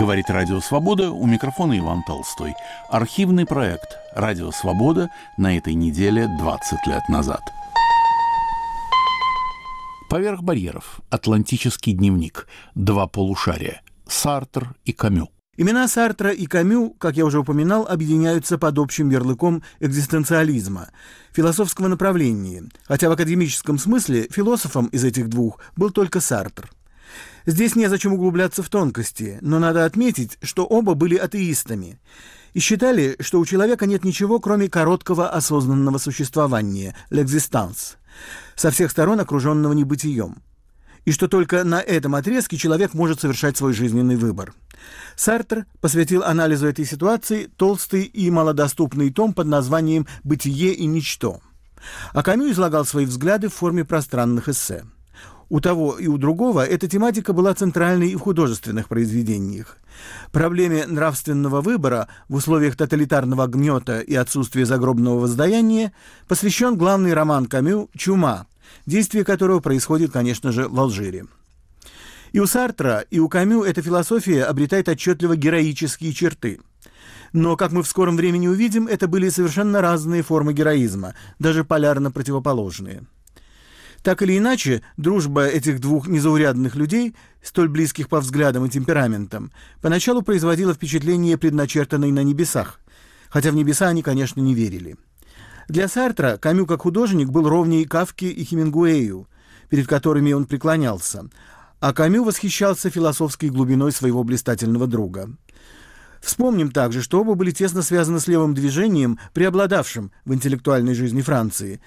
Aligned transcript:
Говорит 0.00 0.30
Радио 0.30 0.60
Свобода, 0.60 1.10
у 1.10 1.26
микрофона 1.26 1.78
Иван 1.78 2.02
Толстой. 2.04 2.54
Архивный 2.88 3.44
проект 3.44 3.98
«Радио 4.14 4.50
Свобода» 4.50 5.10
на 5.36 5.58
этой 5.58 5.74
неделе 5.74 6.26
20 6.38 6.86
лет 6.86 7.06
назад. 7.10 7.42
Поверх 10.08 10.42
барьеров. 10.42 11.02
Атлантический 11.10 11.92
дневник. 11.92 12.48
Два 12.74 13.08
полушария. 13.08 13.82
Сартр 14.08 14.74
и 14.86 14.94
Камю. 14.94 15.28
Имена 15.58 15.86
Сартра 15.86 16.30
и 16.30 16.46
Камю, 16.46 16.94
как 16.98 17.18
я 17.18 17.26
уже 17.26 17.38
упоминал, 17.38 17.86
объединяются 17.86 18.56
под 18.56 18.78
общим 18.78 19.10
ярлыком 19.10 19.62
экзистенциализма, 19.80 20.88
философского 21.32 21.88
направления, 21.88 22.64
хотя 22.84 23.10
в 23.10 23.12
академическом 23.12 23.76
смысле 23.76 24.28
философом 24.30 24.86
из 24.86 25.04
этих 25.04 25.28
двух 25.28 25.60
был 25.76 25.90
только 25.90 26.20
Сартр. 26.20 26.70
Здесь 27.46 27.76
незачем 27.76 28.12
углубляться 28.12 28.62
в 28.62 28.68
тонкости, 28.68 29.38
но 29.40 29.58
надо 29.58 29.84
отметить, 29.84 30.38
что 30.42 30.66
оба 30.66 30.94
были 30.94 31.16
атеистами 31.16 31.98
и 32.52 32.60
считали, 32.60 33.16
что 33.20 33.40
у 33.40 33.46
человека 33.46 33.86
нет 33.86 34.04
ничего, 34.04 34.40
кроме 34.40 34.68
короткого 34.68 35.30
осознанного 35.30 35.98
существования, 35.98 36.94
l'existence, 37.10 37.96
со 38.56 38.70
всех 38.70 38.90
сторон 38.90 39.20
окруженного 39.20 39.72
небытием 39.72 40.42
и 41.04 41.12
что 41.12 41.28
только 41.28 41.64
на 41.64 41.80
этом 41.80 42.14
отрезке 42.14 42.56
человек 42.56 42.94
может 42.94 43.20
совершать 43.20 43.56
свой 43.56 43.72
жизненный 43.72 44.16
выбор. 44.16 44.52
Сартер 45.16 45.66
посвятил 45.80 46.22
анализу 46.22 46.66
этой 46.66 46.84
ситуации 46.84 47.46
толстый 47.56 48.04
и 48.04 48.30
малодоступный 48.30 49.10
том 49.10 49.32
под 49.32 49.46
названием 49.46 50.06
«Бытие 50.24 50.72
и 50.72 50.86
ничто». 50.86 51.40
А 52.12 52.22
Камю 52.22 52.50
излагал 52.50 52.84
свои 52.84 53.06
взгляды 53.06 53.48
в 53.48 53.54
форме 53.54 53.84
пространных 53.84 54.48
эссе. 54.48 54.84
У 55.50 55.60
того 55.60 55.98
и 55.98 56.06
у 56.06 56.16
другого 56.16 56.64
эта 56.64 56.86
тематика 56.86 57.32
была 57.32 57.52
центральной 57.54 58.10
и 58.10 58.16
в 58.16 58.20
художественных 58.20 58.88
произведениях. 58.88 59.78
Проблеме 60.30 60.86
нравственного 60.86 61.60
выбора 61.60 62.06
в 62.28 62.36
условиях 62.36 62.76
тоталитарного 62.76 63.48
гнета 63.48 63.98
и 63.98 64.14
отсутствия 64.14 64.64
загробного 64.64 65.18
воздаяния 65.18 65.92
посвящен 66.28 66.76
главный 66.76 67.14
роман 67.14 67.46
Камю 67.46 67.90
«Чума», 67.96 68.46
действие 68.86 69.24
которого 69.24 69.58
происходит, 69.58 70.12
конечно 70.12 70.52
же, 70.52 70.68
в 70.68 70.78
Алжире. 70.78 71.26
И 72.30 72.38
у 72.38 72.46
Сартра, 72.46 73.04
и 73.10 73.18
у 73.18 73.28
Камю 73.28 73.64
эта 73.64 73.82
философия 73.82 74.44
обретает 74.44 74.88
отчетливо 74.88 75.34
героические 75.34 76.12
черты. 76.12 76.60
Но, 77.32 77.56
как 77.56 77.72
мы 77.72 77.82
в 77.82 77.88
скором 77.88 78.16
времени 78.16 78.46
увидим, 78.46 78.86
это 78.86 79.08
были 79.08 79.28
совершенно 79.28 79.80
разные 79.80 80.22
формы 80.22 80.52
героизма, 80.52 81.14
даже 81.40 81.64
полярно 81.64 82.12
противоположные. 82.12 83.02
Так 84.02 84.22
или 84.22 84.38
иначе, 84.38 84.82
дружба 84.96 85.46
этих 85.46 85.80
двух 85.80 86.08
незаурядных 86.08 86.74
людей, 86.74 87.14
столь 87.42 87.68
близких 87.68 88.08
по 88.08 88.20
взглядам 88.20 88.64
и 88.64 88.70
темпераментам, 88.70 89.52
поначалу 89.82 90.22
производила 90.22 90.72
впечатление 90.72 91.36
предначертанной 91.36 92.10
на 92.10 92.22
небесах, 92.22 92.80
хотя 93.28 93.50
в 93.50 93.54
небеса 93.54 93.88
они, 93.88 94.02
конечно, 94.02 94.40
не 94.40 94.54
верили. 94.54 94.96
Для 95.68 95.86
Сартра 95.86 96.38
Камю 96.38 96.66
как 96.66 96.82
художник 96.82 97.28
был 97.28 97.48
ровнее 97.48 97.86
Кавке 97.86 98.30
и 98.30 98.42
Хемингуэю, 98.42 99.28
перед 99.68 99.86
которыми 99.86 100.32
он 100.32 100.46
преклонялся, 100.46 101.28
а 101.78 101.92
Камю 101.92 102.24
восхищался 102.24 102.90
философской 102.90 103.50
глубиной 103.50 103.92
своего 103.92 104.24
блистательного 104.24 104.86
друга. 104.86 105.30
Вспомним 106.20 106.70
также, 106.70 107.02
что 107.02 107.20
оба 107.20 107.34
были 107.34 107.50
тесно 107.50 107.82
связаны 107.82 108.20
с 108.20 108.26
левым 108.26 108.54
движением, 108.54 109.18
преобладавшим 109.32 110.12
в 110.24 110.34
интеллектуальной 110.34 110.94
жизни 110.94 111.22
Франции, 111.22 111.80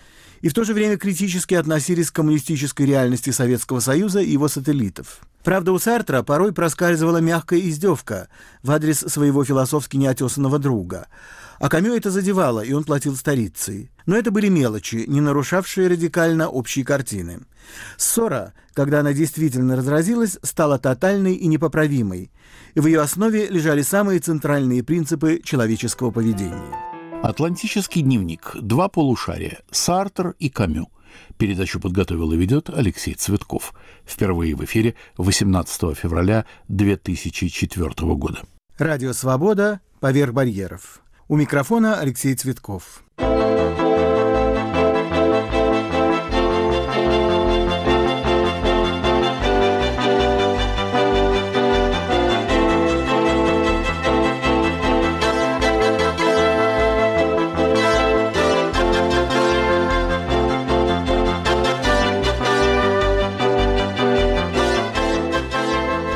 и 0.44 0.50
в 0.50 0.54
то 0.54 0.64
же 0.64 0.76
время 0.76 0.98
критически 0.98 1.56
относились 1.56 2.12
к 2.12 2.16
коммунистической 2.16 2.86
реальности 2.86 3.32
Советского 3.32 3.80
Союза 3.80 4.20
и 4.20 4.30
его 4.30 4.48
сателлитов. 4.48 5.22
Правда, 5.44 5.72
у 5.72 5.80
Сартра 5.80 6.22
порой 6.22 6.54
проскальзывала 6.54 7.18
мягкая 7.18 7.60
издевка 7.62 8.28
в 8.62 8.70
адрес 8.70 9.00
своего 9.00 9.44
философски 9.44 9.98
неотесанного 9.98 10.60
друга– 10.60 11.08
а 11.64 11.70
Камю 11.70 11.96
это 11.96 12.12
задевало, 12.12 12.60
и 12.60 12.74
он 12.74 12.84
платил 12.84 13.16
старицей. 13.16 13.90
Но 14.06 14.18
это 14.18 14.32
были 14.32 14.50
мелочи, 14.50 15.06
не 15.08 15.22
нарушавшие 15.22 15.88
радикально 15.88 16.50
общей 16.50 16.84
картины. 16.84 17.40
Ссора, 17.96 18.54
когда 18.74 19.00
она 19.00 19.14
действительно 19.14 19.78
разразилась, 19.78 20.38
стала 20.42 20.78
тотальной 20.78 21.36
и 21.36 21.48
непоправимой, 21.48 22.32
и 22.74 22.80
в 22.82 22.88
ее 22.88 23.00
основе 23.00 23.48
лежали 23.48 23.82
самые 23.82 24.20
центральные 24.20 24.84
принципы 24.84 25.40
человеческого 25.42 26.12
поведения. 26.12 26.93
Атлантический 27.24 28.02
дневник. 28.02 28.52
Два 28.60 28.90
полушария. 28.90 29.62
Сартер 29.72 30.36
и 30.40 30.50
Камю. 30.50 30.90
Передачу 31.38 31.80
подготовил 31.80 32.34
и 32.34 32.38
ведет 32.38 32.70
Алексей 32.70 33.14
Цветков. 33.14 33.74
Впервые 34.06 34.56
в 34.56 34.66
эфире 34.66 34.96
18 35.16 35.98
февраля 35.98 36.44
2004 36.68 38.14
года. 38.16 38.42
Радио 38.78 39.14
«Свобода. 39.14 39.80
Поверх 40.02 40.34
барьеров». 40.34 41.02
У 41.30 41.38
микрофона 41.38 41.98
Алексей 41.98 42.36
Цветков. 42.36 43.06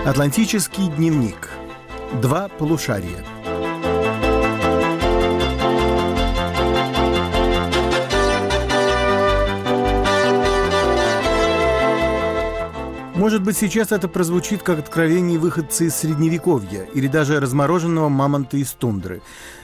Атлантический 0.07 0.87
дневник. 0.87 1.49
Два 2.21 2.47
полушария. 2.47 3.25
Может 13.15 13.43
быть, 13.43 13.57
сейчас 13.57 13.91
это 13.91 14.07
прозвучит 14.07 14.63
как 14.63 14.79
откровение 14.79 15.37
выходцы 15.37 15.87
из 15.87 15.95
Средневековья 15.95 16.83
или 16.93 17.07
даже 17.07 17.41
размороженного 17.41 18.07
мамонта 18.07 18.55
из 18.55 18.71
тундры. 18.71 19.21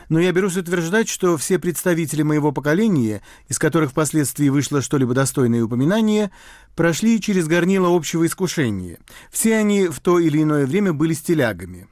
Но 0.10 0.20
я 0.20 0.32
берусь 0.32 0.58
утверждать, 0.58 1.10
что 1.10 1.38
все 1.38 1.60
представители 1.60 2.24
моего 2.24 2.52
поколения, 2.52 3.22
из 3.48 3.60
которых 3.60 3.92
впоследствии 3.92 4.50
вышло 4.50 4.82
что-либо 4.82 5.14
достойное 5.14 5.64
упоминание, 5.64 6.32
прошли 6.76 7.22
через 7.22 7.48
горнило 7.48 7.96
общего 7.96 8.26
искушения. 8.26 9.00
Все 9.32 9.56
они 9.58 9.88
в 9.88 10.00
то 10.00 10.20
или 10.20 10.42
иное 10.42 10.66
время 10.66 10.94
были 10.94 11.14
стилягами. 11.14 11.88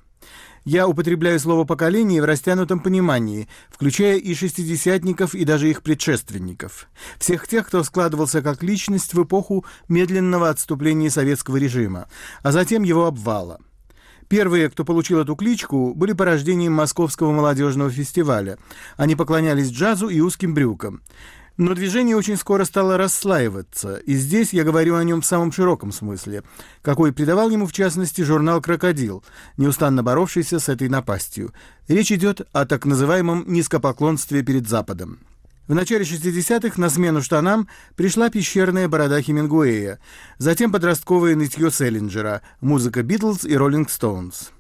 Я 0.64 0.88
употребляю 0.88 1.40
слово 1.40 1.64
«поколение» 1.64 2.22
в 2.22 2.26
растянутом 2.26 2.82
понимании, 2.82 3.48
включая 3.72 4.18
и 4.18 4.36
шестидесятников, 4.36 5.34
и 5.34 5.44
даже 5.44 5.68
их 5.68 5.82
предшественников. 5.82 6.88
Всех 7.18 7.48
тех, 7.48 7.66
кто 7.66 7.84
складывался 7.84 8.44
как 8.44 8.62
личность 8.62 9.16
в 9.16 9.24
эпоху 9.24 9.66
медленного 9.88 10.50
отступления 10.50 11.10
советского 11.10 11.58
режима, 11.58 12.08
а 12.44 12.52
затем 12.52 12.84
его 12.84 13.08
обвала. 13.08 13.60
Первые, 14.32 14.70
кто 14.70 14.86
получил 14.86 15.20
эту 15.20 15.36
кличку, 15.36 15.94
были 15.94 16.14
порождением 16.14 16.72
Московского 16.72 17.34
молодежного 17.34 17.90
фестиваля. 17.90 18.58
Они 18.96 19.18
поклонялись 19.18 19.70
джазу 19.70 20.08
и 20.08 20.22
узким 20.22 20.54
брюкам. 20.54 21.02
Но 21.58 21.74
движение 21.74 22.16
очень 22.16 22.38
скоро 22.38 22.64
стало 22.64 22.96
расслаиваться, 22.96 23.98
и 23.98 24.14
здесь 24.14 24.54
я 24.54 24.64
говорю 24.64 24.96
о 24.96 25.04
нем 25.04 25.20
в 25.20 25.26
самом 25.26 25.52
широком 25.52 25.92
смысле, 25.92 26.44
какой 26.82 27.12
придавал 27.12 27.50
ему, 27.50 27.68
в 27.68 27.74
частности, 27.74 28.22
журнал 28.22 28.62
«Крокодил», 28.62 29.22
неустанно 29.58 30.02
боровшийся 30.02 30.62
с 30.62 30.70
этой 30.70 30.88
напастью. 30.88 31.54
Речь 31.90 32.14
идет 32.14 32.48
о 32.54 32.66
так 32.66 32.86
называемом 32.86 33.44
низкопоклонстве 33.48 34.44
перед 34.44 34.66
Западом. 34.66 35.20
В 35.72 35.74
начале 35.74 36.04
60-х 36.04 36.74
на 36.82 36.90
смену 36.90 37.22
штанам 37.22 37.70
пришла 37.96 38.30
пещерная 38.30 38.90
борода 38.90 39.22
Хемингуэя, 39.22 40.00
затем 40.38 40.70
подростковое 40.70 41.34
нытье 41.34 41.72
Селлинджера, 41.72 42.42
музыка 42.60 43.04
Битлз 43.04 43.46
и 43.46 43.56
Роллинг 43.56 43.90
Стоунс. 43.90 44.52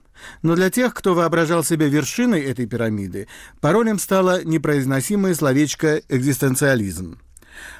Но 0.41 0.55
для 0.55 0.69
тех, 0.69 0.93
кто 0.93 1.13
воображал 1.13 1.65
себя 1.65 1.89
вершиной 1.89 2.39
этой 2.39 2.65
пирамиды, 2.65 3.27
паролем 3.59 3.99
стало 3.99 4.41
непроизносимое 4.45 5.35
словечко 5.35 6.01
«экзистенциализм». 6.07 7.19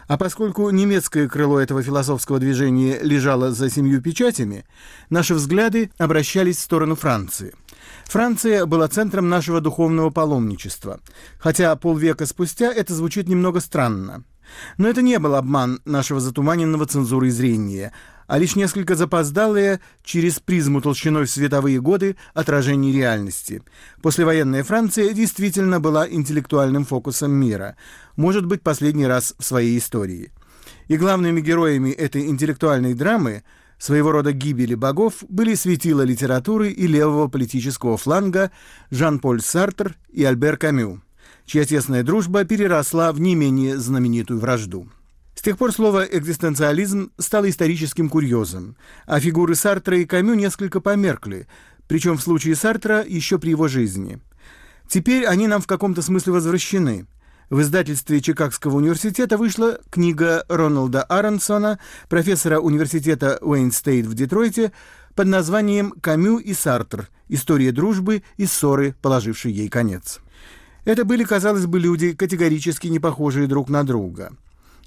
А 0.10 0.18
поскольку 0.18 0.70
немецкое 0.70 1.30
крыло 1.30 1.58
этого 1.58 1.82
философского 1.82 2.38
движения 2.38 3.00
лежало 3.02 3.54
за 3.54 3.70
семью 3.70 4.02
печатями, 4.02 4.66
наши 5.10 5.36
взгляды 5.36 5.90
обращались 5.98 6.58
в 6.58 6.64
сторону 6.64 6.98
Франции. 6.98 7.54
Франция 8.12 8.66
была 8.66 8.90
центром 8.90 9.30
нашего 9.30 9.62
духовного 9.62 10.10
паломничества, 10.10 11.00
хотя 11.40 11.74
полвека 11.78 12.26
спустя 12.26 12.70
это 12.70 12.94
звучит 12.94 13.30
немного 13.30 13.62
странно. 13.62 14.26
Но 14.78 14.90
это 14.90 15.02
не 15.02 15.18
был 15.18 15.34
обман 15.34 15.80
нашего 15.86 16.20
затуманенного 16.20 16.86
цензурой 16.86 17.30
зрения, 17.30 17.94
а 18.28 18.38
лишь 18.38 18.58
несколько 18.58 18.98
запоздалые 18.98 19.80
через 20.04 20.42
призму 20.42 20.82
толщиной 20.82 21.24
в 21.24 21.32
световые 21.32 21.80
годы 21.80 22.18
отражение 22.34 22.92
реальности. 22.92 23.64
Послевоенная 24.02 24.66
Франция 24.66 25.14
действительно 25.14 25.80
была 25.80 26.06
интеллектуальным 26.06 26.84
фокусом 26.84 27.32
мира, 27.32 27.78
может 28.18 28.46
быть, 28.46 28.62
последний 28.62 29.08
раз 29.08 29.36
в 29.40 29.46
своей 29.46 29.78
истории. 29.78 30.34
И 30.90 30.98
главными 30.98 31.40
героями 31.40 31.92
этой 31.92 32.28
интеллектуальной 32.28 32.94
драмы 32.94 33.44
своего 33.82 34.12
рода 34.12 34.32
гибели 34.32 34.76
богов, 34.76 35.24
были 35.28 35.56
светила 35.56 36.04
литературы 36.04 36.70
и 36.70 36.86
левого 36.86 37.28
политического 37.28 37.98
фланга 37.98 38.52
Жан-Поль 38.92 39.42
Сартр 39.42 39.98
и 40.12 40.24
Альбер 40.24 40.58
Камю, 40.58 41.02
чья 41.48 41.66
тесная 41.66 42.04
дружба 42.04 42.44
переросла 42.44 43.12
в 43.12 43.20
не 43.20 43.34
менее 43.34 43.80
знаменитую 43.80 44.40
вражду. 44.40 44.88
С 45.34 45.42
тех 45.42 45.58
пор 45.58 45.72
слово 45.72 46.04
«экзистенциализм» 46.04 47.12
стало 47.18 47.50
историческим 47.50 48.08
курьезом, 48.08 48.76
а 49.08 49.20
фигуры 49.20 49.56
Сартра 49.56 49.98
и 49.98 50.06
Камю 50.06 50.36
несколько 50.36 50.80
померкли, 50.80 51.48
причем 51.88 52.18
в 52.18 52.22
случае 52.22 52.56
Сартра 52.56 53.04
еще 53.04 53.40
при 53.40 53.50
его 53.50 53.68
жизни. 53.68 54.20
Теперь 54.88 55.26
они 55.26 55.48
нам 55.48 55.60
в 55.60 55.68
каком-то 55.68 56.04
смысле 56.04 56.34
возвращены– 56.34 57.08
в 57.52 57.62
издательстве 57.62 58.22
Чикагского 58.22 58.78
университета 58.78 59.38
вышла 59.38 59.78
книга 59.92 60.46
Роналда 60.48 61.04
Аронсона, 61.04 61.80
профессора 62.08 62.60
университета 62.60 63.38
Уэйн-Стейт 63.42 64.08
в 64.08 64.14
Детройте, 64.14 64.72
под 65.16 65.28
названием 65.28 65.92
«Камю 66.02 66.38
и 66.38 66.54
Сартр. 66.54 67.10
История 67.28 67.74
дружбы 67.74 68.24
и 68.38 68.46
ссоры, 68.46 68.96
положившей 69.02 69.52
ей 69.52 69.68
конец». 69.68 70.22
Это 70.86 71.04
были, 71.04 71.26
казалось 71.26 71.66
бы, 71.66 71.78
люди, 71.78 72.14
категорически 72.14 72.88
не 72.88 73.00
похожие 73.00 73.48
друг 73.48 73.70
на 73.70 73.84
друга– 73.84 74.32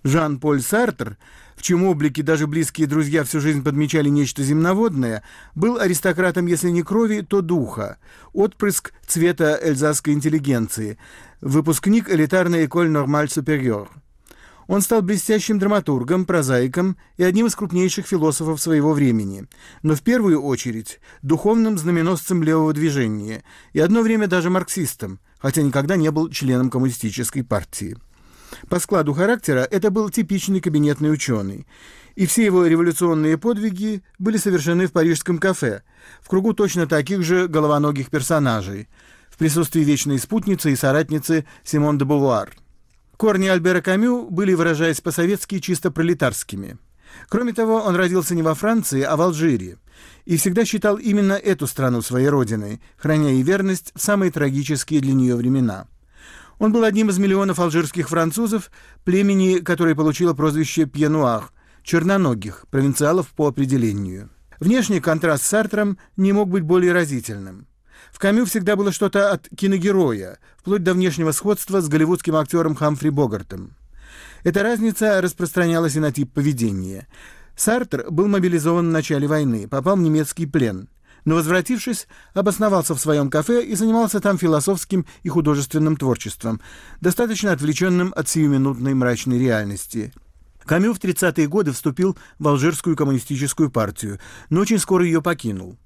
Жан-Поль 0.05 0.61
Сартр, 0.61 1.17
в 1.57 1.63
чьем 1.63 1.85
облике 1.85 2.23
даже 2.23 2.47
близкие 2.47 2.87
друзья 2.87 3.25
всю 3.25 3.41
жизнь 3.41 3.65
подмечали 3.65 4.11
нечто 4.11 4.43
земноводное, 4.43 5.23
был 5.55 5.79
аристократом, 5.79 6.47
если 6.47 6.69
не 6.69 6.83
крови, 6.83 7.23
то 7.23 7.41
духа, 7.41 7.97
отпрыск 8.35 8.93
цвета 9.07 9.59
эльзасской 9.61 10.13
интеллигенции, 10.13 10.99
выпускник 11.45 12.09
элитарной 12.11 12.65
«Эколь 12.65 12.89
Нормаль 12.89 13.29
Суперьор». 13.29 13.91
Он 14.67 14.81
стал 14.81 15.03
блестящим 15.03 15.59
драматургом, 15.59 16.25
прозаиком 16.25 16.97
и 17.19 17.23
одним 17.23 17.47
из 17.47 17.55
крупнейших 17.55 18.07
философов 18.07 18.59
своего 18.63 18.95
времени, 18.95 19.47
но 19.83 19.95
в 19.95 20.01
первую 20.01 20.43
очередь 20.43 21.01
духовным 21.21 21.77
знаменосцем 21.77 22.43
левого 22.43 22.73
движения 22.73 23.45
и 23.75 23.81
одно 23.81 24.01
время 24.01 24.27
даже 24.27 24.49
марксистом, 24.49 25.21
хотя 25.39 25.61
никогда 25.61 25.97
не 25.97 26.11
был 26.11 26.31
членом 26.31 26.71
коммунистической 26.71 27.45
партии. 27.45 27.99
По 28.71 28.79
складу 28.79 29.13
характера 29.13 29.69
это 29.71 29.91
был 29.91 30.09
типичный 30.09 30.63
кабинетный 30.63 31.13
ученый, 31.13 31.67
и 32.15 32.25
все 32.25 32.47
его 32.47 32.65
революционные 32.65 33.37
подвиги 33.37 34.03
были 34.19 34.39
совершены 34.39 34.87
в 34.87 34.93
парижском 34.93 35.37
кафе, 35.37 35.83
в 36.23 36.29
кругу 36.29 36.55
точно 36.55 36.87
таких 36.87 37.23
же 37.23 37.49
головоногих 37.49 38.09
персонажей, 38.09 38.89
в 39.35 39.37
присутствии 39.37 39.81
вечной 39.81 40.21
спутницы 40.21 40.71
и 40.71 40.77
соратницы 40.77 41.45
Симон 41.65 41.99
де 41.99 42.05
Бувуар. 42.05 42.53
Корни 43.17 43.49
Альбера 43.49 43.81
Камю 43.81 44.31
были, 44.31 44.55
выражаясь 44.55 45.01
по-советски, 45.01 45.59
чисто 45.59 45.91
пролетарскими. 45.91 46.79
Кроме 47.29 47.53
того, 47.53 47.81
он 47.83 47.97
родился 47.97 48.37
не 48.37 48.43
во 48.43 48.55
Франции, 48.55 49.03
а 49.03 49.17
в 49.17 49.23
Алжире, 49.23 49.79
и 50.25 50.37
всегда 50.37 50.65
считал 50.65 50.99
именно 50.99 51.33
эту 51.33 51.67
страну 51.67 52.01
своей 52.01 52.29
родиной, 52.29 52.81
храня 52.97 53.31
ей 53.31 53.43
верность 53.43 53.91
в 53.97 54.01
самые 54.01 54.31
трагические 54.31 55.01
для 55.01 55.15
нее 55.15 55.35
времена– 55.35 55.89
он 56.59 56.73
был 56.73 56.85
одним 56.85 57.11
из 57.11 57.19
миллионов 57.19 57.59
алжирских 57.59 58.09
французов, 58.09 58.71
племени, 59.03 59.59
которое 59.59 59.95
получило 59.95 60.35
прозвище 60.35 60.87
«пьянуар»— 60.87 61.51
черноногих, 61.83 62.67
провинциалов 62.71 63.29
по 63.29 63.49
определению. 63.49 64.31
Внешний 64.61 65.01
контраст 65.01 65.45
с 65.45 65.49
Сартром 65.49 65.99
не 66.17 66.33
мог 66.33 66.49
быть 66.49 66.63
более 66.63 66.93
разительным. 66.93 67.67
В 68.15 68.21
Камю 68.21 68.45
всегда 68.45 68.77
было 68.77 68.93
что-то 68.93 69.33
от 69.33 69.49
киногероя, 69.49 70.39
вплоть 70.57 70.85
до 70.85 70.95
внешнего 70.95 71.33
сходства 71.33 71.81
с 71.81 71.89
голливудским 71.89 72.37
актером 72.37 72.77
Хамфри 72.77 73.11
Богартом. 73.11 73.75
Эта 74.45 74.63
разница 74.63 75.21
распространялась 75.21 75.97
и 75.97 75.99
на 75.99 76.13
тип 76.13 76.33
поведения. 76.33 77.09
Сартр 77.57 78.07
был 78.09 78.29
мобилизован 78.29 78.89
в 78.89 78.93
начале 78.93 79.27
войны, 79.27 79.67
попал 79.67 79.97
в 79.97 80.01
немецкий 80.01 80.47
плен 80.47 80.89
но, 81.25 81.37
возвратившись, 81.37 82.07
обосновался 82.35 82.95
в 82.95 83.01
своем 83.01 83.31
кафе 83.31 83.65
и 83.65 83.75
занимался 83.75 84.21
там 84.21 84.37
философским 84.37 85.07
и 85.23 85.31
художественным 85.31 85.97
творчеством, 85.97 86.61
достаточно 87.01 87.51
отвлеченным 87.51 88.13
от 88.15 88.29
сиюминутной 88.29 88.93
мрачной 88.93 89.39
реальности. 89.39 90.13
Камю 90.67 90.93
в 90.93 90.99
30-е 90.99 91.49
годы 91.49 91.73
вступил 91.73 92.19
в 92.39 92.47
Алжирскую 92.47 92.95
коммунистическую 92.95 93.71
партию, 93.71 94.21
но 94.51 94.61
очень 94.61 94.79
скоро 94.79 95.03
ее 95.03 95.23
покинул. 95.23 95.79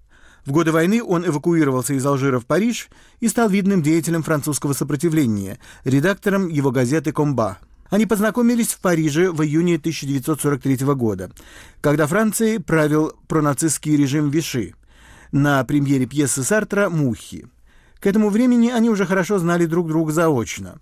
В 0.48 0.52
годы 0.52 0.72
войны 0.72 1.02
он 1.04 1.26
эвакуировался 1.26 1.92
из 1.92 2.06
Алжира 2.06 2.40
в 2.40 2.46
Париж 2.46 2.88
и 3.20 3.28
стал 3.28 3.50
видным 3.50 3.82
деятелем 3.82 4.22
французского 4.22 4.72
сопротивления, 4.72 5.58
редактором 5.84 6.48
его 6.48 6.70
газеты 6.70 7.12
«Комба». 7.12 7.58
Они 7.90 8.06
познакомились 8.06 8.68
в 8.68 8.80
Париже 8.80 9.30
в 9.30 9.42
июне 9.42 9.74
1943 9.74 10.94
года, 10.94 11.30
когда 11.82 12.06
Францией 12.06 12.60
правил 12.60 13.12
пронацистский 13.28 13.94
режим 13.94 14.30
Виши– 14.30 14.72
на 15.32 15.62
премьере 15.64 16.06
пьесы 16.06 16.42
Сартра 16.42 16.88
«Мухи». 16.88 17.46
К 18.00 18.06
этому 18.06 18.30
времени 18.30 18.70
они 18.70 18.88
уже 18.88 19.04
хорошо 19.04 19.38
знали 19.38 19.66
друг 19.66 19.88
друга 19.88 20.12
заочно. 20.12 20.80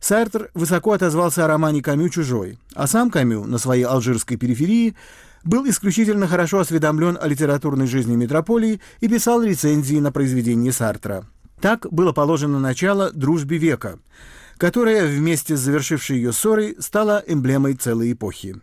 Сартр 0.00 0.50
высоко 0.54 0.90
отозвался 0.90 1.44
о 1.44 1.48
романе 1.48 1.82
Камю 1.82 2.08
«Чужой», 2.08 2.58
а 2.74 2.88
сам 2.88 3.12
Камю 3.12 3.44
на 3.44 3.58
своей 3.58 3.84
алжирской 3.84 4.36
периферии 4.36 4.96
был 5.44 5.68
исключительно 5.68 6.26
хорошо 6.26 6.60
осведомлен 6.60 7.18
о 7.20 7.28
литературной 7.28 7.86
жизни 7.86 8.16
метрополии 8.16 8.80
и 9.00 9.08
писал 9.08 9.42
рецензии 9.42 9.96
на 9.96 10.12
произведения 10.12 10.72
Сартра. 10.72 11.26
Так 11.60 11.86
было 11.90 12.12
положено 12.12 12.58
начало 12.58 13.10
«Дружбе 13.12 13.58
века», 13.58 13.98
которая 14.58 15.06
вместе 15.06 15.56
с 15.56 15.60
завершившей 15.60 16.16
ее 16.16 16.32
ссорой 16.32 16.76
стала 16.78 17.22
эмблемой 17.26 17.74
целой 17.74 18.12
эпохи. 18.12 18.56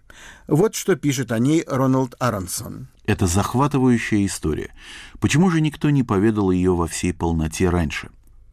Вот 0.48 0.75
что 0.75 0.95
пишет 0.95 1.31
о 1.31 1.39
ней 1.39 1.63
Роналд 1.68 2.16
Аронсон. 2.19 2.88
Это 3.06 3.27
захватывающая 3.27 4.25
история. 4.25 4.74
Почему 5.19 5.50
же 5.50 5.62
никто 5.62 5.89
не 5.89 6.04
поведал 6.04 6.51
ее 6.51 6.75
во 6.75 6.88
всей 6.88 7.13
полноте 7.13 7.69
раньше? 7.69 8.10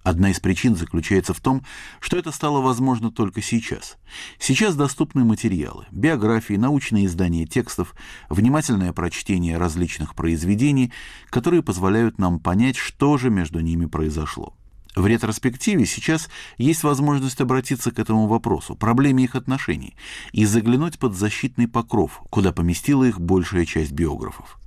Одна 0.08 0.31
из 0.31 0.40
причин 0.40 0.75
заключается 0.75 1.34
в 1.34 1.40
том, 1.40 1.62
что 2.00 2.16
это 2.16 2.32
стало 2.32 2.62
возможно 2.62 3.12
только 3.12 3.43
сейчас. 3.43 3.99
Сейчас 4.38 4.75
доступны 4.75 5.22
материалы, 5.22 5.84
биографии, 5.90 6.55
научные 6.55 7.05
издания 7.05 7.44
текстов, 7.44 7.94
внимательное 8.31 8.94
прочтение 8.94 9.58
различных 9.58 10.14
произведений, 10.14 10.94
которые 11.28 11.62
позволяют 11.62 12.16
нам 12.16 12.40
понять, 12.40 12.76
что 12.76 13.19
же 13.19 13.28
между 13.28 13.60
ними 13.60 13.84
произошло. 13.84 14.56
В 14.96 15.06
ретроспективе 15.06 15.84
сейчас 15.84 16.31
есть 16.56 16.84
возможность 16.84 17.43
обратиться 17.43 17.90
к 17.90 17.99
этому 17.99 18.28
вопросу, 18.28 18.76
проблеме 18.76 19.25
их 19.25 19.34
отношений, 19.34 19.94
и 20.32 20.46
заглянуть 20.46 20.99
под 20.99 21.16
защитный 21.16 21.69
покров, 21.69 22.22
куда 22.31 22.50
поместила 22.55 23.05
их 23.05 23.20
большая 23.20 23.66
часть 23.66 23.93
биографов. 23.93 24.58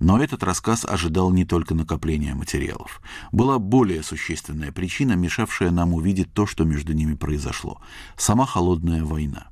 Но 0.00 0.20
этот 0.20 0.42
рассказ 0.42 0.84
ожидал 0.84 1.30
не 1.30 1.44
только 1.44 1.74
накопления 1.74 2.34
материалов. 2.34 3.00
Была 3.30 3.58
более 3.58 4.02
существенная 4.02 4.72
причина, 4.72 5.12
мешавшая 5.12 5.70
нам 5.70 5.94
увидеть 5.94 6.32
то, 6.32 6.46
что 6.46 6.64
между 6.64 6.92
ними 6.94 7.14
произошло. 7.14 7.80
Сама 8.16 8.46
холодная 8.46 9.04
война 9.04 9.50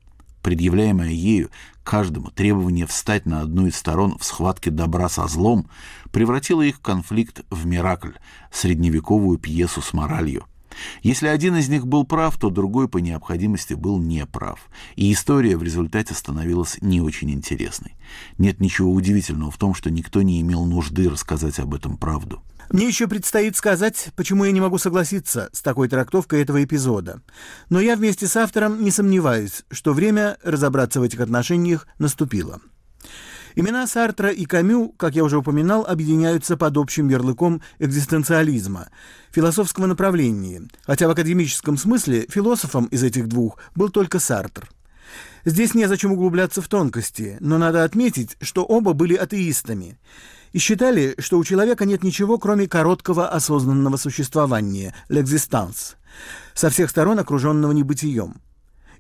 предъявляемое 0.48 1.10
ею 1.10 1.50
каждому 1.84 2.30
требование 2.30 2.86
встать 2.86 3.26
на 3.26 3.42
одну 3.42 3.66
из 3.66 3.76
сторон 3.76 4.16
в 4.18 4.24
схватке 4.24 4.70
добра 4.70 5.10
со 5.10 5.26
злом, 5.26 5.68
превратило 6.10 6.62
их 6.62 6.80
конфликт 6.80 7.42
в 7.50 7.66
миракль, 7.66 8.12
средневековую 8.50 9.38
пьесу 9.38 9.82
с 9.82 9.92
моралью. 9.92 10.46
Если 11.02 11.26
один 11.26 11.56
из 11.56 11.68
них 11.68 11.86
был 11.86 12.04
прав, 12.04 12.36
то 12.38 12.50
другой 12.50 12.88
по 12.88 12.98
необходимости 12.98 13.74
был 13.74 13.98
неправ, 13.98 14.68
и 14.96 15.12
история 15.12 15.56
в 15.56 15.62
результате 15.62 16.14
становилась 16.14 16.78
не 16.80 17.00
очень 17.00 17.30
интересной. 17.30 17.96
Нет 18.38 18.60
ничего 18.60 18.92
удивительного 18.92 19.50
в 19.50 19.58
том, 19.58 19.74
что 19.74 19.90
никто 19.90 20.22
не 20.22 20.40
имел 20.40 20.64
нужды 20.64 21.08
рассказать 21.08 21.58
об 21.58 21.74
этом 21.74 21.96
правду. 21.96 22.42
Мне 22.70 22.86
еще 22.86 23.08
предстоит 23.08 23.56
сказать, 23.56 24.08
почему 24.14 24.44
я 24.44 24.52
не 24.52 24.60
могу 24.60 24.76
согласиться 24.76 25.48
с 25.52 25.62
такой 25.62 25.88
трактовкой 25.88 26.42
этого 26.42 26.62
эпизода. 26.62 27.22
Но 27.70 27.80
я 27.80 27.96
вместе 27.96 28.26
с 28.26 28.36
автором 28.36 28.84
не 28.84 28.90
сомневаюсь, 28.90 29.64
что 29.70 29.94
время 29.94 30.36
разобраться 30.42 31.00
в 31.00 31.02
этих 31.02 31.20
отношениях 31.20 31.86
наступило. 31.98 32.60
Имена 33.54 33.86
Сартра 33.86 34.30
и 34.30 34.44
Камю, 34.44 34.94
как 34.96 35.14
я 35.14 35.24
уже 35.24 35.38
упоминал, 35.38 35.84
объединяются 35.86 36.56
под 36.56 36.76
общим 36.76 37.08
ярлыком 37.08 37.62
экзистенциализма, 37.78 38.88
философского 39.30 39.86
направления, 39.86 40.62
хотя 40.84 41.08
в 41.08 41.10
академическом 41.10 41.76
смысле 41.76 42.26
философом 42.28 42.86
из 42.86 43.02
этих 43.02 43.28
двух 43.28 43.58
был 43.74 43.88
только 43.88 44.18
Сартр. 44.18 44.68
Здесь 45.44 45.74
незачем 45.74 46.12
углубляться 46.12 46.60
в 46.60 46.68
тонкости, 46.68 47.36
но 47.40 47.58
надо 47.58 47.84
отметить, 47.84 48.36
что 48.40 48.64
оба 48.64 48.92
были 48.92 49.14
атеистами 49.14 49.98
и 50.52 50.58
считали, 50.58 51.14
что 51.18 51.38
у 51.38 51.44
человека 51.44 51.84
нет 51.84 52.02
ничего, 52.02 52.38
кроме 52.38 52.68
короткого 52.68 53.28
осознанного 53.28 53.96
существования, 53.96 54.94
l'existence, 55.08 55.94
со 56.54 56.70
всех 56.70 56.90
сторон 56.90 57.18
окруженного 57.18 57.72
небытием, 57.72 58.40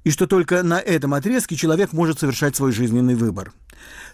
и 0.04 0.10
что 0.10 0.26
только 0.26 0.62
на 0.62 0.80
этом 0.80 1.14
отрезке 1.14 1.56
человек 1.56 1.92
может 1.92 2.20
совершать 2.20 2.56
свой 2.56 2.72
жизненный 2.72 3.14
выбор. 3.14 3.52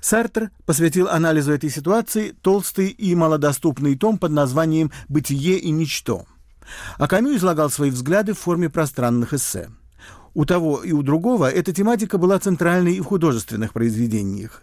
Сартр 0.00 0.50
посвятил 0.67 1.09
анализу 1.09 1.53
этой 1.53 1.71
ситуации 1.71 2.35
толстый 2.43 2.88
и 2.88 3.14
малодоступный 3.14 3.97
том 3.97 4.19
под 4.19 4.33
названием 4.33 4.91
«Бытие 5.09 5.59
и 5.59 5.71
ничто», 5.71 6.26
а 6.99 7.09
Камю 7.09 7.37
излагал 7.37 7.71
свои 7.71 7.91
взгляды 7.91 8.35
в 8.35 8.38
форме 8.38 8.69
пространных 8.69 9.35
эссе. 9.35 9.71
У 10.35 10.45
того 10.45 10.83
и 10.83 10.91
у 10.91 11.03
другого 11.03 11.49
эта 11.49 11.73
тематика 11.73 12.19
была 12.19 12.41
центральной 12.41 12.97
и 12.97 13.00
в 13.00 13.05
художественных 13.05 13.73
произведениях. 13.73 14.62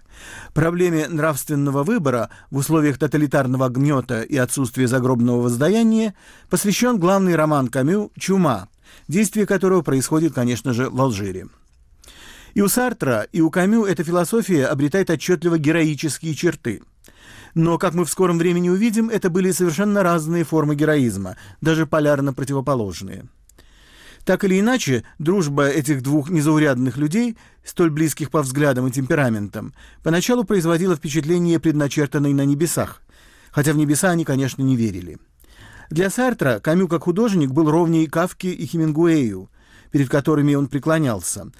Проблеме 0.54 1.08
нравственного 1.08 1.84
выбора 1.84 2.30
в 2.51 2.58
условиях 2.58 2.98
тоталитарного 2.98 3.70
гнета 3.70 4.22
и 4.22 4.36
отсутствия 4.36 4.88
загробного 4.88 5.42
воздаяния 5.42 6.13
посвящен 6.50 7.00
главный 7.00 7.36
роман 7.36 7.70
Камю 7.70 8.12
«Чума», 8.20 8.68
действие 9.07 9.45
которого 9.45 9.81
происходит, 9.81 10.33
конечно 10.33 10.74
же, 10.74 10.89
в 10.89 11.01
Алжире. 11.01 11.48
И 12.53 12.62
у 12.62 12.67
Сартра, 12.67 13.27
и 13.31 13.41
у 13.41 13.50
Камю 13.50 13.86
эта 13.86 14.03
философия 14.03 14.65
обретает 14.65 15.10
отчетливо 15.10 15.57
героические 15.57 16.33
черты. 16.36 16.81
Но, 17.53 17.77
как 17.77 17.93
мы 17.93 18.05
в 18.05 18.10
скором 18.10 18.38
времени 18.38 18.69
увидим, 18.69 19.10
это 19.10 19.29
были 19.29 19.51
совершенно 19.51 20.03
разные 20.03 20.43
формы 20.43 20.75
героизма, 20.75 21.38
даже 21.60 21.86
полярно 21.86 22.33
противоположные. 22.33 23.25
Так 24.25 24.43
или 24.43 24.60
иначе, 24.60 25.03
дружба 25.17 25.67
этих 25.67 26.03
двух 26.03 26.29
незаурядных 26.29 26.98
людей, 26.98 27.38
столь 27.63 27.89
близких 27.89 28.29
по 28.29 28.41
взглядам 28.41 28.88
и 28.88 28.91
темпераментам, 28.91 29.74
поначалу 30.03 30.43
производила 30.43 30.95
впечатление 30.95 31.60
предначертанной 31.60 32.33
на 32.33 32.45
небесах, 32.45 33.01
хотя 33.51 33.74
в 33.74 33.77
небеса 33.77 34.12
они, 34.12 34.24
конечно, 34.24 34.62
не 34.62 34.75
верили. 34.75 35.17
Для 35.91 36.10
Сартра 36.10 36.60
Камю 36.60 36.88
как 36.88 37.03
художник 37.03 37.51
был 37.51 37.69
ровнее 37.69 38.10
Кавке 38.10 38.53
и 38.53 38.65
Хемингуэю, 38.65 39.50
перед 39.91 40.07
которыми 40.07 40.55
он 40.55 40.67
преклонялся, 40.67 41.51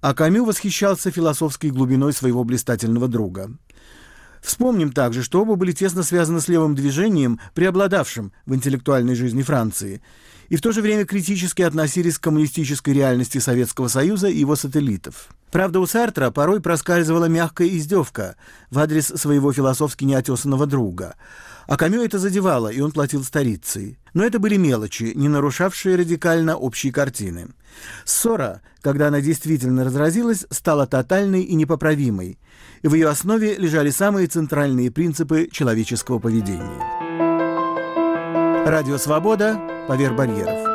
а 0.00 0.14
Камю 0.14 0.44
восхищался 0.44 1.10
философской 1.10 1.70
глубиной 1.70 2.12
своего 2.12 2.44
блистательного 2.44 3.08
друга. 3.08 3.50
Вспомним 4.40 4.92
также, 4.92 5.24
что 5.24 5.42
оба 5.42 5.56
были 5.56 5.72
тесно 5.72 6.04
связаны 6.04 6.40
с 6.40 6.46
левым 6.46 6.76
движением, 6.76 7.40
преобладавшим 7.52 8.32
в 8.46 8.54
интеллектуальной 8.54 9.16
жизни 9.16 9.42
Франции, 9.42 10.00
и 10.48 10.54
в 10.54 10.62
то 10.62 10.70
же 10.70 10.82
время 10.82 11.04
критически 11.04 11.62
относились 11.62 12.16
к 12.16 12.22
коммунистической 12.22 12.94
реальности 12.94 13.38
Советского 13.38 13.88
Союза 13.88 14.28
и 14.28 14.38
его 14.38 14.54
сателлитов. 14.54 15.30
Правда, 15.50 15.80
у 15.80 15.86
Сартра 15.86 16.30
порой 16.30 16.60
проскальзывала 16.60 17.24
мягкая 17.24 17.66
издевка 17.66 18.36
в 18.70 18.78
адрес 18.78 19.06
своего 19.06 19.52
философски 19.52 20.04
неотесанного 20.04 20.66
друга. 20.66 21.16
А 21.66 21.76
Камю 21.76 22.02
это 22.02 22.18
задевало, 22.18 22.68
и 22.68 22.80
он 22.80 22.92
платил 22.92 23.22
старицей. 23.24 23.98
Но 24.14 24.24
это 24.24 24.38
были 24.38 24.56
мелочи, 24.56 25.12
не 25.14 25.28
нарушавшие 25.28 25.96
радикально 25.96 26.56
общей 26.56 26.90
картины. 26.90 27.48
Ссора, 28.04 28.62
когда 28.82 29.08
она 29.08 29.20
действительно 29.20 29.84
разразилась, 29.84 30.46
стала 30.50 30.86
тотальной 30.86 31.42
и 31.42 31.54
непоправимой, 31.54 32.38
и 32.82 32.88
в 32.88 32.94
ее 32.94 33.08
основе 33.08 33.54
лежали 33.56 33.90
самые 33.90 34.26
центральные 34.26 34.90
принципы 34.90 35.48
человеческого 35.50 36.18
поведения. 36.18 37.00
Радио 38.66 38.98
«Свобода» 38.98 39.60
поверх 39.88 40.16
барьеров. 40.16 40.70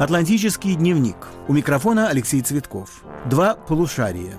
Атлантический 0.00 0.76
дневник. 0.76 1.16
У 1.46 1.52
микрофона 1.52 2.08
Алексей 2.08 2.40
Цветков. 2.40 3.04
Два 3.26 3.54
полушария. 3.54 4.38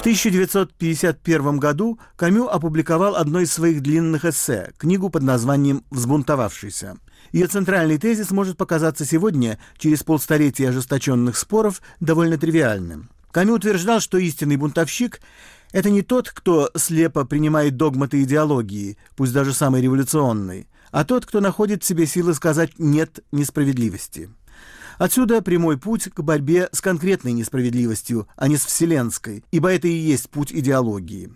В 0.00 0.02
1951 0.02 1.58
году 1.58 2.00
Камю 2.16 2.48
опубликовал 2.48 3.16
одно 3.16 3.40
из 3.40 3.52
своих 3.52 3.82
длинных 3.82 4.24
эссе, 4.24 4.72
книгу 4.78 5.10
под 5.10 5.22
названием 5.22 5.84
«Взбунтовавшийся». 5.90 6.96
Ее 7.32 7.48
центральный 7.48 7.98
тезис 7.98 8.30
может 8.30 8.56
показаться 8.56 9.04
сегодня, 9.04 9.58
через 9.76 10.02
полстолетия 10.02 10.70
ожесточенных 10.70 11.36
споров, 11.36 11.82
довольно 12.00 12.38
тривиальным. 12.38 13.10
Камю 13.30 13.56
утверждал, 13.56 14.00
что 14.00 14.16
истинный 14.16 14.56
бунтовщик– 14.56 15.20
это 15.72 15.90
не 15.90 16.00
тот, 16.00 16.30
кто 16.30 16.70
слепо 16.74 17.26
принимает 17.26 17.76
догматы 17.76 18.22
идеологии, 18.22 18.96
пусть 19.16 19.34
даже 19.34 19.52
самой 19.52 19.82
революционной, 19.82 20.66
а 20.92 21.04
тот, 21.04 21.26
кто 21.26 21.40
находит 21.40 21.82
в 21.82 21.86
себе 21.86 22.06
силы 22.06 22.32
сказать 22.32 22.78
«нет» 22.78 23.20
несправедливости. 23.32 24.30
Отсюда 25.00 25.40
прямой 25.40 25.78
путь 25.78 26.10
к 26.12 26.20
борьбе 26.20 26.68
с 26.72 26.82
конкретной 26.82 27.32
несправедливостью, 27.32 28.28
а 28.36 28.48
не 28.48 28.58
с 28.58 28.66
вселенской, 28.66 29.42
ибо 29.50 29.72
это 29.72 29.88
и 29.88 29.94
есть 29.94 30.28
путь 30.28 30.52
идеологии. 30.52 31.32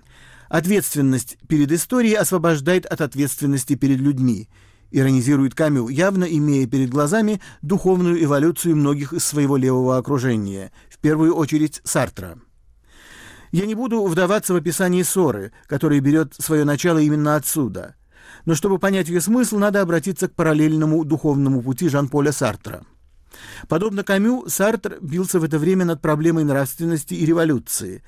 Ответственность 0.50 1.38
перед 1.49 1.73
историей 1.73 2.16
освобождает 2.16 2.85
от 2.85 3.00
ответственности 3.00 3.75
перед 3.75 4.00
людьми, 4.00 4.50
иронизирует 4.90 5.54
Камю, 5.54 5.88
явно 5.88 6.25
имея 6.25 6.66
перед 6.66 6.90
глазами 6.90 7.40
духовную 7.62 8.23
эволюцию 8.23 8.76
многих 8.76 9.14
из 9.14 9.25
своего 9.25 9.56
левого 9.56 9.97
окружения, 9.97 10.71
в 10.90 10.99
первую 10.99 11.35
очередь 11.35 11.80
Сартра. 11.85 12.38
Я 13.50 13.64
не 13.64 13.75
буду 13.75 14.04
вдаваться 14.04 14.52
в 14.52 14.56
описание 14.56 15.04
ссоры, 15.04 15.52
которая 15.68 16.00
берет 16.00 16.35
свое 16.38 16.64
начало 16.64 16.99
именно 16.99 17.35
отсюда. 17.35 17.97
Но 18.44 18.54
чтобы 18.54 18.78
понять 18.78 19.09
ее 19.09 19.23
смысл, 19.23 19.56
надо 19.56 19.80
обратиться 19.80 20.28
к 20.28 20.35
параллельному 20.35 21.02
духовному 21.06 21.62
пути 21.62 21.88
Жан-Поля 21.88 22.30
Сартра– 22.30 22.85
Подобно 23.68 24.04
Камю, 24.04 24.44
Сартр 24.48 24.98
бился 25.00 25.40
в 25.40 25.44
это 25.44 25.58
время 25.58 25.84
над 25.84 26.00
проблемой 26.00 26.44
нравственности 26.44 27.14
и 27.14 27.24
революции, 27.24 28.02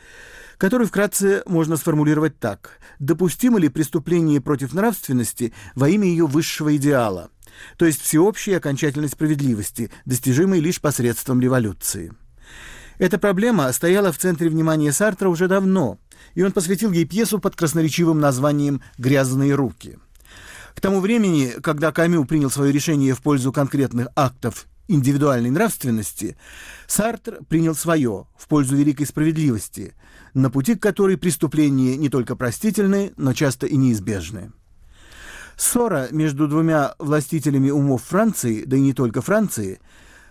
которую 0.59 0.88
вкратце 0.88 1.42
можно 1.47 1.76
сформулировать 1.76 2.38
так. 2.38 2.78
Допустимо 2.99 3.59
ли 3.59 3.68
преступление 3.68 4.40
против 4.40 4.73
нравственности 4.73 5.52
во 5.75 5.88
имя 5.88 6.06
ее 6.06 6.26
высшего 6.26 6.76
идеала, 6.76 7.30
то 7.78 7.87
есть 7.87 8.02
всеобщей 8.02 8.52
окончательной 8.52 9.09
справедливости, 9.09 9.90
достижимой 10.04 10.61
лишь 10.61 10.80
посредством 10.80 11.40
революции? 11.40 12.12
Эта 12.99 13.18
проблема 13.18 13.71
стояла 13.73 14.11
в 14.11 14.18
центре 14.18 14.49
внимания 14.49 14.92
Сартра 14.92 15.28
уже 15.28 15.49
давно, 15.49 15.99
и 16.35 16.42
он 16.42 16.52
посвятил 16.52 16.92
ей 16.92 17.04
пьесу 17.04 17.38
под 17.38 17.54
красноречивым 17.54 18.21
названием 18.21 18.80
«Грязные 18.97 19.54
руки». 19.54 19.99
К 20.75 20.80
тому 20.80 21.00
времени, 21.00 21.54
когда 21.62 21.92
Камю 21.92 22.25
принял 22.26 22.50
свое 22.50 22.73
решение 22.73 23.14
в 23.14 23.23
пользу 23.23 23.52
конкретных 23.52 24.09
актов 24.14 24.66
индивидуальной 24.88 25.50
нравственности, 25.50 26.37
Сартр 26.87 27.40
принял 27.49 27.75
свое 27.75 28.26
в 28.37 28.49
пользу 28.49 28.76
великой 28.76 29.07
справедливости, 29.07 29.95
на 30.35 30.50
пути 30.50 30.75
к 30.75 30.83
которой 30.83 31.16
преступления 31.16 31.97
не 31.97 32.09
только 32.09 32.37
простительны, 32.37 33.12
но 33.16 33.33
часто 33.33 33.66
и 33.66 33.76
неизбежны. 33.76 34.52
Ссора 35.57 36.09
между 36.11 36.49
двумя 36.49 36.95
властителями 36.99 37.71
умов 37.71 38.02
Франции, 38.05 38.64
да 38.64 38.76
и 38.76 38.81
не 38.81 38.93
только 38.93 39.23
Франции, 39.23 39.81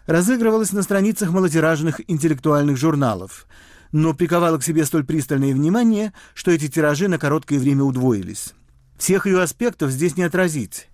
разыгрывалась 0.05 0.71
на 0.71 0.83
страницах 0.83 1.31
малотиражных 1.31 2.01
интеллектуальных 2.07 2.77
журналов, 2.77 3.47
но 3.91 4.13
приковала 4.13 4.59
к 4.59 4.63
себе 4.63 4.85
столь 4.85 5.05
пристальное 5.05 5.53
внимание, 5.53 6.13
что 6.35 6.51
эти 6.51 6.67
тиражи 6.67 7.07
на 7.07 7.17
короткое 7.17 7.59
время 7.59 7.83
удвоились. 7.83 8.53
Всех 8.97 9.25
ее 9.25 9.41
аспектов 9.41 9.91
здесь 9.91 10.15
не 10.15 10.23
отразить. 10.23 10.89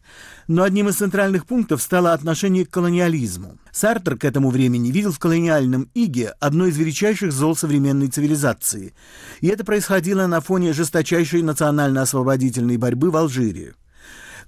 Но 0.51 0.63
одним 0.63 0.89
из 0.89 0.97
центральных 0.97 1.45
пунктов 1.45 1.81
стало 1.81 2.11
отношение 2.11 2.65
к 2.65 2.69
колониализму. 2.69 3.57
Сартер 3.71 4.17
к 4.17 4.25
этому 4.25 4.49
времени 4.49 4.91
видел 4.91 5.13
в 5.13 5.17
колониальном 5.17 5.89
иге 5.93 6.33
одно 6.41 6.65
из 6.65 6.77
величайших 6.77 7.31
зол 7.31 7.55
современной 7.55 8.09
цивилизации. 8.09 8.93
И 9.39 9.47
это 9.47 9.63
происходило 9.63 10.27
на 10.27 10.41
фоне 10.41 10.73
жесточайшей 10.73 11.41
национально-освободительной 11.41 12.75
борьбы 12.75 13.11
в 13.11 13.15
Алжире. 13.15 13.75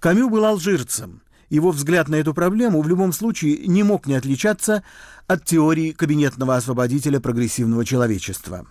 Камю 0.02 0.30
был 0.30 0.44
алжирцем. 0.44 1.22
Его 1.50 1.72
взгляд 1.72 2.10
на 2.10 2.16
эту 2.16 2.34
проблему 2.34 2.82
в 2.82 2.88
любом 2.90 3.14
случае 3.14 3.66
не 3.68 3.84
мог 3.84 4.06
не 4.06 4.16
отличаться 4.16 4.84
от 5.28 5.46
теории 5.46 5.92
кабинетного 5.92 6.58
освободителя 6.58 7.22
прогрессивного 7.22 7.86
человечества. 7.86 8.68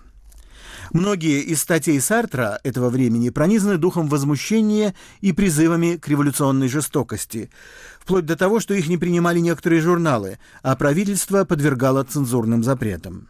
Многие 0.93 1.41
из 1.41 1.61
статей 1.61 2.01
Сартра 2.01 2.59
этого 2.65 2.91
времени 2.91 3.31
пронизаны 3.31 3.79
духом 3.79 4.09
возмущения 4.09 4.95
и 5.21 5.33
призывами 5.33 5.97
к 5.97 6.09
революционной 6.09 6.69
жестокости, 6.69 7.51
вплоть 8.01 8.27
до 8.27 8.37
того, 8.37 8.61
что 8.61 8.75
их 8.75 8.89
не 8.89 8.99
принимали 8.99 9.39
некоторые 9.39 9.81
журналы, 9.81 10.39
а 10.63 10.75
правительство 10.77 11.45
подвергало 11.45 12.05
цензурным 12.05 12.65
запретам. 12.65 13.29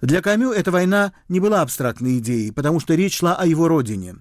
Для 0.00 0.20
Камю 0.20 0.50
эта 0.50 0.70
война 0.70 1.12
не 1.28 1.38
была 1.38 1.62
абстрактной 1.62 2.18
идеей, 2.18 2.50
потому 2.50 2.80
что 2.80 2.94
речь 2.94 3.18
шла 3.18 3.36
о 3.36 3.46
его 3.46 3.68
родине. 3.68 4.16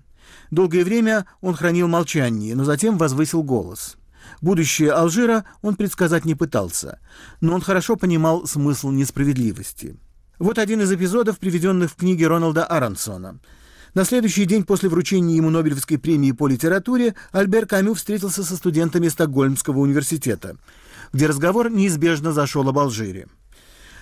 Долгое 0.52 0.84
время 0.84 1.26
он 1.42 1.56
хранил 1.56 1.88
молчание, 1.88 2.56
но 2.56 2.64
затем 2.64 2.98
возвысил 2.98 3.42
голос. 3.42 3.98
Будущее 4.42 4.92
Алжира 4.92 5.46
он 5.62 5.76
предсказать 5.76 6.26
не 6.26 6.36
пытался, 6.36 7.00
но 7.42 7.56
он 7.56 7.62
хорошо 7.62 7.96
понимал 7.96 8.46
смысл 8.46 8.92
несправедливости. 8.92 9.96
Вот 10.42 10.58
один 10.58 10.82
из 10.82 10.92
эпизодов, 10.92 11.38
приведенных 11.38 11.92
в 11.92 11.96
книге 11.96 12.26
Роналда 12.26 12.66
Аронсона. 12.66 13.38
На 13.94 14.04
следующий 14.06 14.46
день 14.46 14.64
после 14.64 14.90
вручения 14.90 15.36
ему 15.36 15.52
Нобелевской 15.52 16.00
премии 16.00 16.32
по 16.32 16.48
литературе 16.48 17.14
Альбер 17.32 17.68
Камю 17.68 17.94
встретился 17.94 18.44
со 18.44 18.56
студентами 18.56 19.08
Стокгольмского 19.08 19.78
университета, 19.78 20.58
где 21.14 21.28
разговор 21.28 21.70
неизбежно 21.70 22.32
зашел 22.34 22.68
об 22.68 22.80
Алжире. 22.80 23.28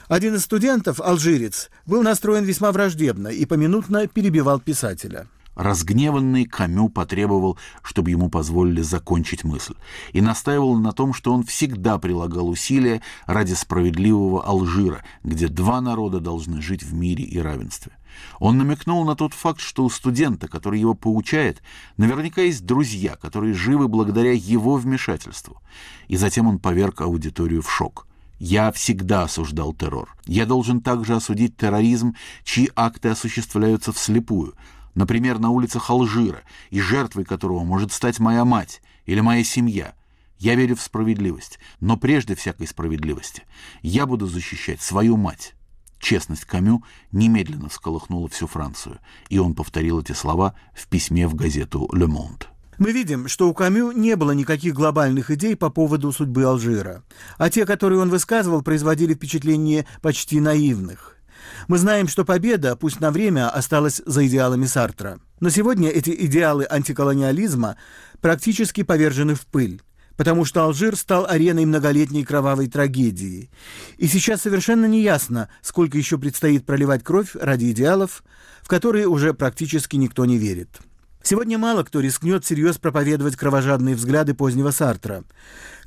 Один 0.07 0.35
из 0.35 0.43
студентов, 0.43 1.01
алжирец, 1.01 1.69
был 1.85 2.03
настроен 2.03 2.45
весьма 2.45 2.71
враждебно 2.71 3.27
и 3.27 3.45
поминутно 3.45 4.07
перебивал 4.07 4.61
писателя. 4.61 5.27
Разгневанный 5.59 6.45
Камю 6.45 6.87
потребовал, 6.87 7.59
чтобы 7.83 8.11
ему 8.11 8.29
позволили 8.29 8.81
закончить 8.81 9.43
мысль, 9.43 9.73
и 10.13 10.21
настаивал 10.21 10.77
на 10.77 10.93
том, 10.93 11.13
что 11.13 11.33
он 11.33 11.43
всегда 11.43 11.97
прилагал 11.97 12.47
усилия 12.47 13.01
ради 13.25 13.51
справедливого 13.55 14.41
Алжира, 14.41 15.03
где 15.21 15.49
два 15.49 15.81
народа 15.81 16.21
должны 16.21 16.61
жить 16.61 16.81
в 16.81 16.93
мире 16.93 17.25
и 17.25 17.39
равенстве. 17.39 17.91
Он 18.39 18.57
намекнул 18.57 19.03
на 19.03 19.17
тот 19.17 19.33
факт, 19.33 19.59
что 19.59 19.83
у 19.83 19.89
студента, 19.89 20.47
который 20.47 20.79
его 20.79 20.93
поучает, 20.93 21.61
наверняка 21.97 22.41
есть 22.41 22.65
друзья, 22.65 23.17
которые 23.17 23.53
живы 23.53 23.89
благодаря 23.89 24.31
его 24.31 24.75
вмешательству. 24.75 25.61
И 26.07 26.15
затем 26.15 26.47
он 26.47 26.59
поверг 26.59 27.01
аудиторию 27.01 27.63
в 27.63 27.69
шок. 27.69 28.07
Я 28.39 28.71
всегда 28.71 29.23
осуждал 29.23 29.73
террор. 29.73 30.15
Я 30.25 30.45
должен 30.45 30.79
также 30.79 31.17
осудить 31.17 31.57
терроризм, 31.57 32.15
чьи 32.45 32.71
акты 32.77 33.09
осуществляются 33.09 33.91
вслепую– 33.91 34.53
например, 34.95 35.39
на 35.39 35.49
улицах 35.49 35.89
Алжира, 35.89 36.41
и 36.69 36.79
жертвой 36.79 37.25
которого 37.25 37.63
может 37.63 37.91
стать 37.91 38.19
моя 38.19 38.45
мать 38.45 38.81
или 39.05 39.19
моя 39.21 39.43
семья. 39.43 39.93
Я 40.37 40.55
верю 40.55 40.75
в 40.75 40.81
справедливость, 40.81 41.59
но 41.79 41.97
прежде 41.97 42.35
всякой 42.35 42.67
справедливости 42.67 43.43
я 43.81 44.05
буду 44.05 44.27
защищать 44.27 44.81
свою 44.81 45.17
мать. 45.17 45.53
Честность 45.99 46.45
Камю 46.45 46.83
немедленно 47.11 47.67
всколыхнула 47.67 48.29
всю 48.29 48.47
Францию, 48.47 48.99
и 49.27 49.37
он 49.37 49.53
повторил 49.53 49.99
эти 49.99 50.13
слова 50.13 50.55
в 50.73 50.87
письме 50.87 51.27
в 51.27 51.35
газету 51.35 51.89
«Ле 51.93 52.07
Монт». 52.07 52.49
Мы 52.77 52.93
видим, 52.93 53.27
что 53.27 53.49
у 53.49 53.53
Камю 53.53 53.91
не 53.91 54.15
было 54.15 54.31
никаких 54.31 54.73
глобальных 54.73 55.29
идей 55.31 55.57
по 55.57 55.69
поводу 55.69 56.13
судьбы 56.13 56.45
Алжира, 56.45 57.03
а 57.37 57.49
те, 57.49 57.65
которые 57.65 57.99
он 57.99 58.09
высказывал, 58.09 58.61
производили 58.61 59.13
впечатление 59.13 59.85
почти 60.01 60.39
наивных. 60.39 61.18
Мы 61.67 61.77
знаем, 61.77 62.07
что 62.07 62.25
победа, 62.25 62.75
пусть 62.75 62.99
на 62.99 63.11
время, 63.11 63.49
осталась 63.49 64.01
за 64.05 64.25
идеалами 64.27 64.65
Сартра. 64.65 65.19
Но 65.39 65.49
сегодня 65.49 65.89
эти 65.89 66.11
идеалы 66.25 66.65
антиколониализма 66.69 67.77
практически 68.21 68.83
повержены 68.83 69.35
в 69.35 69.45
пыль 69.45 69.81
потому 70.19 70.43
что 70.43 70.65
Алжир 70.65 70.97
стал 70.97 71.25
ареной 71.25 71.63
многолетней 71.63 72.25
кровавой 72.25 72.67
трагедии. 72.67 73.49
И 73.95 74.05
сейчас 74.05 74.41
совершенно 74.41 74.85
неясно, 74.85 75.47
сколько 75.61 75.97
еще 75.97 76.17
предстоит 76.17 76.65
проливать 76.65 77.05
кровь 77.05 77.37
ради 77.39 77.71
идеалов, 77.71 78.25
в 78.61 78.67
которые 78.67 79.07
уже 79.07 79.33
практически 79.33 79.95
никто 79.95 80.25
не 80.25 80.37
верит. 80.37 80.81
Сегодня 81.21 81.57
мало 81.57 81.83
кто 81.83 81.99
рискнет 81.99 82.45
всерьез 82.45 82.77
проповедовать 82.77 83.35
кровожадные 83.35 83.95
взгляды 83.95 84.33
позднего 84.33 84.71
Сартра, 84.71 85.23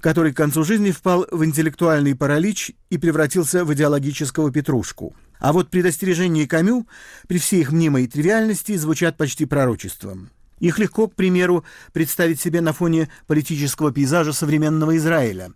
который 0.01 0.33
к 0.33 0.37
концу 0.37 0.63
жизни 0.63 0.91
впал 0.91 1.27
в 1.31 1.45
интеллектуальный 1.45 2.15
паралич 2.15 2.73
и 2.91 2.99
превратился 2.99 3.65
в 3.65 3.73
идеологического 3.73 4.53
петрушку. 4.53 5.15
А 5.39 5.53
вот 5.53 5.71
предостережения 5.71 6.47
Камю 6.47 6.87
при 7.27 7.39
всей 7.39 7.63
их 7.63 7.73
мнимой 7.73 8.07
тривиальности 8.07 8.77
звучат 8.77 9.17
почти 9.17 9.47
пророчеством. 9.47 10.31
Их 10.63 10.79
легко, 10.79 11.09
к 11.09 11.17
примеру, 11.17 11.65
представить 11.93 12.41
себе 12.41 12.61
на 12.61 12.73
фоне 12.73 13.09
политического 13.27 13.91
пейзажа 13.91 14.33
современного 14.33 14.97
Израиля, 14.97 15.53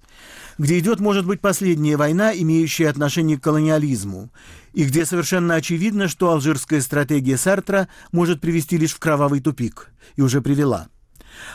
где 0.59 0.77
идет, 0.81 0.99
может 0.99 1.25
быть, 1.25 1.41
последняя 1.41 1.97
война, 1.97 2.33
имеющая 2.35 2.89
отношение 2.89 3.39
к 3.39 3.43
колониализму, 3.43 4.31
и 4.73 4.85
где 4.85 5.07
совершенно 5.07 5.55
очевидно, 5.55 6.09
что 6.09 6.31
алжирская 6.31 6.81
стратегия 6.81 7.37
Сартра 7.37 7.87
может 8.11 8.41
привести 8.41 8.77
лишь 8.79 8.95
в 8.95 8.99
кровавый 8.99 9.41
тупик, 9.41 9.93
и 10.17 10.23
уже 10.23 10.43
привела. 10.43 10.89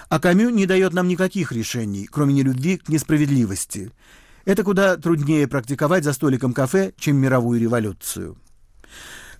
А 0.07 0.21
Камю 0.21 0.49
не 0.49 0.65
дает 0.65 0.93
нам 0.93 1.09
никаких 1.09 1.51
решений, 1.51 2.07
кроме 2.09 2.33
нелюбви 2.33 2.77
к 2.77 2.87
несправедливости– 2.87 3.91
это 4.45 4.63
куда 4.63 4.97
труднее 4.97 5.47
практиковать 5.47 6.03
за 6.03 6.13
столиком 6.13 6.53
кафе, 6.53 6.93
чем 6.97 7.17
мировую 7.17 7.59
революцию. 7.59 8.37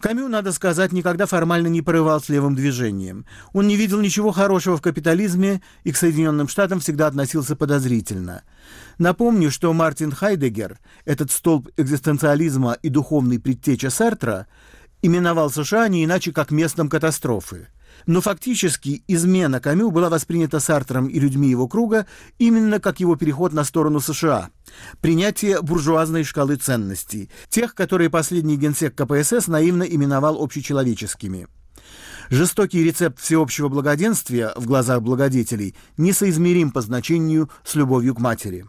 Камю, 0.01 0.27
надо 0.27 0.51
сказать, 0.51 0.91
никогда 0.91 1.25
формально 1.25 1.67
не 1.67 1.81
порывал 1.81 2.19
с 2.19 2.27
левым 2.27 2.55
движением. 2.55 3.25
Он 3.53 3.67
не 3.67 3.75
видел 3.75 4.01
ничего 4.01 4.31
хорошего 4.31 4.75
в 4.75 4.81
капитализме 4.81 5.61
и 5.83 5.91
к 5.91 5.97
Соединенным 5.97 6.47
Штатам 6.47 6.79
всегда 6.79 7.07
относился 7.07 7.55
подозрительно. 7.55 8.43
Напомню, 8.97 9.51
что 9.51 9.71
Мартин 9.71 10.11
Хайдегер, 10.11 10.79
этот 11.05 11.31
столб 11.31 11.69
экзистенциализма 11.77 12.73
и 12.81 12.89
духовный 12.89 13.39
предтеча 13.39 13.89
Сартра, 13.89 14.47
именовал 15.01 15.49
США 15.49 15.87
не 15.87 16.03
иначе 16.03 16.31
как 16.31 16.51
местом 16.51 16.89
катастрофы– 16.89 17.67
но 18.05 18.21
фактически 18.21 19.03
измена 19.07 19.59
Камю 19.59 19.91
была 19.91 20.09
воспринята 20.09 20.59
Сартром 20.59 21.07
и 21.07 21.19
людьми 21.19 21.49
его 21.49 21.67
круга 21.67 22.05
именно 22.37 22.79
как 22.79 22.99
его 22.99 23.15
переход 23.15 23.53
на 23.53 23.63
сторону 23.63 23.99
США, 23.99 24.49
принятие 25.01 25.61
буржуазной 25.61 26.23
шкалы 26.23 26.55
ценностей, 26.55 27.29
тех, 27.49 27.75
которые 27.75 28.09
последний 28.09 28.57
генсек 28.57 28.95
КПСС 28.95 29.47
наивно 29.47 29.83
именовал 29.83 30.41
общечеловеческими. 30.41 31.47
Жестокий 32.29 32.83
рецепт 32.83 33.19
всеобщего 33.19 33.67
благоденствия 33.67 34.53
в 34.55 34.65
глазах 34.65 35.01
благодетелей 35.01 35.75
несоизмерим 35.97 36.71
по 36.71 36.81
значению 36.81 37.49
с 37.65 37.75
любовью 37.75 38.15
к 38.15 38.19
матери. 38.19 38.65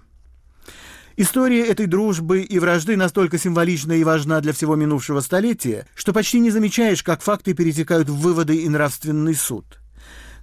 История 1.17 1.67
этой 1.67 1.87
дружбы 1.87 2.41
и 2.41 2.59
вражды 2.59 2.97
настолько 2.97 3.39
символична 3.39 3.93
и 3.93 4.05
важна 4.05 4.41
для 4.41 4.53
всего 4.53 4.77
минувшего 4.77 5.21
столетия, 5.21 5.87
что 5.95 6.13
почти 6.13 6.41
не 6.41 6.51
замечаешь, 6.51 7.03
как 7.03 7.23
факты 7.23 7.55
перетекают 7.55 8.09
в 8.09 8.17
выводы 8.17 8.57
и 8.57 8.69
нравственный 8.69 9.35
суд. 9.35 9.79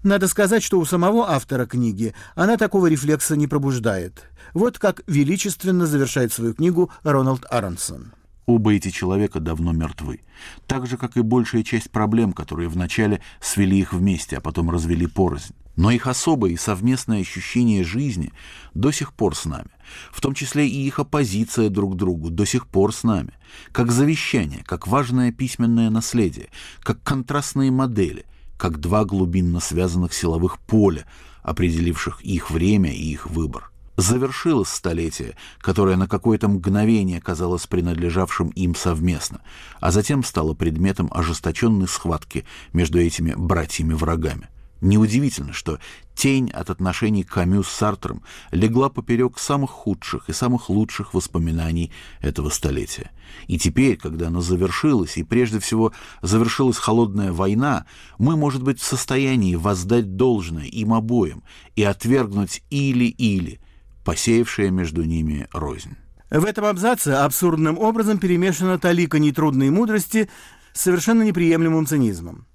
Надо 0.03 0.27
сказать, 0.27 0.63
что 0.63 0.79
у 0.79 0.85
самого 0.85 1.29
автора 1.29 1.65
книги 1.65 2.13
она 2.35 2.57
такого 2.57 2.87
рефлекса 2.87 3.35
не 3.35 3.47
пробуждает. 3.47 4.29
Вот 4.53 4.79
как 4.79 5.01
величественно 5.07 5.87
завершает 5.87 6.31
свою 6.31 6.53
книгу 6.53 6.91
Рональд 7.03 7.45
Аронсон. 7.49 8.13
Оба 8.45 8.73
эти 8.73 8.89
человека 8.89 9.39
давно 9.39 9.73
мертвы. 9.73 10.21
Так 10.67 10.87
же, 10.87 10.97
как 10.97 11.17
и 11.17 11.21
большая 11.21 11.63
часть 11.63 11.91
проблем, 11.91 12.33
которые 12.33 12.69
вначале 12.69 13.21
свели 13.41 13.77
их 13.77 13.93
вместе, 13.93 14.37
а 14.37 14.41
потом 14.41 14.71
развели 14.71 15.05
порознь. 15.05 15.53
Но 15.79 15.91
их 15.91 16.07
особое 16.07 16.51
и 16.51 16.57
совместное 16.57 17.21
ощущение 17.21 17.85
жизни 17.85 18.33
до 18.73 18.91
сих 18.91 19.13
пор 19.13 19.33
с 19.33 19.45
нами, 19.45 19.69
в 20.11 20.19
том 20.19 20.33
числе 20.33 20.67
и 20.67 20.85
их 20.85 20.99
оппозиция 20.99 21.69
друг 21.69 21.95
другу 21.95 22.29
до 22.29 22.45
сих 22.45 22.67
пор 22.67 22.93
с 22.93 23.03
нами, 23.03 23.31
как 23.71 23.89
завещание, 23.89 24.61
как 24.65 24.87
важное 24.87 25.31
письменное 25.31 25.89
наследие, 25.89 26.49
как 26.81 27.01
контрастные 27.01 27.71
модели, 27.71 28.25
как 28.57 28.81
два 28.81 29.05
глубинно 29.05 29.61
связанных 29.61 30.13
силовых 30.13 30.59
поля, 30.59 31.05
определивших 31.43 32.23
их 32.23 32.51
время 32.51 32.91
и 32.91 33.13
их 33.13 33.27
выбор 33.27 33.71
завершилось 33.95 34.69
столетие, 34.69 35.35
которое 35.59 35.95
на 35.95 36.09
какое-то 36.09 36.49
мгновение 36.49 37.21
казалось 37.21 37.67
принадлежавшим 37.67 38.49
им 38.49 38.75
совместно, 38.75 39.41
а 39.79 39.91
затем 39.91 40.23
стало 40.25 40.53
предметом 40.53 41.09
ожесточенной 41.13 41.87
схватки 41.87 42.45
между 42.73 42.99
этими 42.99 43.33
братьями-врагами. 43.33 44.49
Неудивительно, 44.81 45.53
что 45.53 45.79
тень 46.15 46.49
от 46.51 46.69
отношений 46.69 47.23
Камю 47.23 47.63
с 47.63 47.69
Сартром 47.69 48.23
легла 48.51 48.89
поперек 48.89 49.37
самых 49.37 49.69
худших 49.69 50.29
и 50.29 50.33
самых 50.33 50.69
лучших 50.69 51.13
воспоминаний 51.13 51.91
этого 52.21 52.49
столетия. 52.49 53.11
И 53.47 53.59
теперь, 53.59 53.97
когда 53.97 54.27
оно 54.27 54.41
завершилось, 54.41 55.17
и 55.17 55.23
прежде 55.23 55.59
всего 55.59 55.91
завершилась 56.21 56.77
холодная 56.77 57.33
война, 57.33 57.85
мы, 58.17 58.37
может 58.37 58.63
быть, 58.63 58.79
в 58.79 58.85
состоянии 58.85 59.55
воздать 59.55 60.15
должное 60.15 60.65
им 60.65 60.93
обоим 60.93 61.43
и 61.75 61.83
отвергнуть 61.83 62.63
или-или– 62.69 63.59
посеявшая 64.09 64.71
между 64.71 65.03
ними 65.03 65.47
рознь. 65.53 65.95
В 66.31 66.43
этом 66.43 66.65
абзаце 66.65 67.09
абсурдным 67.09 67.77
образом 67.77 68.17
перемешана 68.17 68.79
талика 68.79 69.19
нетрудной 69.19 69.69
мудрости 69.69 70.29
с 70.73 70.81
совершенно 70.81 71.21
неприемлемым 71.21 71.85
цинизмом. 71.85 72.47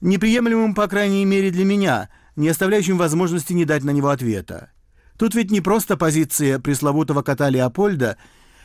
Неприемлемым, 0.00 0.74
по 0.74 0.88
крайней 0.88 1.24
мере, 1.24 1.50
для 1.50 1.64
меня, 1.64 2.08
не 2.36 2.48
оставляющим 2.48 2.98
возможности 2.98 3.52
не 3.52 3.64
дать 3.64 3.84
на 3.84 3.90
него 3.90 4.08
ответа. 4.08 4.70
Тут 5.18 5.34
ведь 5.34 5.50
не 5.50 5.60
просто 5.60 5.96
позиция 5.96 6.58
пресловутого 6.58 7.22
кота 7.22 7.48
Леопольда, 7.48 8.18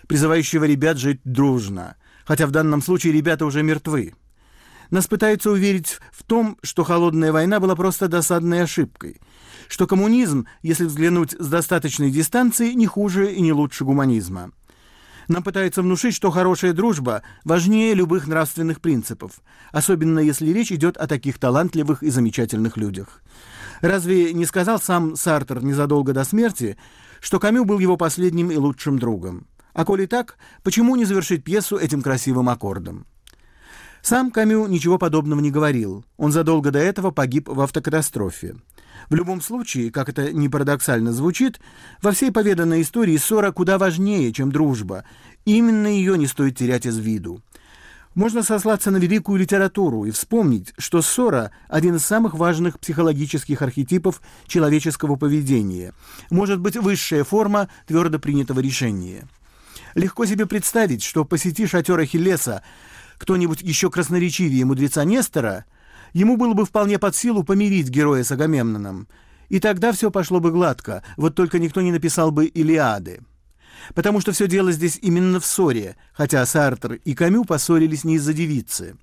призывающего 0.08 0.66
ребят 0.66 0.98
жить 0.98 1.22
дружно, 1.24 1.96
хотя 2.26 2.48
в 2.48 2.52
данном 2.52 2.82
случае 2.82 3.14
ребята 3.14 3.46
уже 3.46 3.64
мертвы. 3.64 4.14
Нас 4.90 5.08
пытаются 5.08 5.52
уверить 5.52 6.00
в 6.12 6.24
том, 6.24 6.58
что 6.64 6.84
холодная 6.84 7.32
война 7.32 7.62
была 7.62 7.76
просто 7.76 8.08
досадной 8.08 8.64
ошибкой– 8.64 9.22
что 9.72 9.88
коммунизм, 9.88 10.48
если 10.62 10.84
взглянуть 10.84 11.32
с 11.32 11.48
достаточной 11.48 12.12
дистанции, 12.12 12.74
не 12.74 12.88
хуже 12.88 13.34
и 13.34 13.40
не 13.40 13.54
лучше 13.54 13.86
гуманизма. 13.86 14.52
Нам 15.32 15.44
пытаются 15.44 15.82
внушить, 15.82 16.14
что 16.14 16.30
хорошая 16.30 16.74
дружба 16.74 17.22
важнее 17.46 17.94
любых 17.94 18.28
нравственных 18.28 18.82
принципов, 18.82 19.40
особенно 19.72 20.20
если 20.20 20.52
речь 20.52 20.74
идет 20.74 20.98
о 20.98 21.08
таких 21.08 21.40
талантливых 21.40 22.04
и 22.04 22.10
замечательных 22.10 22.76
людях. 22.76 23.24
Разве 23.80 24.34
не 24.34 24.46
сказал 24.46 24.82
сам 24.82 25.16
Сартер 25.16 25.64
незадолго 25.64 26.12
до 26.12 26.26
смерти, 26.26 26.76
что 27.22 27.40
Камю 27.40 27.64
был 27.64 27.80
его 27.80 27.96
последним 27.96 28.52
и 28.52 28.58
лучшим 28.58 29.00
другом? 29.00 29.48
А 29.74 29.86
коли 29.86 30.06
так, 30.06 30.36
почему 30.64 30.98
не 30.98 31.06
завершить 31.06 31.46
пьесу 31.46 31.78
этим 31.78 32.02
красивым 32.02 32.50
аккордом? 32.50 33.06
Сам 34.02 34.32
Камю 34.32 34.68
ничего 34.68 34.98
подобного 34.98 35.40
не 35.40 35.50
говорил. 35.50 36.04
Он 36.18 36.34
задолго 36.34 36.72
до 36.72 36.80
этого 36.80 37.12
погиб 37.12 37.48
в 37.48 37.62
автокатастрофе. 37.62 38.58
В 39.10 39.16
любом 39.16 39.42
случае, 39.42 39.92
как 39.92 40.10
это 40.10 40.32
не 40.32 40.50
парадоксально 40.50 41.12
звучит, 41.12 41.60
во 42.02 42.12
всей 42.12 42.32
поведанной 42.32 42.82
истории 42.82 43.18
ссора 43.18 43.52
куда 43.52 43.78
важнее, 43.78 44.32
чем 44.32 44.52
дружба. 44.52 45.04
Именно 45.46 45.88
ее 45.88 46.18
не 46.18 46.28
стоит 46.28 46.58
терять 46.58 46.86
из 46.86 46.98
виду. 46.98 47.42
Можно 48.14 48.44
сослаться 48.44 48.92
на 48.92 48.98
великую 48.98 49.40
литературу 49.40 50.04
и 50.04 50.12
вспомнить, 50.12 50.74
что 50.78 51.02
ссора– 51.02 51.52
один 51.70 51.96
из 51.96 52.04
самых 52.04 52.34
важных 52.34 52.78
психологических 52.78 53.62
архетипов 53.62 54.22
человеческого 54.48 55.16
поведения, 55.16 55.94
может 56.30 56.60
быть 56.60 56.76
высшая 56.76 57.24
форма 57.24 57.70
твердо 57.88 58.20
принятого 58.20 58.60
решения. 58.60 59.28
Легко 59.96 60.26
себе 60.26 60.46
представить, 60.46 61.04
что 61.04 61.24
посети 61.24 61.66
шатер 61.66 62.00
Ахиллеса 62.00 62.64
кто-нибудь 63.18 63.62
еще 63.62 63.90
красноречивее 63.90 64.66
мудреца 64.66 65.06
Нестора, 65.06 65.66
ему 66.14 66.38
было 66.38 66.54
бы 66.54 66.66
вполне 66.66 67.00
под 67.00 67.16
силу 67.16 67.44
помирить 67.44 67.90
героя 67.90 68.24
с 68.24 68.32
Агамемноном, 68.32 69.08
и 69.50 69.60
тогда 69.60 69.92
все 69.92 70.12
пошло 70.12 70.40
бы 70.40 70.52
гладко, 70.52 71.04
вот 71.18 71.36
только 71.36 71.60
никто 71.60 71.82
не 71.82 71.92
написал 71.92 72.32
бы 72.32 72.46
«Илиады». 72.46 73.22
Потому 73.96 74.22
что 74.22 74.32
все 74.32 74.48
дело 74.48 74.72
здесь 74.72 75.00
именно 75.02 75.40
в 75.40 75.46
ссоре, 75.46 75.96
хотя 76.14 76.46
Сартр 76.46 76.94
и 76.94 77.14
Камю 77.16 77.46
поссорились 77.46 78.04
не 78.04 78.16
из-за 78.16 78.34
девицы. 78.34 78.96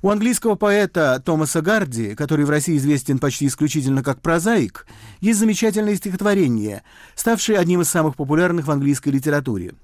У 0.00 0.10
английского 0.10 0.54
поэта 0.54 1.20
Томаса 1.24 1.60
Гарди, 1.60 2.14
который 2.14 2.44
в 2.44 2.50
России 2.50 2.76
известен 2.76 3.18
почти 3.18 3.46
исключительно 3.48 4.04
как 4.04 4.20
прозаик, 4.22 4.86
есть 5.20 5.40
замечательное 5.40 5.96
стихотворение, 5.96 6.84
ставшее 7.16 7.58
одним 7.58 7.80
из 7.80 7.88
самых 7.88 8.14
популярных 8.14 8.66
в 8.66 8.70
английской 8.70 9.08
литературе. 9.08 9.74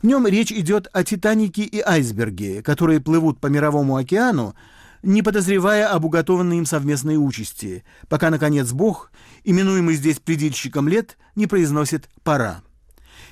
В 0.00 0.06
нем 0.06 0.26
речь 0.26 0.52
идет 0.52 0.88
о 0.94 1.04
Титанике 1.04 1.62
и 1.62 1.80
айсберге, 1.80 2.62
которые 2.62 3.00
плывут 3.00 3.40
по 3.40 3.48
мировому 3.48 3.96
океану, 3.96 4.54
не 5.02 5.22
подозревая 5.22 5.88
об 5.88 6.04
уготованной 6.04 6.58
им 6.58 6.66
совместной 6.66 7.16
участи, 7.16 7.84
пока, 8.08 8.30
наконец, 8.30 8.72
Бог, 8.72 9.10
именуемый 9.44 9.96
здесь 9.96 10.18
предельщиком 10.18 10.88
лет, 10.88 11.18
не 11.34 11.46
произносит 11.46 12.08
«пора» 12.22 12.62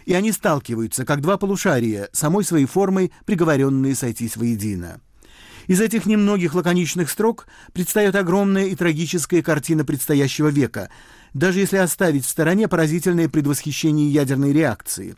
и 0.05 0.15
они 0.15 0.33
сталкиваются, 0.33 1.05
как 1.05 1.21
два 1.21 1.37
полушария, 1.37 2.09
самой 2.13 2.45
своей 2.45 2.67
формой 2.67 3.13
приговоренные 3.27 3.95
сойтись 3.95 4.37
воедино. 4.37 5.01
Из 5.67 5.81
этих 5.81 6.07
немногих 6.07 6.55
лаконичных 6.55 7.11
строк 7.11 7.47
предстает 7.73 8.17
огромная 8.17 8.65
и 8.67 8.75
трагическая 8.75 9.43
картина 9.43 9.85
предстоящего 9.85 10.49
века, 10.49 10.91
даже 11.33 11.61
если 11.61 11.77
оставить 11.77 12.25
в 12.25 12.29
стороне 12.29 12.67
поразительное 12.67 13.29
предвосхищение 13.29 14.11
ядерной 14.11 14.53
реакции. 14.53 15.15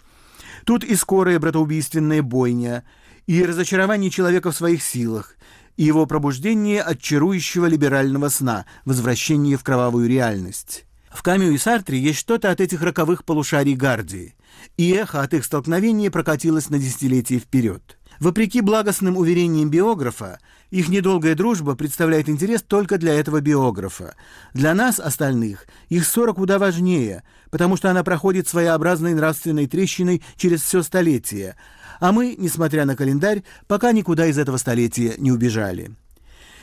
Тут 0.66 0.84
и 0.84 0.94
скорая 0.94 1.38
братоубийственная 1.38 2.22
бойня, 2.22 2.84
и 3.26 3.42
разочарование 3.44 4.10
человека 4.10 4.50
в 4.50 4.56
своих 4.56 4.82
силах, 4.82 5.36
и 5.76 5.84
его 5.84 6.06
пробуждение 6.06 6.82
от 6.82 7.00
чарующего 7.00 7.66
либерального 7.66 8.28
сна, 8.28 8.66
возвращение 8.84 9.56
в 9.56 9.64
кровавую 9.64 10.08
реальность. 10.08 10.84
В 11.10 11.22
Камю 11.22 11.50
и 11.50 11.58
Сартре 11.58 11.98
есть 11.98 12.18
что-то 12.18 12.50
от 12.50 12.60
этих 12.60 12.82
роковых 12.82 13.24
полушарий 13.24 13.74
Гардии 13.74 14.34
и 14.76 14.90
эхо 14.92 15.22
от 15.22 15.34
их 15.34 15.44
столкновения 15.44 16.10
прокатилось 16.10 16.70
на 16.70 16.78
десятилетия 16.78 17.38
вперед. 17.38 17.98
Вопреки 18.20 18.60
благостным 18.60 19.16
уверениям 19.16 19.68
биографа, 19.68 20.38
их 20.70 20.88
недолгая 20.88 21.34
дружба 21.34 21.74
представляет 21.74 22.28
интерес 22.28 22.62
только 22.62 22.98
для 22.98 23.14
этого 23.14 23.40
биографа. 23.40 24.14
Для 24.54 24.74
нас, 24.74 25.00
остальных, 25.00 25.66
их 25.88 26.06
ссора 26.06 26.32
куда 26.32 26.58
важнее, 26.58 27.24
потому 27.50 27.76
что 27.76 27.90
она 27.90 28.04
проходит 28.04 28.46
своеобразной 28.46 29.14
нравственной 29.14 29.66
трещиной 29.66 30.22
через 30.36 30.62
все 30.62 30.82
столетие, 30.82 31.56
а 32.02 32.10
мы, 32.10 32.34
несмотря 32.36 32.84
на 32.84 32.96
календарь, 32.96 33.44
пока 33.68 33.92
никуда 33.92 34.26
из 34.26 34.36
этого 34.36 34.56
столетия 34.56 35.14
не 35.18 35.30
убежали. 35.30 35.92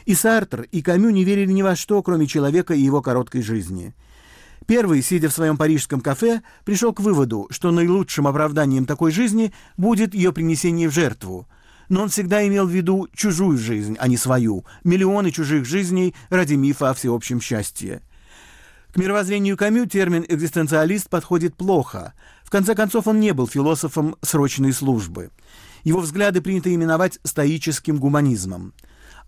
И 0.03 0.13
Сартр, 0.13 0.67
и 0.69 0.81
Камю 0.81 1.11
не 1.11 1.23
верили 1.23 1.53
ни 1.53 1.61
во 1.61 1.77
что, 1.77 2.03
кроме 2.03 2.27
человека 2.27 2.73
и 2.73 2.81
его 2.81 3.01
короткой 3.01 3.41
жизни– 3.41 3.95
Первый, 4.67 5.01
сидя 5.01 5.29
в 5.29 5.33
своем 5.33 5.57
парижском 5.57 5.99
кафе, 5.99 6.43
пришел 6.63 6.93
к 6.93 6.99
выводу, 6.99 7.47
что 7.49 7.71
наилучшим 7.71 8.27
оправданием 8.27 8.85
такой 8.85 9.11
жизни 9.11 9.51
будет 9.77 10.13
ее 10.13 10.31
принесение 10.31 10.87
в 10.87 10.93
жертву. 10.93 11.47
Но 11.87 12.03
он 12.03 12.09
всегда 12.09 12.47
имел 12.47 12.67
в 12.67 12.69
виду 12.69 13.07
чужую 13.15 13.57
жизнь, 13.57 13.97
а 13.99 14.07
не 14.07 14.15
свою, 14.15 14.65
миллионы 14.83 15.31
чужих 15.31 15.65
жизней 15.65 16.13
ради 16.29 16.53
мифа 16.53 16.91
о 16.91 16.93
всеобщем 16.93 17.41
счастье. 17.41 18.03
К 18.93 18.97
мировоззрению 18.97 19.55
Камю 19.55 19.85
термин 19.85 20.25
«экзистенциалист» 20.27 21.09
подходит 21.09 21.55
плохо. 21.55 22.13
В 22.49 22.51
конце 22.51 22.73
концов, 22.73 23.05
он 23.05 23.19
не 23.19 23.31
был 23.31 23.47
философом 23.47 24.15
срочной 24.23 24.73
службы. 24.73 25.29
Его 25.83 25.99
взгляды 25.99 26.41
принято 26.41 26.73
именовать 26.73 27.19
стоическим 27.23 27.99
гуманизмом. 27.99 28.73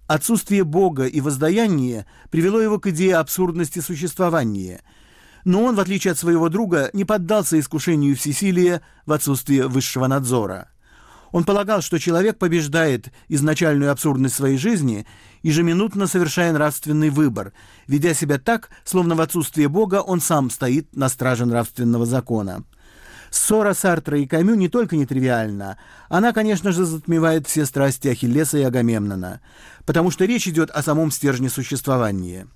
Отсутствие 0.08 0.64
Бога 0.64 1.06
и 1.06 1.22
воздаяния 1.22 2.08
привело 2.32 2.60
его 2.60 2.80
к 2.80 2.88
идее 2.88 3.18
абсурдности 3.18 3.78
существования– 3.78 4.82
но 5.44 5.64
он, 5.64 5.76
в 5.76 5.80
отличие 5.80 6.12
от 6.12 6.20
своего 6.20 6.50
друга, 6.50 6.92
не 6.94 7.04
поддался 7.04 7.60
искушению 7.60 8.16
всесилия 8.16 8.84
в 9.08 9.12
отсутствие 9.12 9.68
высшего 9.68 10.06
надзора. 10.06 10.70
Он 11.32 11.46
полагал, 11.46 11.82
что 11.82 11.98
человек 11.98 12.38
побеждает 12.38 13.12
изначальную 13.28 13.92
абсурдность 13.92 14.36
своей 14.36 14.58
жизни, 14.58 15.08
ежеминутно 15.42 16.06
совершая 16.06 16.54
нравственный 16.54 17.10
выбор, 17.10 17.54
ведя 17.88 18.14
себя 18.14 18.38
так, 18.38 18.70
словно 18.84 19.16
в 19.16 19.22
отсутствие 19.22 19.68
Бога 19.68 20.02
он 20.02 20.22
сам 20.22 20.52
стоит 20.52 20.96
на 20.96 21.10
страже 21.10 21.46
нравственного 21.46 22.06
закона. 22.06 22.66
Ссора 23.32 23.74
Сартра 23.74 24.20
и 24.20 24.28
Камю 24.28 24.56
не 24.56 24.68
только 24.68 24.98
нетривиальна, 24.98 25.78
она, 26.10 26.34
конечно 26.34 26.74
же, 26.74 26.84
затмевает 26.84 27.48
все 27.48 27.66
страсти 27.66 28.10
Ахиллеса 28.10 28.58
и 28.58 28.64
Агамемнона, 28.64 29.40
потому 29.86 30.12
что 30.12 30.26
речь 30.26 30.50
идет 30.50 30.70
о 30.70 30.84
самом 30.84 31.12
стержне 31.12 31.50
существования. 31.50 32.48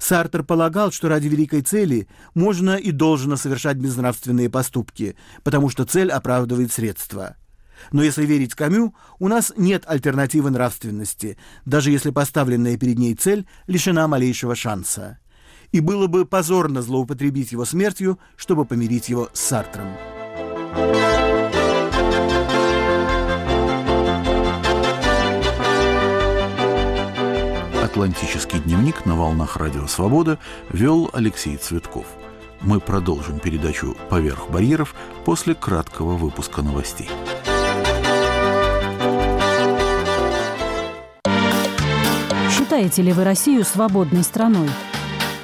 Сартер 0.00 0.42
полагал, 0.42 0.90
что 0.90 1.08
ради 1.08 1.28
великой 1.28 1.62
цели 1.62 2.08
можно 2.34 2.76
и 2.76 2.90
должно 2.90 3.36
совершать 3.36 3.76
безнравственные 3.76 4.50
поступки, 4.50 5.16
потому 5.44 5.70
что 5.70 5.84
цель 5.84 6.10
оправдывает 6.10 6.72
средства. 6.72 7.36
Но 7.92 8.02
если 8.02 8.26
верить 8.26 8.54
Камю, 8.54 8.96
у 9.20 9.28
нас 9.28 9.52
нет 9.56 9.84
альтернативы 9.86 10.50
нравственности, 10.50 11.38
даже 11.64 11.92
если 11.92 12.10
поставленная 12.10 12.76
перед 12.76 12.98
ней 12.98 13.14
цель 13.14 13.46
лишена 13.68 14.08
малейшего 14.08 14.56
шанса. 14.56 15.20
И 15.70 15.78
было 15.78 16.08
бы 16.08 16.24
позорно 16.24 16.82
злоупотребить 16.82 17.52
его 17.52 17.64
смертью, 17.64 18.18
чтобы 18.36 18.64
помирить 18.64 19.08
его 19.08 19.28
с 19.32 19.40
Сартром. 19.40 19.88
«Атлантический 27.82 28.58
дневник» 28.60 29.06
на 29.06 29.16
волнах 29.16 29.56
Радио 29.56 29.86
Свобода 29.86 30.38
вел 30.70 31.08
Алексей 31.14 31.56
Цветков. 31.56 32.04
Мы 32.60 32.78
продолжим 32.78 33.38
передачу 33.38 33.96
«Поверх 34.10 34.50
барьеров» 34.50 34.94
после 35.24 35.54
краткого 35.54 36.16
выпуска 36.16 36.62
новостей. 36.62 37.08
Считаете 42.50 43.02
ли 43.02 43.12
вы 43.12 43.24
Россию 43.24 43.64
свободной 43.64 44.24
страной? 44.24 44.68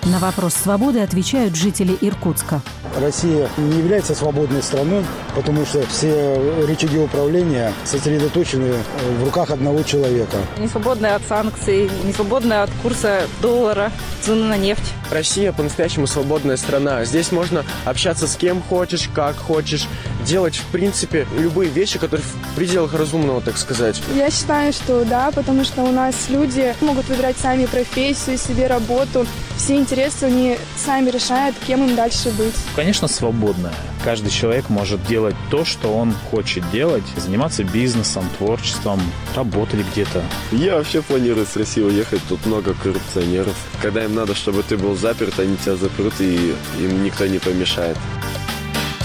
На 0.05 0.19
вопрос 0.19 0.55
свободы 0.55 1.01
отвечают 1.01 1.57
жители 1.57 1.97
Иркутска. 2.01 2.61
Россия 3.01 3.49
не 3.57 3.79
является 3.79 4.15
свободной 4.15 4.63
страной, 4.63 5.05
потому 5.35 5.65
что 5.65 5.87
все 5.87 6.39
рычаги 6.67 6.99
управления 6.99 7.73
сосредоточены 7.85 8.75
в 9.19 9.25
руках 9.25 9.51
одного 9.51 9.83
человека. 9.83 10.37
Не 10.59 10.69
свободная 10.69 11.17
от 11.17 11.23
санкций, 11.29 11.91
не 12.05 12.13
свободная 12.13 12.63
от 12.65 12.71
курса 12.83 13.23
доллара, 13.41 13.91
цены 14.21 14.45
на 14.45 14.57
нефть. 14.57 14.93
Россия 15.11 15.53
по-настоящему 15.53 16.07
свободная 16.07 16.57
страна. 16.57 17.05
Здесь 17.05 17.33
можно 17.33 17.65
общаться 17.85 18.27
с 18.27 18.37
кем 18.37 18.63
хочешь, 18.63 19.09
как 19.15 19.37
хочешь, 19.37 19.89
делать, 20.25 20.57
в 20.57 20.67
принципе, 20.67 21.27
любые 21.37 21.71
вещи, 21.71 21.99
которые 21.99 22.25
в 22.25 22.57
пределах 22.57 22.95
разумного, 22.95 23.41
так 23.41 23.59
сказать. 23.59 24.01
Я 24.15 24.31
считаю, 24.31 24.73
что 24.73 25.05
да, 25.05 25.31
потому 25.35 25.65
что 25.65 25.83
у 25.83 25.93
нас 25.93 26.15
люди 26.29 26.75
могут 26.81 27.09
выбирать 27.09 27.37
сами 27.37 27.67
профессию, 27.67 28.39
себе 28.39 28.67
работу. 28.67 29.27
Все 29.57 29.77
интересы 29.77 30.25
они 30.25 30.59
сами 30.77 31.11
решают, 31.11 31.57
кем 31.67 31.87
им 31.87 31.95
дальше 31.97 32.31
быть. 32.31 32.55
Конечно, 32.83 33.07
свободная. 33.07 33.73
Каждый 34.03 34.31
человек 34.31 34.69
может 34.69 35.07
делать 35.07 35.37
то, 35.53 35.65
что 35.65 35.97
он 35.97 36.13
хочет 36.33 36.69
делать, 36.73 37.05
заниматься 37.17 37.63
бизнесом, 37.63 38.25
творчеством, 38.39 38.99
работать 39.37 39.87
где-то. 39.93 40.21
Я 40.51 40.79
вообще 40.79 41.01
планирую 41.01 41.47
с 41.47 41.55
России 41.55 41.81
уехать, 41.81 42.21
тут 42.29 42.45
много 42.45 42.75
коррупционеров. 42.75 43.55
Когда 43.81 44.05
им 44.05 44.17
надо, 44.17 44.35
чтобы 44.35 44.65
ты 44.65 44.77
был 44.77 44.97
заперт, 44.97 45.39
они 45.39 45.57
тебя 45.59 45.77
запрут, 45.77 46.15
и 46.19 46.57
им 46.81 47.05
никто 47.05 47.25
не 47.25 47.39
помешает. 47.39 47.97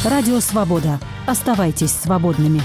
Радио 0.04 0.40
«Свобода». 0.40 1.00
Оставайтесь 1.28 1.92
свободными. 1.92 2.64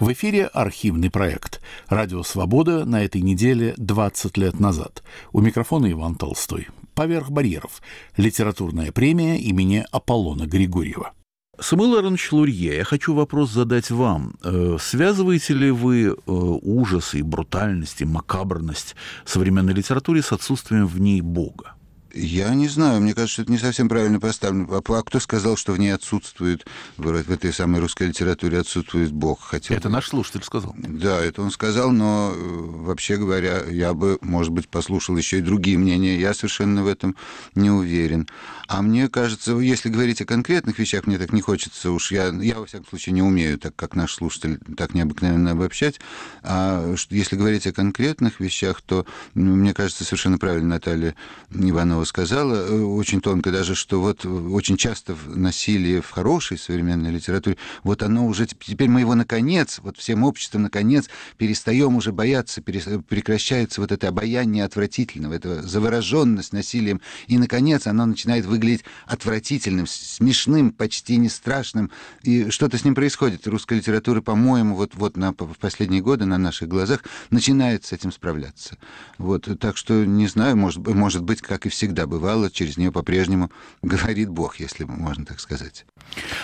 В 0.00 0.10
эфире 0.14 0.46
архивный 0.46 1.10
проект 1.10 1.60
«Радио 1.90 2.22
Свобода» 2.22 2.86
на 2.86 3.04
этой 3.04 3.20
неделе 3.20 3.74
20 3.76 4.38
лет 4.38 4.58
назад. 4.58 5.02
У 5.32 5.42
микрофона 5.42 5.92
Иван 5.92 6.14
Толстой. 6.14 6.68
«Поверх 6.98 7.30
барьеров»– 7.30 7.80
литературная 8.16 8.90
премия 8.90 9.38
имени 9.38 9.86
Аполлона 9.92 10.46
Григорьева. 10.48 11.12
Самуил 11.60 11.96
Аронович 11.96 12.32
Лурье, 12.32 12.76
я 12.76 12.82
хочу 12.82 13.14
вопрос 13.14 13.52
задать 13.52 13.92
вам. 13.92 14.34
Э, 14.42 14.78
связываете 14.80 15.54
ли 15.54 15.70
вы 15.70 16.06
э, 16.06 16.14
ужас 16.26 17.14
и 17.14 17.22
брутальность, 17.22 18.00
и 18.00 18.04
макабрность 18.04 18.96
современной 19.24 19.74
литературы 19.74 20.22
с 20.22 20.32
отсутствием 20.32 20.88
в 20.88 21.00
ней 21.00 21.20
Бога? 21.20 21.76
Я 22.14 22.54
не 22.54 22.68
знаю, 22.68 23.02
мне 23.02 23.14
кажется, 23.14 23.42
это 23.42 23.52
не 23.52 23.58
совсем 23.58 23.88
правильно 23.88 24.18
поставлено. 24.18 24.66
А, 24.70 24.80
а 24.82 25.02
кто 25.02 25.20
сказал, 25.20 25.56
что 25.56 25.72
в 25.72 25.78
ней 25.78 25.90
отсутствует, 25.90 26.66
в 26.96 27.30
этой 27.30 27.52
самой 27.52 27.80
русской 27.80 28.08
литературе 28.08 28.58
отсутствует 28.60 29.12
Бог? 29.12 29.42
Хотел 29.42 29.76
это 29.76 29.88
бы... 29.88 29.94
наш 29.94 30.08
слушатель 30.08 30.42
сказал. 30.42 30.74
Да, 30.78 31.20
это 31.20 31.42
он 31.42 31.50
сказал, 31.50 31.90
но 31.90 32.32
э, 32.34 32.38
вообще 32.38 33.18
говоря, 33.18 33.62
я 33.64 33.92
бы, 33.92 34.18
может 34.22 34.52
быть, 34.52 34.68
послушал 34.68 35.16
еще 35.18 35.38
и 35.38 35.42
другие 35.42 35.76
мнения. 35.76 36.18
Я 36.18 36.32
совершенно 36.32 36.82
в 36.82 36.86
этом 36.86 37.14
не 37.54 37.70
уверен. 37.70 38.26
А 38.68 38.80
мне 38.80 39.08
кажется, 39.08 39.52
если 39.58 39.90
говорить 39.90 40.22
о 40.22 40.26
конкретных 40.26 40.78
вещах, 40.78 41.06
мне 41.06 41.18
так 41.18 41.32
не 41.32 41.42
хочется 41.42 41.90
уж. 41.90 42.10
Я, 42.10 42.28
я 42.28 42.58
во 42.58 42.66
всяком 42.66 42.86
случае, 42.86 43.14
не 43.14 43.22
умею, 43.22 43.58
так 43.58 43.76
как 43.76 43.94
наш 43.94 44.14
слушатель, 44.14 44.58
так 44.76 44.94
необыкновенно 44.94 45.50
обобщать. 45.50 46.00
А 46.42 46.94
если 47.10 47.36
говорить 47.36 47.66
о 47.66 47.72
конкретных 47.72 48.40
вещах, 48.40 48.80
то, 48.80 49.06
мне 49.34 49.74
кажется, 49.74 50.04
совершенно 50.04 50.38
правильно 50.38 50.68
Наталья 50.68 51.14
Иванова 51.50 51.97
сказала, 52.04 52.54
э, 52.54 52.80
очень 52.80 53.20
тонко 53.20 53.50
даже, 53.50 53.74
что 53.74 54.00
вот 54.00 54.24
очень 54.24 54.76
часто 54.76 55.16
насилие 55.26 56.00
в 56.00 56.10
хорошей 56.10 56.58
современной 56.58 57.10
литературе, 57.10 57.56
вот 57.82 58.02
оно 58.02 58.26
уже, 58.26 58.46
теперь 58.46 58.88
мы 58.88 59.00
его 59.00 59.14
наконец, 59.14 59.80
вот 59.82 59.96
всем 59.96 60.24
обществом 60.24 60.62
наконец 60.62 61.08
перестаем 61.36 61.96
уже 61.96 62.12
бояться, 62.12 62.62
прекращается 62.62 63.80
вот 63.80 63.92
это 63.92 64.08
обаяние 64.08 64.64
отвратительного, 64.64 65.34
эта 65.34 65.62
завороженность 65.62 66.52
насилием, 66.52 67.00
и, 67.26 67.38
наконец, 67.38 67.86
оно 67.86 68.06
начинает 68.06 68.44
выглядеть 68.44 68.84
отвратительным, 69.06 69.86
смешным, 69.86 70.72
почти 70.72 71.16
не 71.16 71.28
страшным, 71.28 71.90
и 72.22 72.50
что-то 72.50 72.78
с 72.78 72.84
ним 72.84 72.94
происходит. 72.94 73.46
Русская 73.46 73.76
литература, 73.76 74.20
по-моему, 74.20 74.74
вот, 74.74 74.94
вот 74.94 75.16
на, 75.16 75.32
в 75.32 75.56
последние 75.58 76.02
годы 76.02 76.24
на 76.24 76.38
наших 76.38 76.68
глазах 76.68 77.04
начинает 77.30 77.84
с 77.84 77.92
этим 77.92 78.12
справляться. 78.12 78.76
Вот, 79.18 79.48
так 79.60 79.76
что, 79.76 80.04
не 80.04 80.26
знаю, 80.26 80.56
может, 80.56 80.86
может 80.86 81.22
быть, 81.22 81.40
как 81.40 81.66
и 81.66 81.68
всегда, 81.68 81.87
всегда 81.88 82.06
бывало, 82.06 82.50
через 82.50 82.76
нее 82.76 82.92
по-прежнему 82.92 83.50
говорит 83.82 84.28
Бог, 84.28 84.60
если 84.60 84.84
можно 84.84 85.24
так 85.24 85.40
сказать. 85.40 85.86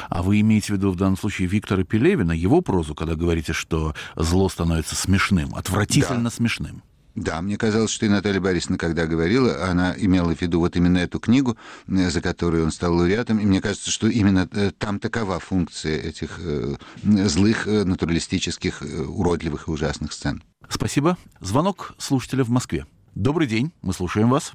А 0.08 0.22
вы 0.22 0.40
имеете 0.40 0.72
в 0.72 0.76
виду 0.76 0.90
в 0.90 0.96
данном 0.96 1.18
случае 1.18 1.48
Виктора 1.48 1.84
Пелевина, 1.84 2.32
его 2.32 2.62
прозу, 2.62 2.94
когда 2.94 3.14
говорите, 3.14 3.52
что 3.52 3.94
зло 4.16 4.48
становится 4.48 4.96
смешным, 4.96 5.54
отвратительно 5.54 6.24
да. 6.24 6.30
смешным? 6.30 6.82
Да, 7.14 7.42
мне 7.42 7.56
казалось, 7.58 7.90
что 7.90 8.06
и 8.06 8.08
Наталья 8.08 8.40
Борисовна, 8.40 8.78
когда 8.78 9.06
говорила, 9.06 9.68
она 9.68 9.94
имела 9.96 10.34
в 10.34 10.40
виду 10.40 10.58
вот 10.60 10.76
именно 10.76 10.98
эту 10.98 11.20
книгу, 11.20 11.56
э, 11.86 12.10
за 12.10 12.20
которую 12.20 12.64
он 12.64 12.72
стал 12.72 12.94
лауреатом, 12.94 13.38
и 13.38 13.44
мне 13.44 13.60
кажется, 13.60 13.90
что 13.90 14.08
именно 14.08 14.48
э, 14.50 14.72
там 14.76 14.98
такова 14.98 15.38
функция 15.38 15.96
этих 16.00 16.40
э, 16.40 16.74
злых, 17.04 17.66
натуралистических, 17.66 18.82
уродливых 19.08 19.68
и 19.68 19.70
ужасных 19.70 20.12
сцен. 20.12 20.42
Спасибо. 20.68 21.16
Звонок 21.40 21.94
слушателя 21.98 22.42
в 22.42 22.48
Москве. 22.48 22.86
Добрый 23.14 23.46
день, 23.46 23.70
мы 23.82 23.92
слушаем 23.92 24.30
вас. 24.30 24.54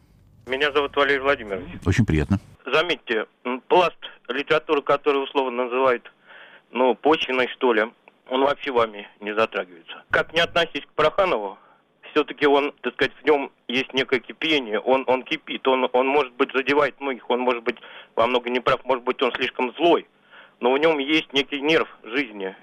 Меня 0.49 0.71
зовут 0.71 0.95
Валерий 0.95 1.19
Владимирович. 1.19 1.67
Очень 1.85 2.07
приятно. 2.07 2.39
Заметьте, 2.65 3.27
пласт 3.67 3.99
литературы, 4.27 4.81
который 4.81 5.23
условно 5.23 5.65
называют, 5.65 6.12
ну, 6.71 6.95
почвенной, 6.95 7.47
что 7.49 7.71
ли, 7.71 7.85
он 8.29 8.41
вообще 8.41 8.71
вами 8.71 9.07
не 9.19 9.35
затрагивается. 9.35 10.03
Как 10.09 10.33
не 10.33 10.39
относись 10.39 10.85
к 10.88 10.93
Проханову, 10.95 11.59
все-таки 12.12 12.47
он, 12.47 12.73
так 12.81 12.93
сказать, 12.95 13.13
в 13.21 13.25
нем 13.25 13.51
есть 13.67 13.93
некое 13.93 14.19
кипение, 14.19 14.79
он, 14.79 15.03
он 15.05 15.21
кипит, 15.21 15.67
он, 15.67 15.88
он, 15.93 16.07
может 16.07 16.33
быть, 16.33 16.51
задевает 16.51 16.99
многих, 16.99 17.29
он, 17.29 17.41
может 17.41 17.63
быть, 17.63 17.77
во 18.15 18.25
много 18.25 18.49
не 18.49 18.59
прав, 18.59 18.83
может 18.85 19.03
быть, 19.03 19.21
он 19.21 19.31
слишком 19.33 19.71
злой, 19.75 20.07
но 20.62 20.73
в 20.73 20.79
нем 20.79 20.97
есть 20.97 21.31
некий 21.31 21.62
нерв 21.62 21.88
жизни. 22.03 22.55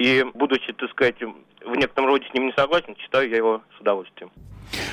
И, 0.00 0.24
будучи, 0.32 0.72
так 0.72 0.90
сказать, 0.92 1.16
в 1.20 1.76
некотором 1.76 2.08
роде 2.08 2.24
с 2.30 2.32
ним 2.32 2.46
не 2.46 2.52
согласен, 2.54 2.94
читаю 2.96 3.28
я 3.28 3.36
его 3.36 3.60
с 3.76 3.80
удовольствием. 3.82 4.30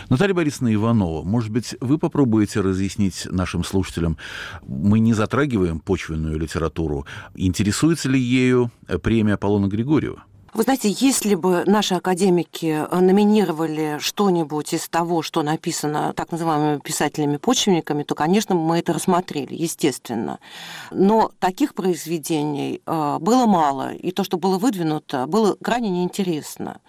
Наталья 0.09 0.33
Борисовна 0.33 0.73
Иванова, 0.73 1.23
может 1.23 1.49
быть, 1.49 1.75
вы 1.79 1.97
попробуете 1.97 2.59
разъяснить 2.59 3.25
нашим 3.31 3.63
слушателям, 3.63 4.17
мы 4.67 4.99
не 4.99 5.13
затрагиваем 5.13 5.79
почвенную 5.79 6.37
литературу, 6.37 7.05
интересуется 7.35 8.09
ли 8.09 8.19
ею 8.19 8.69
премия 9.01 9.35
Аполлона 9.35 9.67
Григорьева? 9.67 10.25
Вы 10.57 10.63
знаете, 10.63 10.89
если 10.89 11.35
бы 11.35 11.65
наши 11.67 11.93
академики 11.93 12.87
номинировали 12.91 13.97
что-нибудь 13.99 14.73
из 14.73 14.89
того, 14.89 15.21
что 15.21 15.43
написано 15.43 16.13
так 16.15 16.31
называемыми 16.31 16.79
писателями-почвенниками, 16.79 18.01
то, 18.01 18.15
конечно, 18.15 18.55
мы 18.55 18.79
это 18.79 18.91
рассмотрели, 18.91 19.53
естественно. 19.53 20.39
Но 20.89 21.29
таких 21.37 21.75
произведений 21.75 22.81
э, 22.83 23.17
было 23.21 23.45
мало, 23.45 23.93
и 23.93 24.09
то, 24.09 24.23
что 24.23 24.39
было 24.39 24.57
выдвинуто, 24.57 25.27
было 25.27 25.55
крайне 25.61 25.91
неинтересно. 25.91 26.81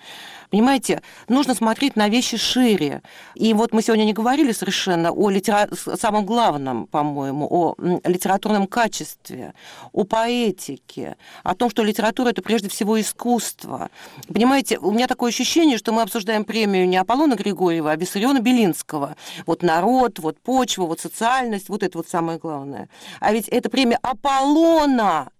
Понимаете, 0.50 1.02
нужно 1.28 1.54
смотреть 1.54 1.96
на 1.96 2.08
вещи 2.08 2.36
шире. 2.36 3.02
И 3.34 3.52
вот 3.52 3.72
мы 3.72 3.82
сегодня 3.82 4.04
не 4.04 4.12
говорили 4.12 4.52
совершенно 4.52 5.12
о 5.12 5.30
литера... 5.30 5.68
самом 5.74 6.24
главном, 6.24 6.86
по-моему, 6.86 7.46
о 7.50 7.74
литературном 8.04 8.66
качестве, 8.66 9.52
о 9.92 10.04
поэтике, 10.04 11.16
о 11.42 11.54
том, 11.54 11.68
что 11.70 11.82
литература– 11.82 12.28
это 12.30 12.40
прежде 12.40 12.68
всего 12.68 13.00
искусство. 13.00 13.90
Понимаете, 14.26 14.78
у 14.78 14.90
меня 14.90 15.06
такое 15.06 15.30
ощущение, 15.30 15.76
что 15.76 15.92
мы 15.92 16.02
обсуждаем 16.02 16.44
премию 16.44 16.88
не 16.88 16.96
Аполлона 16.96 17.34
Григорьева, 17.34 17.92
а 17.92 17.96
Виссариона 17.96 18.40
Белинского. 18.40 19.16
Вот 19.46 19.62
народ, 19.62 20.18
вот 20.18 20.40
почва, 20.40 20.86
вот 20.86 21.00
социальность, 21.00 21.68
вот 21.68 21.82
это 21.82 21.98
вот 21.98 22.08
самое 22.08 22.38
главное. 22.38 22.88
А 23.20 23.32
ведь 23.32 23.48
это 23.48 23.68
премия 23.68 23.98
Аполлона 24.02 25.30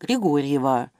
Григорьева. 0.00 0.90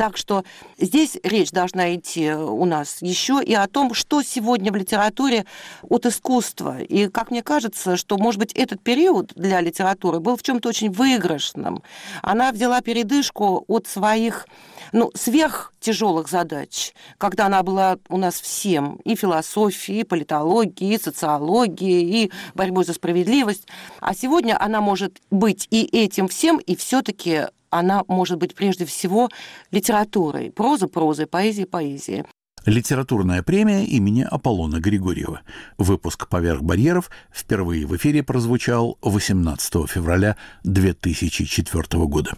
Так 0.00 0.16
что 0.16 0.44
здесь 0.78 1.18
речь 1.22 1.50
должна 1.50 1.94
идти 1.94 2.32
у 2.32 2.64
нас 2.64 3.02
еще 3.02 3.42
и 3.44 3.52
о 3.52 3.66
том, 3.66 3.92
что 3.92 4.22
сегодня 4.22 4.72
в 4.72 4.76
литературе 4.76 5.44
от 5.82 6.06
искусства. 6.06 6.80
И 6.80 7.08
как 7.08 7.30
мне 7.30 7.42
кажется, 7.42 7.98
что, 7.98 8.16
может 8.16 8.38
быть, 8.38 8.54
этот 8.54 8.80
период 8.80 9.34
для 9.34 9.60
литературы 9.60 10.18
был 10.18 10.38
в 10.38 10.42
чем-то 10.42 10.70
очень 10.70 10.90
выигрышным. 10.90 11.82
Она 12.22 12.50
взяла 12.50 12.80
передышку 12.80 13.66
от 13.68 13.88
своих 13.88 14.46
ну, 14.92 15.10
сверх 15.14 15.74
тяжелых 15.80 16.30
задач, 16.30 16.94
когда 17.18 17.44
она 17.44 17.62
была 17.62 17.98
у 18.08 18.16
нас 18.16 18.40
всем, 18.40 19.00
и 19.04 19.14
философией, 19.14 20.00
и 20.00 20.04
политологией, 20.04 20.94
и 20.94 20.98
социологией, 20.98 22.24
и 22.24 22.32
борьбой 22.54 22.86
за 22.86 22.94
справедливость. 22.94 23.66
А 24.00 24.14
сегодня 24.14 24.56
она 24.58 24.80
может 24.80 25.20
быть 25.30 25.68
и 25.70 25.82
этим 25.82 26.26
всем, 26.26 26.56
и 26.56 26.74
все-таки 26.74 27.48
она 27.70 28.02
может 28.08 28.38
быть 28.38 28.54
прежде 28.54 28.84
всего 28.84 29.28
литературой. 29.70 30.50
Проза 30.50 30.88
прозой, 30.88 31.26
поэзия 31.26 31.66
поэзия. 31.66 32.26
Литературная 32.66 33.42
премия 33.42 33.84
имени 33.84 34.26
Аполлона 34.28 34.80
Григорьева. 34.80 35.40
Выпуск 35.78 36.28
«Поверх 36.28 36.60
барьеров» 36.62 37.10
впервые 37.32 37.86
в 37.86 37.96
эфире 37.96 38.22
прозвучал 38.22 38.98
18 39.00 39.88
февраля 39.88 40.36
2004 40.64 42.04
года. 42.04 42.34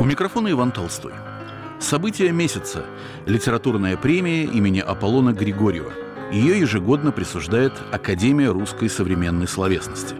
У 0.00 0.04
микрофона 0.04 0.48
Иван 0.52 0.70
Толстой. 0.70 1.12
Событие 1.80 2.32
месяца– 2.32 2.84
литературная 3.26 3.96
премия 3.96 4.44
имени 4.44 4.80
Аполлона 4.80 5.32
Григорьева. 5.32 5.92
Ее 6.32 6.58
ежегодно 6.58 7.12
присуждает 7.12 7.72
Академия 7.92 8.50
русской 8.50 8.90
современной 8.90 9.46
словесности. 9.46 10.16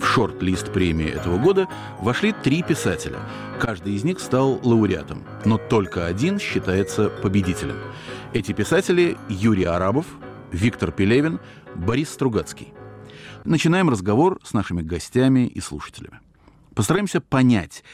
В 0.00 0.04
шорт-лист 0.04 0.72
премии 0.72 1.08
этого 1.08 1.38
года 1.38 1.68
вошли 2.00 2.32
три 2.32 2.62
писателя. 2.62 3.18
Каждый 3.60 3.94
из 3.94 4.02
них 4.02 4.18
стал 4.18 4.60
лауреатом, 4.62 5.22
но 5.44 5.58
только 5.58 6.06
один 6.06 6.40
считается 6.40 7.08
победителем. 7.08 7.76
Эти 8.34 8.52
писатели– 8.52 9.16
Юрий 9.28 9.64
Арабов, 9.64 10.06
Виктор 10.50 10.90
Пелевин, 10.90 11.38
Борис 11.76 12.10
Стругацкий. 12.10 12.74
Начинаем 13.44 13.88
разговор 13.88 14.40
с 14.42 14.52
нашими 14.52 14.82
гостями 14.82 15.46
и 15.46 15.60
слушателями. 15.60 16.18
Постараемся 16.74 17.20
понять, 17.20 17.84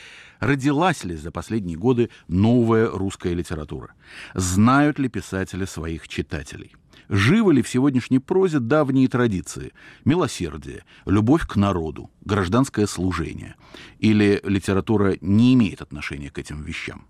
Родилась 0.42 1.04
ли 1.04 1.14
за 1.14 1.30
последние 1.30 1.78
годы 1.78 2.10
новая 2.26 2.90
русская 2.90 3.32
литература? 3.32 3.94
Знают 4.34 4.98
ли 4.98 5.08
писатели 5.08 5.64
своих 5.66 6.08
читателей? 6.08 6.74
Живы 7.08 7.54
ли 7.54 7.62
в 7.62 7.68
сегодняшней 7.68 8.18
прозе 8.18 8.58
давние 8.58 9.06
традиции? 9.06 9.72
Милосердие, 10.04 10.82
любовь 11.06 11.46
к 11.46 11.54
народу, 11.54 12.10
гражданское 12.24 12.88
служение? 12.88 13.54
Или 14.00 14.40
литература 14.42 15.16
не 15.20 15.54
имеет 15.54 15.80
отношения 15.80 16.30
к 16.30 16.40
этим 16.40 16.60
вещам? 16.62 17.06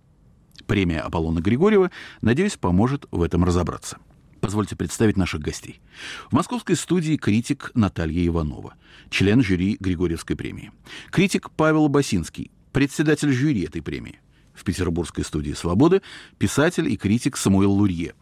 Премия 0.67 1.01
Аполлона 1.01 1.41
Григорьева, 1.41 1.91
надеюсь, 2.21 2.59
поможет 2.59 3.07
в 3.11 3.23
этом 3.23 3.45
разобраться. 3.45 3.97
Позвольте 4.43 4.77
представить 4.77 5.17
наших 5.17 5.41
гостей. 5.41 5.81
В 6.31 6.35
московской 6.35 6.77
студии 6.77 7.17
критик 7.17 7.71
Наталья 7.75 8.27
Иванова, 8.27 8.75
член 9.09 9.43
жюри 9.43 9.79
Григорьевской 9.81 10.37
премии. 10.37 10.71
Критик 11.11 11.51
Павел 11.53 11.89
Басинский, 11.89 12.51
председатель 12.73 13.33
жюри 13.33 13.63
этой 13.63 13.83
премии. 13.83 14.21
В 14.55 14.65
петербургской 14.65 15.25
студии 15.25 15.53
«Свободы» 15.53 16.03
писатель 16.39 16.91
и 16.91 16.97
критик 16.97 17.37
Самуил 17.37 17.73
Лурье. 17.73 18.15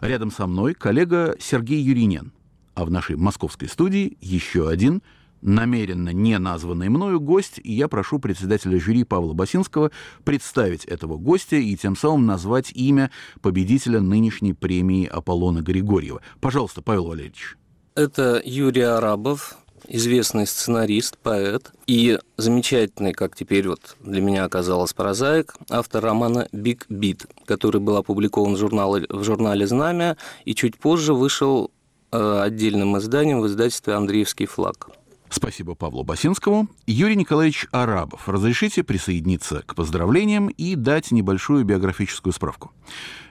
Рядом 0.00 0.30
со 0.30 0.46
мной 0.46 0.74
коллега 0.74 1.36
Сергей 1.38 1.82
Юринен. 1.82 2.32
А 2.74 2.84
в 2.84 2.90
нашей 2.90 3.16
московской 3.16 3.68
студии 3.68 4.16
еще 4.20 4.68
один 4.68 5.02
намеренно 5.44 6.08
не 6.08 6.38
названный 6.38 6.88
мною 6.88 7.20
гость, 7.20 7.60
и 7.62 7.72
я 7.72 7.86
прошу 7.86 8.18
председателя 8.18 8.80
жюри 8.80 9.04
Павла 9.04 9.34
Басинского 9.34 9.90
представить 10.24 10.86
этого 10.86 11.18
гостя 11.18 11.56
и 11.56 11.76
тем 11.76 11.96
самым 11.96 12.26
назвать 12.26 12.72
имя 12.72 13.10
победителя 13.42 14.00
нынешней 14.00 14.54
премии 14.54 15.06
Аполлона 15.06 15.60
Григорьева. 15.60 16.22
Пожалуйста, 16.40 16.80
Павел 16.80 17.06
Валерьевич. 17.06 17.56
Это 17.94 18.42
Юрий 18.44 18.82
Арабов, 18.82 19.56
известный 19.88 20.46
сценарист, 20.46 21.18
поэт 21.18 21.72
и 21.86 22.18
замечательный, 22.36 23.12
как 23.12 23.36
теперь 23.36 23.68
вот 23.68 23.96
для 24.00 24.20
меня 24.20 24.44
оказалось, 24.44 24.92
прозаик, 24.92 25.54
автор 25.70 26.02
романа 26.02 26.48
«Биг 26.52 26.86
Бит», 26.88 27.26
который 27.46 27.80
был 27.80 27.96
опубликован 27.96 28.54
в 28.54 28.58
журнале, 28.58 29.06
в 29.08 29.24
журнале 29.24 29.66
«Знамя» 29.66 30.16
и 30.44 30.54
чуть 30.54 30.78
позже 30.78 31.14
вышел 31.14 31.70
э, 32.12 32.40
отдельным 32.42 32.98
изданием 32.98 33.40
в 33.40 33.46
издательстве 33.46 33.94
«Андреевский 33.94 34.46
флаг». 34.46 34.88
Спасибо 35.30 35.74
Павлу 35.74 36.04
Басинскому. 36.04 36.68
Юрий 36.86 37.16
Николаевич 37.16 37.66
Арабов, 37.72 38.28
разрешите 38.28 38.84
присоединиться 38.84 39.64
к 39.66 39.74
поздравлениям 39.74 40.46
и 40.48 40.76
дать 40.76 41.10
небольшую 41.10 41.64
биографическую 41.64 42.32
справку. 42.32 42.70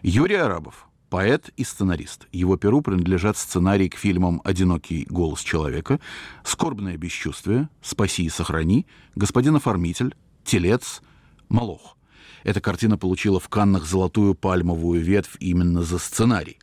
Юрий 0.01 0.35
Арабов 0.35 0.87
поэт 1.13 1.51
и 1.57 1.63
сценарист. 1.63 2.27
Его 2.31 2.57
перу 2.57 2.81
принадлежат 2.81 3.37
сценарии 3.37 3.87
к 3.87 3.97
фильмам 3.97 4.41
«Одинокий 4.43 5.05
голос 5.07 5.41
человека», 5.41 5.99
«Скорбное 6.43 6.97
бесчувствие», 6.97 7.69
«Спаси 7.83 8.23
и 8.23 8.29
сохрани», 8.29 8.87
«Господин 9.13 9.55
оформитель», 9.55 10.15
«Телец», 10.43 11.03
«Молох». 11.49 11.97
Эта 12.43 12.61
картина 12.61 12.97
получила 12.97 13.39
в 13.39 13.47
Каннах 13.47 13.85
золотую 13.85 14.33
пальмовую 14.33 15.03
ветвь 15.03 15.37
именно 15.39 15.83
за 15.83 15.99
сценарий. 15.99 16.57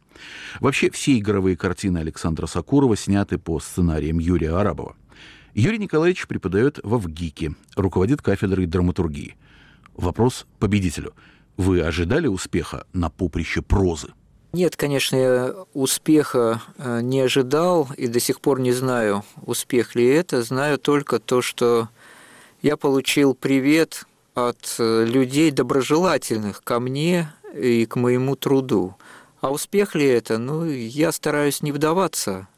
Вообще 0.59 0.91
все 0.91 1.17
игровые 1.17 1.57
картины 1.57 1.99
Александра 1.99 2.47
Сакурова 2.47 2.97
сняты 2.97 3.39
по 3.39 3.61
сценариям 3.61 4.19
Юрия 4.19 4.57
Арабова. 4.57 4.97
Юрий 5.55 5.79
Николаевич 5.79 6.27
преподает 6.27 6.81
во 6.83 6.99
ВГИКе, 6.99 7.55
руководит 7.77 8.21
кафедрой 8.21 8.67
драматургии. 8.67 9.37
Вопрос 9.95 10.49
победителю. 10.59 11.15
Вы 11.57 11.83
ожидали 11.83 12.27
успеха 12.27 12.85
на 12.93 13.11
поприще 13.11 13.63
прозы? 13.63 14.09
Нет, 14.53 14.77
конечно, 14.77 15.15
я 15.15 15.55
успеха 15.75 16.61
э, 16.77 17.01
не 17.03 17.21
ожидал 17.21 17.89
и 17.97 18.09
до 18.09 18.19
сих 18.19 18.41
пор 18.41 18.59
не 18.59 18.73
знаю, 18.73 19.25
успех 19.47 19.95
ли 19.95 20.05
это. 20.07 20.43
Знаю 20.43 20.77
только 20.79 21.21
то, 21.21 21.41
что 21.41 21.89
я 22.61 22.77
получил 22.77 23.35
привет 23.35 24.07
от 24.35 24.77
э, 24.81 25.05
людей 25.05 25.53
доброжелательных 25.53 26.65
ко 26.65 26.81
мне 26.81 27.33
и 27.55 27.87
к 27.87 27.95
моему 27.95 28.35
труду. 28.35 28.97
А 29.41 29.53
успех 29.53 29.95
ли 29.95 30.05
это? 30.05 30.39
Ну, 30.39 30.65
я 30.65 31.13
стараюсь 31.13 31.63
не 31.63 31.71
вдаваться 31.71 32.49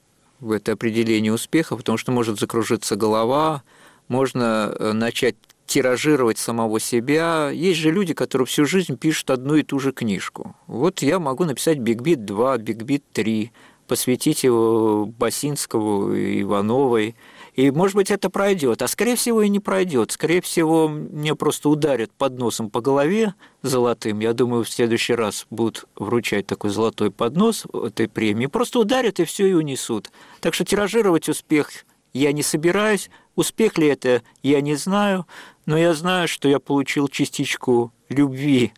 в 0.41 0.51
это 0.51 0.73
определение 0.73 1.33
успеха, 1.33 1.77
потому 1.77 1.99
что 1.99 2.11
может 2.11 2.41
закружиться 2.41 2.97
голова, 2.97 3.63
можно 4.09 4.75
э, 4.79 4.93
начать 4.93 5.37
тиражировать 5.73 6.37
самого 6.37 6.79
себя. 6.79 7.49
Есть 7.49 7.81
же 7.81 7.91
люди, 7.91 8.13
которые 8.13 8.45
всю 8.45 8.67
жизнь 8.67 8.99
пишут 8.99 9.31
одну 9.31 9.55
и 9.55 9.63
ту 9.63 9.79
же 9.79 9.93
книжку. 9.93 10.55
Вот 10.67 11.01
я 11.01 11.19
могу 11.19 11.45
написать 11.45 11.79
«Биг 11.79 12.03
Бит 12.03 12.19
2», 12.19 12.59
«Биг 12.59 12.83
Бит 12.83 13.05
3», 13.15 13.49
посвятить 13.89 14.45
его 14.45 15.07
Басинскому, 15.07 16.15
Ивановой. 16.15 17.17
И, 17.55 17.71
может 17.71 17.97
быть, 17.97 18.11
это 18.11 18.29
пройдет. 18.29 18.83
А, 18.83 18.89
скорее 18.89 19.17
всего, 19.17 19.41
и 19.41 19.49
не 19.49 19.61
пройдет. 19.61 20.13
Скорее 20.13 20.43
всего, 20.43 20.89
мне 20.89 21.35
просто 21.35 21.71
ударят 21.71 22.11
подносом 22.11 22.69
по 22.69 22.83
голове 22.83 23.35
золотым. 23.63 24.21
Я 24.21 24.35
думаю, 24.35 24.65
в 24.65 24.71
следующий 24.71 25.15
раз 25.15 25.47
будут 25.49 25.87
вручать 25.97 26.47
такой 26.47 26.69
золотой 26.69 27.11
поднос 27.11 27.65
этой 27.73 28.09
премии. 28.09 28.45
Просто 28.45 28.79
ударят 28.79 29.21
и 29.21 29.25
все 29.25 29.47
и 29.47 29.55
унесут. 29.55 30.11
Так 30.41 30.53
что 30.53 30.67
тиражировать 30.67 31.31
успех 31.31 31.71
я 32.13 32.33
не 32.33 32.43
собираюсь. 32.43 33.09
Успех 33.35 33.79
ли 33.79 33.87
это, 33.87 34.23
я 34.43 34.61
не 34.61 34.75
знаю, 34.75 35.27
но 35.67 35.77
я 35.77 35.95
знаю, 35.95 36.29
что 36.29 36.49
я 36.49 36.59
получил 36.59 37.09
частичку 37.09 37.93
любви 38.09 38.73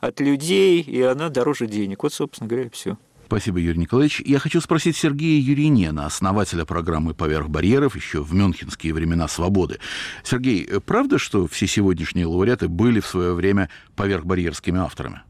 от 0.00 0.20
людей, 0.20 0.80
и 0.80 1.02
она 1.02 1.28
дороже 1.28 1.66
денег. 1.66 2.02
Вот, 2.02 2.12
собственно 2.12 2.48
говоря, 2.48 2.70
все. 2.70 2.96
Спасибо, 3.30 3.60
Юрий 3.60 3.78
Николаевич. 3.78 4.20
Я 4.26 4.40
хочу 4.40 4.60
спросить 4.60 4.96
Сергея 4.96 5.40
Юринена, 5.40 6.04
основателя 6.04 6.64
программы 6.64 7.14
«Поверх 7.14 7.48
барьеров» 7.48 7.94
еще 7.94 8.24
в 8.24 8.34
мюнхенские 8.34 8.92
времена 8.92 9.28
свободы. 9.28 9.78
Сергей, 10.24 10.66
правда, 10.84 11.16
что 11.16 11.46
все 11.46 11.68
сегодняшние 11.68 12.26
лауреаты 12.26 12.66
были 12.66 12.98
в 12.98 13.06
свое 13.06 13.32
время 13.34 13.70
поверхбарьерскими 13.94 14.80
авторами? 14.80 15.20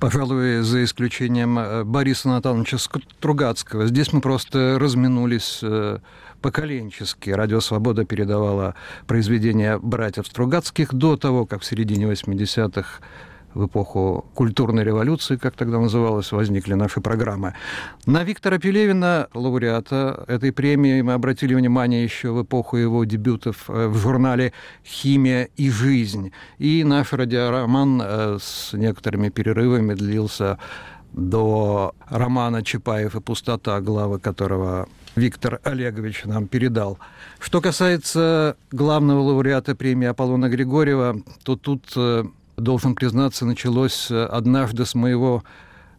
Пожалуй, 0.00 0.62
за 0.62 0.82
исключением 0.82 1.56
э, 1.56 1.84
Бориса 1.84 2.28
Натановича 2.28 2.78
Стругацкого. 2.78 3.86
Здесь 3.86 4.12
мы 4.12 4.20
просто 4.20 4.76
разминулись 4.80 5.60
э, 5.62 6.00
поколенчески. 6.44 7.30
Радио 7.30 7.60
«Свобода» 7.60 8.04
передавала 8.04 8.74
произведения 9.06 9.78
братьев 9.78 10.26
Стругацких 10.26 10.92
до 10.92 11.16
того, 11.16 11.46
как 11.46 11.62
в 11.62 11.64
середине 11.64 12.04
80-х 12.04 13.00
в 13.54 13.66
эпоху 13.66 14.26
культурной 14.34 14.84
революции, 14.84 15.36
как 15.36 15.54
тогда 15.54 15.78
называлось, 15.78 16.32
возникли 16.32 16.74
наши 16.74 17.00
программы. 17.00 17.54
На 18.04 18.24
Виктора 18.24 18.58
Пелевина, 18.58 19.28
лауреата 19.32 20.24
этой 20.28 20.52
премии, 20.52 21.00
мы 21.00 21.14
обратили 21.14 21.54
внимание 21.54 22.04
еще 22.04 22.32
в 22.32 22.42
эпоху 22.42 22.76
его 22.76 23.04
дебютов 23.04 23.70
э, 23.70 23.86
в 23.86 23.96
журнале 23.96 24.52
«Химия 24.84 25.48
и 25.56 25.70
жизнь». 25.70 26.30
И 26.58 26.84
наш 26.84 27.14
радиороман 27.14 28.02
э, 28.04 28.38
с 28.38 28.74
некоторыми 28.74 29.30
перерывами 29.30 29.94
длился 29.94 30.58
до 31.14 31.94
романа 32.10 32.62
«Чапаев 32.62 33.14
и 33.14 33.20
пустота», 33.20 33.80
главы 33.80 34.18
которого 34.18 34.88
Виктор 35.16 35.60
Олегович 35.62 36.24
нам 36.24 36.48
передал. 36.48 36.98
Что 37.38 37.60
касается 37.60 38.56
главного 38.72 39.20
лауреата 39.20 39.74
премии 39.74 40.08
Аполлона 40.08 40.48
Григорьева, 40.48 41.20
то 41.44 41.56
тут, 41.56 41.92
э, 41.96 42.24
должен 42.56 42.94
признаться, 42.94 43.46
началось 43.46 44.10
э, 44.10 44.24
однажды 44.24 44.86
с 44.86 44.94
моего 44.94 45.44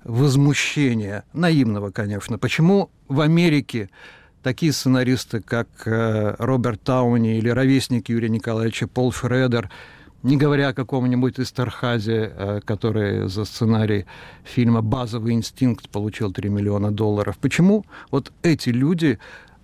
возмущения, 0.04 1.24
наивного, 1.34 1.92
конечно. 1.92 2.38
Почему 2.38 2.90
в 3.08 3.22
Америке 3.22 3.90
такие 4.44 4.74
сценаристы, 4.74 5.42
как 5.42 5.68
э, 5.86 6.36
Роберт 6.38 6.82
Тауни 6.82 7.38
или 7.38 7.50
ровесник 7.50 8.10
Юрия 8.10 8.30
Николаевича 8.30 8.88
Пол 8.88 9.12
Шредер– 9.12 9.70
не 10.26 10.38
говоря 10.38 10.70
о 10.70 10.74
каком-нибудь 10.74 11.40
Эстерхазе, 11.40 12.34
э, 12.36 12.60
который 12.66 13.30
за 13.30 13.46
сценарий 13.46 14.06
фильма 14.44 14.82
«Базовый 14.82 15.34
инстинкт» 15.34 15.88
получил 15.90 16.34
3 16.34 16.50
миллиона 16.50 16.92
долларов. 16.92 17.38
Почему 17.38 17.86
вот 18.10 18.32
эти 18.42 18.70
люди 18.70 19.20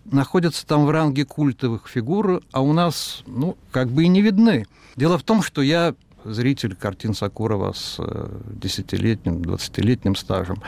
находятся 0.05 0.67
там 0.67 0.85
в 0.85 0.91
ранге 0.91 1.25
культовых 1.25 1.87
фигур, 1.87 2.41
а 2.51 2.61
у 2.61 2.73
нас, 2.73 3.23
ну, 3.25 3.57
как 3.71 3.89
бы 3.89 4.03
и 4.03 4.07
не 4.07 4.21
видны. 4.21 4.67
Дело 4.95 5.17
в 5.17 5.23
том, 5.23 5.41
что 5.41 5.63
я 5.63 5.95
зритель 6.25 6.75
картин 6.75 7.15
Сакурова 7.15 7.73
с 7.73 7.95
э, 7.97 8.29
десятилетним, 8.61 9.41
двадцатилетним 9.41 10.15
стажем. 10.15 10.61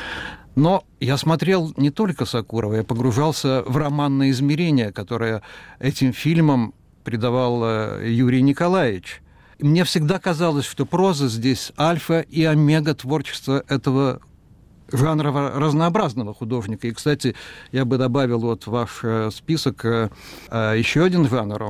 Но 0.55 0.83
я 0.99 1.17
смотрел 1.17 1.71
не 1.77 1.91
только 1.91 2.25
Сакурова, 2.25 2.75
я 2.77 2.83
погружался 2.83 3.63
в 3.67 3.77
романное 3.77 4.31
измерение, 4.31 4.91
которое 4.91 5.43
этим 5.77 6.13
фильмом 6.13 6.73
придавал 7.03 7.61
э, 7.63 8.09
Юрий 8.11 8.41
Николаевич. 8.41 9.22
Мне 9.63 9.85
всегда 9.85 10.19
казалось, 10.19 10.65
что 10.65 10.85
проза 10.85 11.29
здесь 11.29 11.71
альфа 11.79 12.19
и 12.19 12.43
омега 12.43 12.93
творчества 12.95 13.63
этого 13.69 14.19
жанра 14.91 15.31
разнообразного 15.57 16.33
художника. 16.33 16.89
И, 16.89 16.91
кстати, 16.91 17.33
я 17.71 17.85
бы 17.85 17.97
добавил 17.97 18.39
вот 18.39 18.63
в 18.63 18.67
ваш 18.67 18.99
э, 19.03 19.29
список 19.33 19.85
э, 19.85 20.09
э, 20.49 20.73
еще 20.77 21.05
один 21.05 21.29
жанр. 21.29 21.63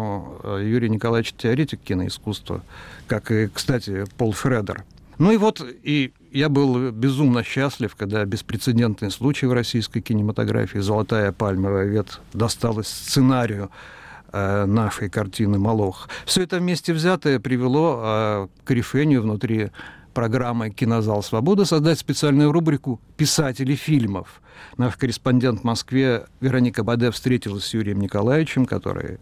Юрий 0.60 0.89
Николаевич 0.89 1.36
теоретик 1.38 1.82
киноискусства, 1.82 2.63
как 3.06 3.29
и, 3.29 3.47
кстати, 3.53 4.06
Пол 4.17 4.34
Шредер. 4.34 4.86
Ну 5.19 5.32
и 5.32 5.38
вот, 5.38 5.63
и 5.63 6.13
я 6.32 6.49
был 6.49 6.89
безумно 6.89 7.43
счастлив, 7.43 7.95
когда 7.95 8.25
беспрецедентный 8.25 9.12
случай 9.12 9.45
в 9.45 9.53
российской 9.53 10.01
кинематографии 10.01 10.79
«Золотая 10.79 11.32
пальмовая 11.32 11.86
вет» 11.86 12.21
досталась 12.34 12.88
сценарию 12.88 13.69
нашей 14.34 15.10
картины 15.10 15.60
«Молох». 15.60 16.10
Все 16.26 16.43
это 16.43 16.58
вместе 16.58 16.93
взятое 16.93 17.39
привело 17.39 18.02
э, 18.04 18.48
к 18.63 18.72
решению 18.72 19.22
внутри 19.22 19.72
программы 20.13 20.69
«Кинозал 20.69 21.24
Свобода» 21.24 21.65
создать 21.65 22.00
специальную 22.00 22.52
рубрику 22.52 23.00
«Писатели 23.17 23.76
фильмов». 23.76 24.41
Наш 24.78 24.96
корреспондент 24.96 25.62
в 25.62 25.63
Москве 25.63 26.26
Вероника 26.39 26.84
Баде 26.84 27.12
встретилась 27.12 27.65
с 27.65 27.74
Юрием 27.74 28.00
Николаевичем, 28.00 28.65
который 28.65 29.19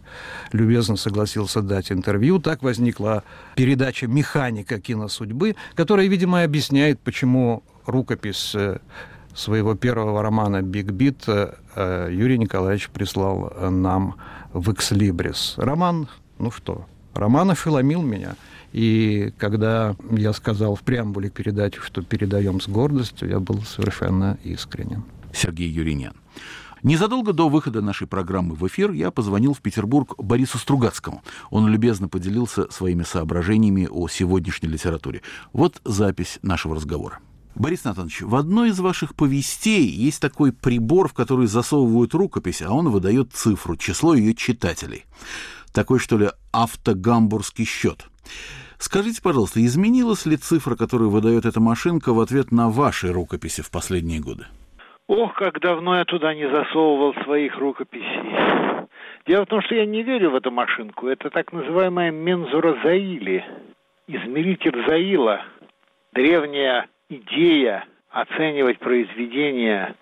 любезно 0.52 0.96
согласился 0.96 1.62
дать 1.62 1.90
интервью. 1.90 2.38
Так 2.38 2.62
возникла 2.62 3.24
передача 3.56 4.06
«Механика 4.06 4.80
киносудьбы», 4.80 5.56
которая, 5.74 6.06
видимо, 6.06 6.42
объясняет, 6.42 7.00
почему 7.00 7.62
рукопись 7.86 8.54
э, 8.54 8.78
своего 9.34 9.74
первого 9.74 10.22
романа 10.22 10.62
«Биг 10.62 10.90
Бит» 10.90 11.26
Юрий 11.74 12.36
Николаевич 12.38 12.90
прислал 12.90 13.50
нам 13.70 14.16
в 14.52 14.72
«Экслибрис». 14.72 15.54
Роман, 15.56 16.08
ну 16.38 16.50
что, 16.50 16.86
роман 17.14 17.50
ошеломил 17.50 18.02
меня. 18.02 18.36
И 18.72 19.32
когда 19.38 19.96
я 20.10 20.32
сказал 20.32 20.74
в 20.74 20.80
преамбуле 20.80 21.30
передачи, 21.30 21.78
что 21.80 22.02
передаем 22.02 22.60
с 22.60 22.68
гордостью, 22.68 23.28
я 23.28 23.38
был 23.38 23.62
совершенно 23.62 24.38
искренен. 24.44 25.04
Сергей 25.32 25.68
Юринян. 25.68 26.14
Незадолго 26.82 27.32
до 27.32 27.48
выхода 27.48 27.80
нашей 27.80 28.08
программы 28.08 28.56
в 28.56 28.66
эфир 28.66 28.90
я 28.90 29.12
позвонил 29.12 29.54
в 29.54 29.60
Петербург 29.60 30.14
Борису 30.18 30.58
Стругацкому. 30.58 31.22
Он 31.50 31.68
любезно 31.68 32.08
поделился 32.08 32.68
своими 32.72 33.04
соображениями 33.04 33.86
о 33.88 34.08
сегодняшней 34.08 34.68
литературе. 34.68 35.22
Вот 35.52 35.80
запись 35.84 36.40
нашего 36.42 36.74
разговора. 36.74 37.20
Борис 37.54 37.84
Натанович, 37.84 38.22
в 38.22 38.34
одной 38.34 38.70
из 38.70 38.80
ваших 38.80 39.14
повестей 39.14 39.86
есть 39.86 40.22
такой 40.22 40.52
прибор, 40.52 41.08
в 41.08 41.14
который 41.14 41.46
засовывают 41.46 42.14
рукопись, 42.14 42.62
а 42.62 42.72
он 42.72 42.90
выдает 42.90 43.32
цифру, 43.32 43.76
число 43.76 44.14
ее 44.14 44.34
читателей. 44.34 45.04
Такой, 45.74 45.98
что 45.98 46.16
ли, 46.18 46.28
автогамбургский 46.52 47.64
счет. 47.64 48.06
Скажите, 48.78 49.22
пожалуйста, 49.22 49.64
изменилась 49.64 50.26
ли 50.26 50.36
цифра, 50.36 50.76
которую 50.76 51.10
выдает 51.10 51.44
эта 51.44 51.60
машинка 51.60 52.12
в 52.12 52.20
ответ 52.20 52.50
на 52.50 52.68
ваши 52.68 53.12
рукописи 53.12 53.62
в 53.62 53.70
последние 53.70 54.20
годы? 54.20 54.46
Ох, 55.06 55.34
как 55.34 55.60
давно 55.60 55.98
я 55.98 56.04
туда 56.04 56.34
не 56.34 56.48
засовывал 56.50 57.14
своих 57.24 57.56
рукописей. 57.58 58.88
Дело 59.26 59.44
в 59.44 59.48
том, 59.48 59.62
что 59.62 59.74
я 59.74 59.86
не 59.86 60.02
верю 60.02 60.30
в 60.30 60.34
эту 60.34 60.50
машинку. 60.50 61.06
Это 61.06 61.30
так 61.30 61.52
называемая 61.52 62.10
мензура 62.10 62.76
Заили, 62.82 63.44
измеритель 64.08 64.84
Заила. 64.88 65.42
Древняя 66.12 66.88
идея 67.12 67.84
оценивать 68.10 68.78
произведения 68.78 69.94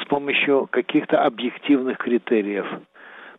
с 0.00 0.04
помощью 0.06 0.68
каких-то 0.70 1.22
объективных 1.22 1.98
критериев. 1.98 2.66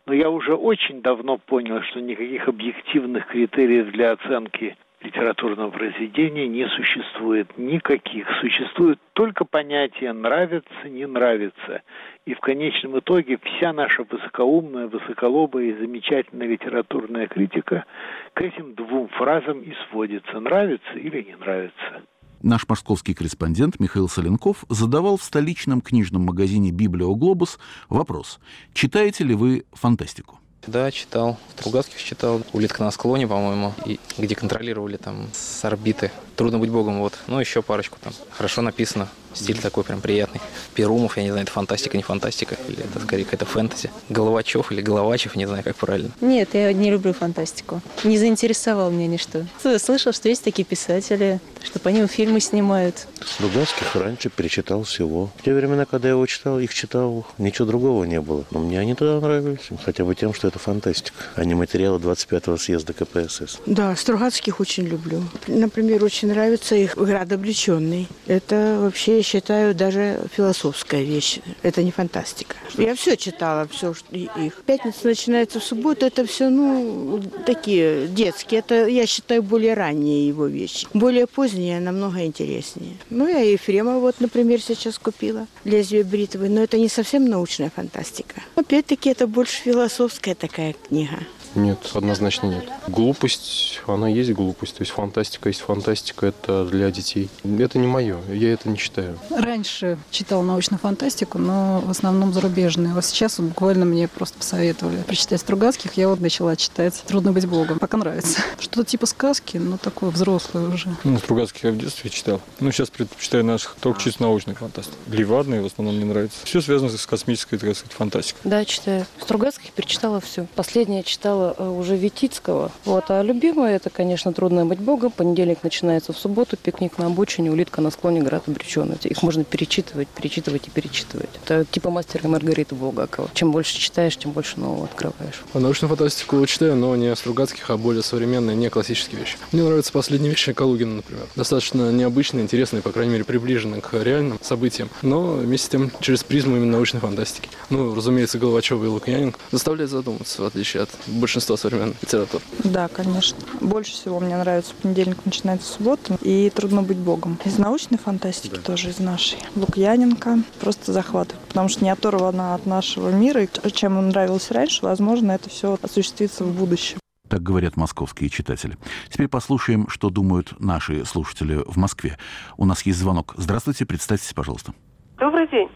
Но 0.06 0.12
я 0.12 0.28
уже 0.28 0.54
очень 0.54 1.00
давно 1.02 1.38
понял, 1.38 1.82
что 1.82 2.00
никаких 2.00 2.48
объективных 2.48 3.26
критериев 3.26 3.90
для 3.92 4.12
оценки 4.12 4.76
литературного 5.00 5.70
произведения 5.70 6.46
не 6.48 6.66
существует 6.68 7.58
никаких. 7.58 8.26
Существует 8.40 8.98
только 9.12 9.44
понятие 9.44 10.12
«нравится», 10.12 10.88
«не 10.88 11.06
нравится». 11.06 11.82
И 12.24 12.32
в 12.32 12.40
конечном 12.40 12.98
итоге 12.98 13.38
вся 13.42 13.72
наша 13.72 14.04
высокоумная, 14.04 14.86
высоколобая 14.86 15.64
и 15.64 15.74
замечательная 15.74 16.46
литературная 16.46 17.26
критика 17.26 17.84
к 18.32 18.40
этим 18.40 18.74
двум 18.74 19.08
фразам 19.08 19.60
и 19.60 19.74
сводится 19.88 20.40
«нравится» 20.40 20.92
или 20.94 21.22
«не 21.22 21.36
нравится». 21.36 22.02
Наш 22.44 22.68
московский 22.68 23.14
корреспондент 23.14 23.80
Михаил 23.80 24.06
Соленков 24.06 24.66
задавал 24.68 25.16
в 25.16 25.24
столичном 25.24 25.80
книжном 25.80 26.26
магазине 26.26 26.72
«Библиоглобус» 26.72 27.58
вопрос 27.88 28.38
«Читаете 28.74 29.24
ли 29.24 29.34
вы 29.34 29.64
фантастику?» 29.72 30.38
Да, 30.66 30.90
читал. 30.90 31.38
Стругацких 31.56 31.96
читал. 32.02 32.42
«Улитка 32.52 32.84
на 32.84 32.90
склоне», 32.90 33.26
по-моему, 33.26 33.72
и 33.86 33.98
где 34.18 34.34
контролировали 34.34 34.98
там 34.98 35.28
с 35.32 35.64
орбиты. 35.64 36.12
«Трудно 36.36 36.58
быть 36.58 36.68
богом», 36.68 36.98
вот. 36.98 37.18
Ну, 37.28 37.40
еще 37.40 37.62
парочку 37.62 37.96
там. 37.98 38.12
Хорошо 38.30 38.60
написано. 38.60 39.08
Стиль 39.34 39.58
такой 39.58 39.84
прям 39.84 40.00
приятный. 40.00 40.40
Перумов, 40.74 41.16
я 41.16 41.22
не 41.22 41.30
знаю, 41.30 41.44
это 41.44 41.52
фантастика, 41.52 41.96
не 41.96 42.02
фантастика, 42.02 42.56
или 42.68 42.78
это 42.80 43.00
скорее 43.00 43.24
какая-то 43.24 43.46
фэнтези. 43.46 43.90
Головачев 44.08 44.72
или 44.72 44.80
Головачев, 44.80 45.36
не 45.36 45.46
знаю, 45.46 45.62
как 45.64 45.76
правильно. 45.76 46.10
Нет, 46.20 46.50
я 46.54 46.72
не 46.72 46.90
люблю 46.90 47.12
фантастику. 47.12 47.80
Не 48.04 48.18
заинтересовал 48.18 48.90
меня 48.90 49.06
ничто. 49.06 49.44
Слышал, 49.78 50.12
что 50.12 50.28
есть 50.28 50.44
такие 50.44 50.64
писатели, 50.64 51.40
что 51.62 51.78
по 51.78 51.88
ним 51.88 52.08
фильмы 52.08 52.40
снимают. 52.40 53.06
Стругацких 53.24 53.94
раньше 53.96 54.30
перечитал 54.30 54.82
всего. 54.82 55.30
В 55.38 55.42
те 55.42 55.54
времена, 55.54 55.84
когда 55.84 56.08
я 56.08 56.12
его 56.14 56.26
читал, 56.26 56.58
их 56.58 56.72
читал, 56.74 57.26
ничего 57.38 57.66
другого 57.66 58.04
не 58.04 58.20
было. 58.20 58.44
Но 58.50 58.60
мне 58.60 58.78
они 58.78 58.94
тогда 58.94 59.20
нравились. 59.20 59.68
Хотя 59.84 60.04
бы 60.04 60.14
тем, 60.14 60.34
что 60.34 60.48
это 60.48 60.58
фантастика, 60.58 61.16
а 61.34 61.44
не 61.44 61.54
материалы 61.54 61.98
25-го 61.98 62.56
съезда 62.56 62.92
КПСС. 62.92 63.58
Да, 63.66 63.94
Стругацких 63.96 64.60
очень 64.60 64.84
люблю. 64.84 65.22
Например, 65.46 66.04
очень 66.04 66.28
нравится 66.28 66.74
их 66.74 66.96
«Град 66.96 67.32
облеченный». 67.32 68.08
Это 68.26 68.78
вообще 68.80 69.18
считаю, 69.24 69.74
даже 69.74 70.20
философская 70.32 71.02
вещь. 71.02 71.40
Это 71.62 71.82
не 71.82 71.90
фантастика. 71.90 72.54
Я 72.78 72.94
все 72.94 73.16
читала, 73.16 73.66
все 73.66 73.94
их. 74.12 74.62
Пятница 74.66 75.06
начинается 75.08 75.58
в 75.58 75.64
субботу, 75.64 76.06
это 76.06 76.24
все, 76.24 76.48
ну, 76.48 77.20
такие 77.44 78.06
детские. 78.06 78.60
Это, 78.60 78.86
я 78.86 79.06
считаю, 79.06 79.42
более 79.42 79.74
ранние 79.74 80.28
его 80.28 80.46
вещи. 80.46 80.86
Более 80.94 81.26
поздние, 81.26 81.80
намного 81.80 82.24
интереснее. 82.24 82.96
Ну, 83.10 83.26
я 83.26 83.40
Ефрема 83.40 83.98
вот, 83.98 84.20
например, 84.20 84.60
сейчас 84.60 84.98
купила. 84.98 85.46
«Лезвие 85.64 86.04
бритвы». 86.04 86.48
Но 86.48 86.62
это 86.62 86.78
не 86.78 86.88
совсем 86.88 87.24
научная 87.24 87.70
фантастика. 87.74 88.42
Опять-таки, 88.54 89.10
это 89.10 89.26
больше 89.26 89.62
философская 89.62 90.34
такая 90.34 90.74
книга. 90.88 91.18
Нет, 91.54 91.78
однозначно 91.94 92.46
нет. 92.46 92.64
Глупость, 92.88 93.80
она 93.86 94.08
есть 94.08 94.32
глупость. 94.32 94.76
То 94.76 94.82
есть 94.82 94.92
фантастика 94.92 95.48
есть 95.48 95.60
фантастика, 95.60 96.26
это 96.26 96.64
для 96.64 96.90
детей. 96.90 97.28
Это 97.58 97.78
не 97.78 97.86
мое, 97.86 98.18
я 98.28 98.52
это 98.52 98.68
не 98.68 98.76
читаю. 98.76 99.18
Раньше 99.30 99.98
читал 100.10 100.42
научную 100.42 100.78
фантастику, 100.78 101.38
но 101.38 101.80
в 101.80 101.90
основном 101.90 102.32
зарубежную. 102.32 102.94
Вот 102.94 103.04
сейчас 103.04 103.38
буквально 103.38 103.84
мне 103.84 104.08
просто 104.08 104.38
посоветовали 104.38 105.02
прочитать 105.02 105.40
Стругацких. 105.40 105.94
Я 105.94 106.08
вот 106.08 106.20
начала 106.20 106.56
читать 106.56 107.02
«Трудно 107.06 107.32
быть 107.32 107.46
богом». 107.46 107.78
Пока 107.78 107.96
нравится. 107.96 108.40
Что-то 108.58 108.84
типа 108.84 109.06
сказки, 109.06 109.56
но 109.56 109.76
такое 109.76 110.10
взрослое 110.10 110.68
уже. 110.68 110.94
Ну, 111.04 111.18
Стругацких 111.18 111.64
я 111.64 111.70
в 111.70 111.78
детстве 111.78 112.10
читал. 112.10 112.40
Ну, 112.60 112.72
сейчас 112.72 112.90
предпочитаю 112.90 113.44
наших 113.44 113.76
только 113.80 114.00
чисто 114.00 114.22
научных 114.22 114.58
фантастик. 114.58 114.94
Ливадные 115.06 115.62
в 115.62 115.66
основном 115.66 115.96
мне 115.96 116.04
нравится. 116.04 116.38
Все 116.44 116.60
связано 116.60 116.90
с 116.90 117.06
космической, 117.06 117.58
так 117.58 117.74
сказать, 117.74 117.92
фантастикой. 117.92 118.40
Да, 118.44 118.64
читаю. 118.64 119.06
Стругацких 119.20 119.72
перечитала 119.72 120.20
все. 120.20 120.46
Последнее 120.54 121.02
читала 121.02 121.43
читала 121.44 121.54
э, 121.58 121.68
уже 121.68 121.96
Витицкого. 121.96 122.70
Вот. 122.84 123.04
А 123.08 123.22
любимое 123.22 123.76
это, 123.76 123.90
конечно, 123.90 124.32
«Трудно 124.32 124.66
быть 124.66 124.80
Богом». 124.80 125.10
Понедельник 125.10 125.62
начинается 125.62 126.12
в 126.12 126.18
субботу, 126.18 126.56
«Пикник 126.56 126.98
на 126.98 127.06
обочине», 127.06 127.50
«Улитка 127.50 127.80
на 127.80 127.90
склоне», 127.90 128.22
«Град 128.22 128.44
обреченный». 128.46 128.96
Их 129.04 129.22
можно 129.22 129.44
перечитывать, 129.44 130.08
перечитывать 130.08 130.68
и 130.68 130.70
перечитывать. 130.70 131.28
Это 131.44 131.64
типа 131.64 131.90
«Мастер 131.90 132.20
и 132.24 132.26
Маргарита» 132.26 132.74
Булгакова. 132.74 133.30
Чем 133.34 133.52
больше 133.52 133.78
читаешь, 133.78 134.16
тем 134.16 134.32
больше 134.32 134.58
нового 134.58 134.84
открываешь. 134.84 135.42
А 135.52 135.58
научную 135.58 135.88
фантастику 135.88 136.44
читаю, 136.46 136.76
но 136.76 136.96
не 136.96 137.14
Стругацких, 137.14 137.70
а 137.70 137.76
более 137.76 138.02
современные, 138.02 138.56
не 138.56 138.70
классические 138.70 139.20
вещи. 139.20 139.36
Мне 139.52 139.62
нравятся 139.62 139.92
последние 139.92 140.30
вещи 140.30 140.52
Калугина, 140.52 140.96
например. 140.96 141.26
Достаточно 141.36 141.92
необычные, 141.92 142.42
интересные, 142.42 142.82
по 142.82 142.92
крайней 142.92 143.12
мере, 143.12 143.24
приближены 143.24 143.80
к 143.80 143.92
реальным 143.94 144.38
событиям, 144.42 144.90
но 145.02 145.34
вместе 145.34 145.66
с 145.66 145.70
тем 145.70 145.90
через 146.00 146.24
призму 146.24 146.56
именно 146.56 146.72
научной 146.72 147.00
фантастики. 147.00 147.48
Ну, 147.70 147.94
разумеется, 147.94 148.38
Головачева 148.38 148.84
и 148.84 148.88
Лукьяненко 148.88 149.38
заставляет 149.50 149.90
задуматься, 149.90 150.42
в 150.42 150.46
отличие 150.46 150.82
от 150.82 150.90
большинства 151.34 151.56
современной 151.56 151.94
литературы. 152.00 152.44
Да, 152.62 152.86
конечно. 152.88 153.36
Больше 153.60 153.92
всего 153.92 154.20
мне 154.20 154.36
нравится 154.36 154.72
понедельник 154.80 155.24
начинается 155.24 155.72
суббота 155.72 156.16
и 156.22 156.50
трудно 156.50 156.82
быть 156.82 156.98
богом. 156.98 157.38
Из 157.44 157.58
научной 157.58 157.98
фантастики 157.98 158.54
да. 158.54 158.60
тоже 158.60 158.90
из 158.90 159.00
нашей. 159.00 159.38
Лукьяненко 159.56 160.38
просто 160.60 160.92
захватывает, 160.92 161.44
потому 161.48 161.68
что 161.68 161.82
не 161.82 161.90
оторвана 161.90 162.54
от 162.54 162.66
нашего 162.66 163.10
мира. 163.10 163.42
И 163.42 163.48
чем 163.72 163.98
он 163.98 164.10
нравился 164.10 164.54
раньше, 164.54 164.84
возможно, 164.84 165.32
это 165.32 165.48
все 165.50 165.76
осуществится 165.82 166.44
в 166.44 166.56
будущем. 166.56 166.98
Так 167.28 167.42
говорят 167.42 167.76
московские 167.76 168.30
читатели. 168.30 168.76
Теперь 169.08 169.26
послушаем, 169.26 169.88
что 169.88 170.10
думают 170.10 170.54
наши 170.60 171.04
слушатели 171.04 171.62
в 171.66 171.76
Москве. 171.76 172.16
У 172.56 172.64
нас 172.64 172.86
есть 172.86 172.98
звонок. 172.98 173.34
Здравствуйте, 173.36 173.86
представьтесь, 173.86 174.32
пожалуйста. 174.34 174.72
Добрый 175.18 175.48
день. 175.48 175.68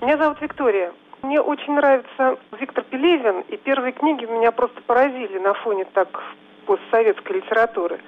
Меня 0.00 0.16
зовут 0.16 0.40
Виктория. 0.40 0.92
Мне 1.22 1.40
очень 1.40 1.74
нравится 1.74 2.36
Виктор 2.58 2.82
Пелевин, 2.82 3.42
и 3.48 3.56
первые 3.56 3.92
книги 3.92 4.24
меня 4.24 4.50
просто 4.50 4.82
поразили 4.82 5.38
на 5.38 5.54
фоне 5.54 5.84
так 5.94 6.08
постсоветской 6.66 7.36
литературы. 7.36 8.00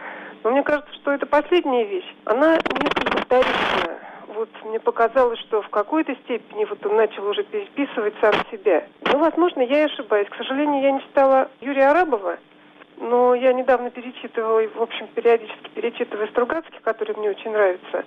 Но 0.43 0.51
мне 0.51 0.65
кажется, 0.65 0.93
что 0.95 1.13
это 1.13 1.25
последняя 1.25 1.85
вещь. 1.85 2.13
Она 2.25 2.57
несколько 2.57 3.19
вторичная. 3.19 4.01
Вот 4.35 4.49
мне 4.65 4.81
показалось, 4.81 5.39
что 5.41 5.63
в 5.63 5.69
какой-то 5.69 6.13
степени 6.25 6.65
вот 6.65 6.85
он 6.85 6.97
начал 6.97 7.25
уже 7.29 7.45
переписывать 7.45 8.15
сам 8.21 8.35
себя. 8.51 8.85
Ну, 9.13 9.19
возможно, 9.19 9.61
я 9.61 9.83
и 9.83 9.87
ошибаюсь. 9.87 10.29
К 10.29 10.37
сожалению, 10.37 10.83
я 10.83 10.91
не 10.91 11.01
читала 11.03 11.49
Юрия 11.61 11.91
Арабова, 11.91 12.39
но 12.97 13.37
я 13.37 13.53
недавно 13.53 13.91
перечитывала, 13.91 14.61
в 14.75 14.83
общем, 14.83 15.07
периодически 15.15 15.69
перечитываю 15.75 16.27
Стругацких, 16.29 16.83
который 16.83 17.15
мне 17.17 17.31
очень 17.31 17.53
нравится. 17.53 18.05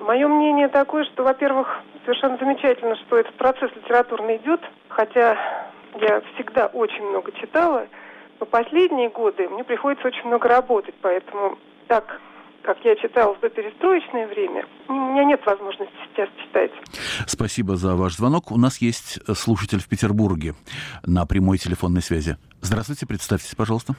Мое 0.00 0.28
мнение 0.28 0.68
такое, 0.68 1.04
что, 1.04 1.24
во-первых, 1.24 1.66
совершенно 2.04 2.36
замечательно, 2.38 2.96
что 2.96 3.16
этот 3.16 3.34
процесс 3.34 3.70
литературный 3.74 4.36
идет, 4.36 4.60
хотя 4.88 5.36
я 6.00 6.22
всегда 6.34 6.66
очень 6.66 7.02
много 7.02 7.32
читала, 7.32 7.86
но 8.40 8.46
последние 8.46 9.08
годы 9.08 9.48
мне 9.48 9.64
приходится 9.64 10.06
очень 10.06 10.26
много 10.26 10.48
работать, 10.48 10.94
поэтому 11.02 11.58
так 11.88 12.20
как 12.62 12.84
я 12.84 12.96
читала 12.96 13.34
в 13.34 13.40
доперестроечное 13.40 14.26
время, 14.26 14.66
у 14.88 14.92
меня 14.92 15.24
нет 15.24 15.40
возможности 15.46 15.94
сейчас 16.10 16.28
читать. 16.44 16.70
Спасибо 17.26 17.76
за 17.76 17.96
ваш 17.96 18.16
звонок. 18.16 18.50
У 18.50 18.58
нас 18.58 18.78
есть 18.82 19.18
слушатель 19.36 19.80
в 19.80 19.88
Петербурге 19.88 20.54
на 21.06 21.24
прямой 21.24 21.56
телефонной 21.56 22.02
связи. 22.02 22.36
Здравствуйте, 22.60 23.06
представьтесь, 23.06 23.54
пожалуйста. 23.54 23.94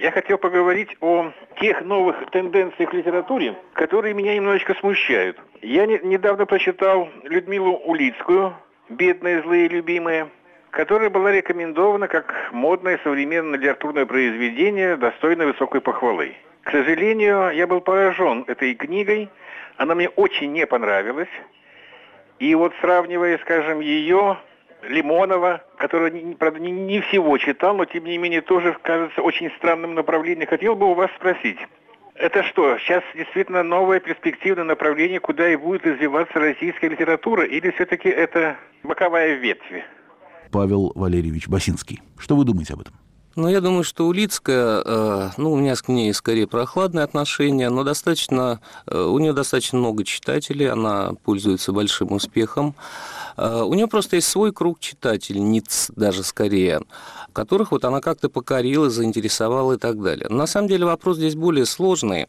Я 0.00 0.12
хотел 0.12 0.38
поговорить 0.38 0.96
о 1.02 1.30
тех 1.60 1.82
новых 1.82 2.30
тенденциях 2.30 2.90
в 2.90 2.96
литературе, 2.96 3.54
которые 3.74 4.14
меня 4.14 4.34
немножечко 4.34 4.74
смущают. 4.76 5.38
Я 5.60 5.84
не, 5.84 5.98
недавно 6.02 6.46
прочитал 6.46 7.10
Людмилу 7.24 7.76
Улицкую 7.84 8.54
«Бедные, 8.88 9.42
злые, 9.42 9.68
любимые», 9.68 10.30
которая 10.70 11.10
была 11.10 11.32
рекомендована 11.32 12.08
как 12.08 12.48
модное 12.50 12.98
современное 13.04 13.58
литературное 13.58 14.06
произведение, 14.06 14.96
достойное 14.96 15.48
высокой 15.48 15.82
похвалы. 15.82 16.34
К 16.62 16.70
сожалению, 16.70 17.50
я 17.50 17.66
был 17.66 17.82
поражен 17.82 18.46
этой 18.46 18.74
книгой. 18.76 19.28
Она 19.76 19.94
мне 19.94 20.08
очень 20.08 20.50
не 20.52 20.66
понравилась. 20.66 21.28
И 22.38 22.54
вот 22.54 22.72
сравнивая, 22.80 23.36
скажем, 23.36 23.80
ее 23.80 24.38
Лимонова, 24.82 25.62
который, 25.76 26.36
правда, 26.36 26.60
не, 26.60 26.70
не 26.70 27.00
всего 27.00 27.36
читал, 27.38 27.76
но 27.76 27.84
тем 27.84 28.04
не 28.04 28.18
менее 28.18 28.40
тоже 28.40 28.76
кажется 28.82 29.22
очень 29.22 29.50
странным 29.58 29.94
направлением. 29.94 30.48
Хотел 30.48 30.74
бы 30.74 30.90
у 30.90 30.94
вас 30.94 31.10
спросить, 31.16 31.58
это 32.14 32.42
что, 32.42 32.76
сейчас 32.78 33.02
действительно 33.14 33.62
новое 33.62 34.00
перспективное 34.00 34.64
направление, 34.64 35.20
куда 35.20 35.50
и 35.50 35.56
будет 35.56 35.86
развиваться 35.86 36.38
российская 36.38 36.88
литература, 36.88 37.44
или 37.44 37.70
все-таки 37.70 38.08
это 38.08 38.56
боковая 38.82 39.34
ветвь? 39.34 39.84
Павел 40.52 40.92
Валерьевич 40.94 41.48
Басинский. 41.48 42.02
Что 42.18 42.36
вы 42.36 42.44
думаете 42.44 42.74
об 42.74 42.80
этом? 42.80 42.94
Ну, 43.36 43.48
я 43.48 43.60
думаю, 43.60 43.84
что 43.84 44.08
Улицкая, 44.08 44.82
э, 44.84 45.30
ну, 45.36 45.52
у 45.52 45.56
меня 45.56 45.74
к 45.76 45.88
ней 45.88 46.12
скорее 46.12 46.48
прохладное 46.48 47.04
отношение, 47.04 47.70
но 47.70 47.84
достаточно, 47.84 48.60
э, 48.86 49.00
у 49.00 49.18
нее 49.20 49.32
достаточно 49.32 49.78
много 49.78 50.04
читателей, 50.04 50.68
она 50.68 51.12
пользуется 51.24 51.72
большим 51.72 52.12
успехом. 52.12 52.74
Э, 53.40 53.62
у 53.62 53.72
нее 53.72 53.86
просто 53.86 54.16
есть 54.16 54.28
свой 54.28 54.52
круг 54.52 54.80
читателей, 54.80 55.40
ниц 55.40 55.90
даже 55.96 56.22
скорее, 56.22 56.82
которых 57.32 57.72
вот 57.72 57.84
она 57.86 58.00
как-то 58.00 58.28
покорила, 58.28 58.90
заинтересовала 58.90 59.74
и 59.74 59.78
так 59.78 60.02
далее. 60.02 60.26
Но 60.28 60.36
на 60.36 60.46
самом 60.46 60.68
деле 60.68 60.84
вопрос 60.84 61.16
здесь 61.16 61.34
более 61.34 61.64
сложный. 61.64 62.26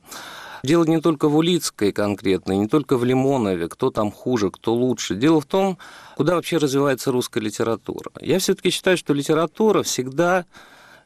Дело 0.63 0.85
не 0.85 1.01
только 1.01 1.27
в 1.27 1.35
Улицкой 1.35 1.91
конкретно, 1.91 2.53
не 2.53 2.67
только 2.67 2.95
в 2.95 3.03
Лимонове, 3.03 3.67
кто 3.67 3.89
там 3.89 4.11
хуже, 4.11 4.51
кто 4.51 4.73
лучше. 4.73 5.15
Дело 5.15 5.41
в 5.41 5.45
том, 5.45 5.77
куда 6.15 6.35
вообще 6.35 6.57
развивается 6.57 7.11
русская 7.11 7.41
литература. 7.41 8.11
Я 8.21 8.39
все-таки 8.39 8.69
считаю, 8.69 8.95
что 8.95 9.13
литература 9.13 9.83
всегда 9.83 10.45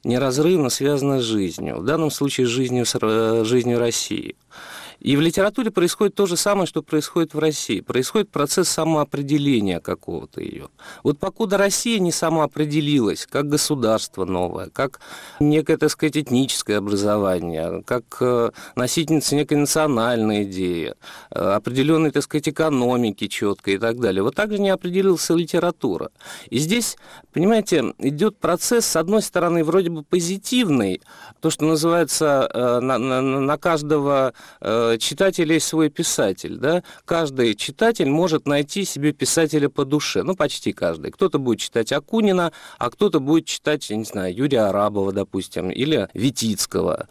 неразрывно 0.03 0.69
связана 0.69 1.19
с 1.19 1.23
жизнью, 1.23 1.77
в 1.79 1.85
данном 1.85 2.11
случае 2.11 2.45
с 2.45 2.49
жизнью, 2.49 2.85
с 2.85 2.95
э, 3.01 3.43
жизнью 3.43 3.79
России. 3.79 4.35
И 4.99 5.15
в 5.15 5.21
литературе 5.21 5.71
происходит 5.71 6.15
то 6.15 6.25
же 6.25 6.37
самое, 6.37 6.67
что 6.67 6.81
происходит 6.81 7.33
в 7.33 7.39
России. 7.39 7.81
Происходит 7.81 8.29
процесс 8.29 8.69
самоопределения 8.69 9.79
какого-то 9.79 10.41
ее. 10.41 10.69
Вот 11.03 11.19
покуда 11.19 11.57
Россия 11.57 11.99
не 11.99 12.11
самоопределилась, 12.11 13.27
как 13.29 13.47
государство 13.47 14.25
новое, 14.25 14.69
как 14.69 14.99
некое, 15.39 15.77
так 15.77 15.89
сказать, 15.89 16.17
этническое 16.17 16.77
образование, 16.77 17.83
как 17.85 18.03
э, 18.21 18.51
носительница 18.75 19.35
некой 19.35 19.57
национальной 19.57 20.43
идеи, 20.43 20.95
э, 21.31 21.39
определенной, 21.39 22.11
так 22.11 22.23
сказать, 22.23 22.49
экономики 22.49 23.27
четкой 23.27 23.75
и 23.75 23.77
так 23.77 23.99
далее. 23.99 24.23
Вот 24.23 24.35
так 24.35 24.51
же 24.51 24.59
не 24.59 24.69
определился 24.69 25.33
литература. 25.33 26.09
И 26.49 26.57
здесь, 26.57 26.97
понимаете, 27.33 27.93
идет 27.99 28.37
процесс, 28.37 28.85
с 28.85 28.95
одной 28.95 29.21
стороны, 29.21 29.63
вроде 29.63 29.89
бы 29.89 30.03
позитивный, 30.03 31.01
то, 31.41 31.49
что 31.49 31.65
называется 31.65 32.49
э, 32.51 32.79
на, 32.79 32.97
на, 32.97 33.21
на 33.21 33.57
каждого 33.57 34.33
читателя 34.97 35.55
есть 35.55 35.67
свой 35.67 35.89
писатель, 35.89 36.57
да, 36.57 36.83
каждый 37.05 37.55
читатель 37.55 38.09
может 38.09 38.47
найти 38.47 38.85
себе 38.85 39.11
писателя 39.11 39.69
по 39.69 39.85
душе, 39.85 40.23
ну, 40.23 40.35
почти 40.35 40.73
каждый. 40.73 41.11
Кто-то 41.11 41.39
будет 41.39 41.59
читать 41.59 41.91
Акунина, 41.91 42.51
а 42.77 42.89
кто-то 42.89 43.19
будет 43.19 43.45
читать, 43.45 43.89
я 43.89 43.95
не 43.95 44.05
знаю, 44.05 44.33
Юрия 44.33 44.69
Арабова, 44.69 45.11
допустим, 45.11 45.69
или 45.69 46.09
Витицкого. 46.13 47.07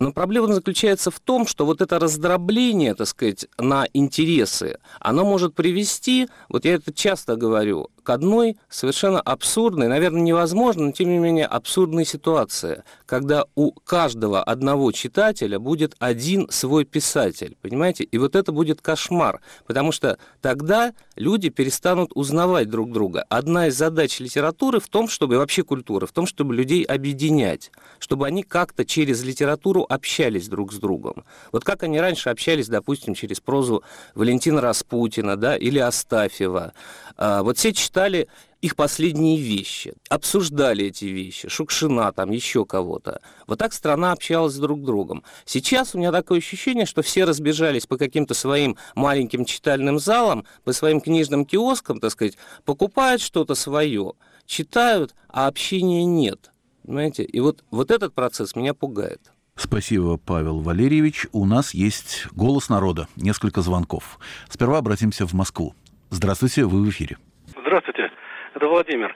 Но 0.00 0.12
проблема 0.12 0.52
заключается 0.52 1.10
в 1.10 1.20
том, 1.20 1.46
что 1.46 1.66
вот 1.66 1.80
это 1.80 1.98
раздробление, 1.98 2.94
так 2.94 3.06
сказать, 3.06 3.46
на 3.58 3.86
интересы, 3.92 4.78
оно 5.00 5.24
может 5.24 5.54
привести, 5.54 6.28
вот 6.48 6.64
я 6.64 6.74
это 6.74 6.92
часто 6.92 7.36
говорю, 7.36 7.90
к 8.04 8.10
одной 8.10 8.56
совершенно 8.68 9.20
абсурдной, 9.20 9.88
наверное, 9.88 10.20
невозможной, 10.20 10.86
но 10.86 10.92
тем 10.92 11.08
не 11.08 11.18
менее 11.18 11.46
абсурдной 11.46 12.04
ситуации, 12.04 12.84
когда 13.06 13.46
у 13.56 13.72
каждого 13.72 14.42
одного 14.42 14.92
читателя 14.92 15.58
будет 15.58 15.96
один 15.98 16.48
свой 16.50 16.84
писатель, 16.84 17.56
понимаете? 17.62 18.04
И 18.04 18.18
вот 18.18 18.36
это 18.36 18.52
будет 18.52 18.80
кошмар, 18.80 19.40
потому 19.66 19.90
что 19.90 20.18
тогда 20.40 20.92
люди 21.16 21.48
перестанут 21.48 22.10
узнавать 22.14 22.68
друг 22.68 22.92
друга. 22.92 23.24
Одна 23.28 23.68
из 23.68 23.76
задач 23.76 24.20
литературы 24.20 24.80
в 24.80 24.88
том, 24.88 25.08
чтобы, 25.08 25.38
вообще 25.38 25.62
культуры, 25.62 26.06
в 26.06 26.12
том, 26.12 26.26
чтобы 26.26 26.54
людей 26.54 26.84
объединять, 26.84 27.70
чтобы 27.98 28.26
они 28.26 28.42
как-то 28.42 28.84
через 28.84 29.22
литературу 29.22 29.86
общались 29.88 30.48
друг 30.48 30.72
с 30.72 30.76
другом. 30.76 31.24
Вот 31.52 31.64
как 31.64 31.82
они 31.82 32.00
раньше 32.00 32.30
общались, 32.30 32.68
допустим, 32.68 33.14
через 33.14 33.40
прозу 33.40 33.82
Валентина 34.14 34.60
Распутина, 34.60 35.36
да, 35.36 35.56
или 35.56 35.78
Астафьева. 35.78 36.72
А, 37.16 37.42
вот 37.42 37.58
все 37.58 37.72
читали 37.72 38.28
их 38.64 38.76
последние 38.76 39.38
вещи, 39.38 39.92
обсуждали 40.08 40.86
эти 40.86 41.04
вещи, 41.04 41.50
Шукшина, 41.50 42.12
там 42.12 42.30
еще 42.30 42.64
кого-то. 42.64 43.20
Вот 43.46 43.58
так 43.58 43.74
страна 43.74 44.12
общалась 44.12 44.56
друг 44.56 44.80
с 44.80 44.82
другом. 44.84 45.22
Сейчас 45.44 45.94
у 45.94 45.98
меня 45.98 46.10
такое 46.10 46.38
ощущение, 46.38 46.86
что 46.86 47.02
все 47.02 47.24
разбежались 47.24 47.86
по 47.86 47.98
каким-то 47.98 48.32
своим 48.32 48.78
маленьким 48.94 49.44
читальным 49.44 49.98
залам, 49.98 50.46
по 50.64 50.72
своим 50.72 51.02
книжным 51.02 51.44
киоскам, 51.44 52.00
так 52.00 52.12
сказать, 52.12 52.38
покупают 52.64 53.20
что-то 53.20 53.54
свое, 53.54 54.14
читают, 54.46 55.14
а 55.28 55.46
общения 55.46 56.06
нет. 56.06 56.50
Понимаете? 56.84 57.22
И 57.22 57.40
вот, 57.40 57.64
вот 57.70 57.90
этот 57.90 58.14
процесс 58.14 58.56
меня 58.56 58.72
пугает. 58.72 59.20
Спасибо, 59.56 60.16
Павел 60.16 60.60
Валерьевич. 60.60 61.26
У 61.32 61.44
нас 61.44 61.74
есть 61.74 62.28
голос 62.32 62.70
народа, 62.70 63.08
несколько 63.16 63.60
звонков. 63.60 64.18
Сперва 64.48 64.78
обратимся 64.78 65.26
в 65.26 65.34
Москву. 65.34 65.74
Здравствуйте, 66.08 66.64
вы 66.64 66.82
в 66.82 66.88
эфире. 66.88 67.18
Здравствуйте, 67.60 68.08
это 68.54 68.68
Владимир. 68.68 69.14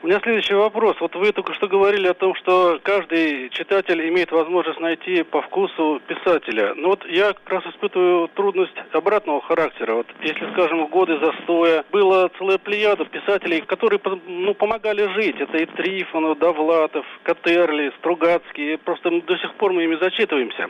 У 0.00 0.06
меня 0.06 0.20
следующий 0.20 0.54
вопрос. 0.54 0.96
Вот 1.00 1.16
вы 1.16 1.32
только 1.32 1.54
что 1.54 1.66
говорили 1.66 2.06
о 2.06 2.14
том, 2.14 2.32
что 2.36 2.78
каждый 2.84 3.48
читатель 3.50 4.00
имеет 4.08 4.30
возможность 4.30 4.78
найти 4.78 5.24
по 5.24 5.42
вкусу 5.42 6.00
писателя. 6.06 6.72
Но 6.76 6.90
вот 6.90 7.04
я 7.06 7.32
как 7.32 7.48
раз 7.50 7.66
испытываю 7.66 8.28
трудность 8.28 8.76
обратного 8.92 9.42
характера. 9.42 9.94
Вот 9.94 10.06
если, 10.22 10.52
скажем, 10.52 10.86
годы 10.86 11.18
застоя 11.18 11.84
было 11.90 12.30
целая 12.38 12.58
плеяда 12.58 13.06
писателей, 13.06 13.60
которые 13.62 14.00
ну, 14.28 14.54
помогали 14.54 15.12
жить. 15.14 15.40
Это 15.40 15.58
и 15.58 15.66
Трифонов, 15.66 16.38
Довлатов, 16.38 17.04
Катерли, 17.24 17.92
Стругацкий. 17.98 18.78
Просто 18.78 19.10
до 19.10 19.36
сих 19.38 19.52
пор 19.54 19.72
мы 19.72 19.82
ими 19.82 19.96
зачитываемся. 19.96 20.68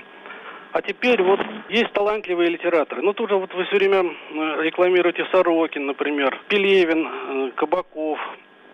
А 0.72 0.82
теперь 0.82 1.22
вот 1.22 1.40
есть 1.70 1.92
талантливые 1.92 2.50
литераторы. 2.50 3.00
Ну, 3.02 3.12
тут 3.14 3.30
же 3.30 3.36
вот 3.36 3.52
вы 3.54 3.64
все 3.64 3.76
время 3.76 4.04
э, 4.04 4.62
рекламируете 4.62 5.26
Сорокин, 5.32 5.86
например, 5.86 6.38
Пелевин, 6.48 7.06
э, 7.06 7.50
Кабаков, 7.54 8.18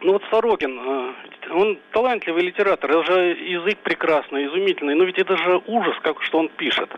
ну 0.00 0.14
вот 0.14 0.22
Сорокин, 0.30 0.78
э, 0.78 1.12
он 1.52 1.78
талантливый 1.92 2.42
литератор, 2.42 2.90
это 2.90 3.04
же 3.04 3.20
язык 3.36 3.78
прекрасный, 3.78 4.46
изумительный, 4.46 4.94
но 4.94 5.04
ведь 5.04 5.18
это 5.18 5.36
же 5.36 5.62
ужас, 5.66 5.94
как 6.02 6.20
что 6.22 6.38
он 6.38 6.48
пишет. 6.48 6.90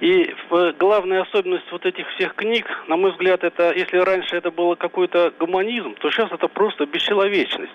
И 0.00 0.34
главная 0.80 1.22
особенность 1.22 1.70
вот 1.70 1.86
этих 1.86 2.08
всех 2.14 2.34
книг, 2.34 2.66
на 2.88 2.96
мой 2.96 3.12
взгляд, 3.12 3.44
это, 3.44 3.72
если 3.72 3.98
раньше 3.98 4.36
это 4.36 4.50
было 4.50 4.74
какой-то 4.74 5.32
гуманизм, 5.38 5.94
то 5.94 6.10
сейчас 6.10 6.32
это 6.32 6.48
просто 6.48 6.86
бесчеловечность. 6.86 7.70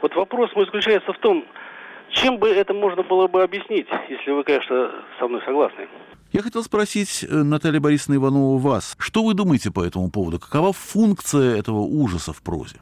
Вот 0.00 0.16
вопрос 0.16 0.52
мой 0.56 0.64
заключается 0.64 1.12
в 1.12 1.18
том, 1.18 1.44
чем 2.12 2.38
бы 2.38 2.48
это 2.48 2.72
можно 2.74 3.02
было 3.02 3.26
бы 3.26 3.42
объяснить, 3.42 3.86
если 4.08 4.30
вы, 4.30 4.44
конечно, 4.44 4.90
со 5.18 5.26
мной 5.26 5.42
согласны? 5.44 5.88
Я 6.32 6.40
хотел 6.40 6.62
спросить, 6.62 7.24
э, 7.28 7.34
Наталья 7.42 7.80
Борисовна 7.80 8.16
Иванова, 8.16 8.58
вас. 8.58 8.96
Что 8.98 9.22
вы 9.22 9.34
думаете 9.34 9.70
по 9.70 9.84
этому 9.84 10.10
поводу? 10.10 10.38
Какова 10.38 10.72
функция 10.72 11.58
этого 11.58 11.80
ужаса 11.80 12.32
в 12.32 12.42
прозе? 12.42 12.76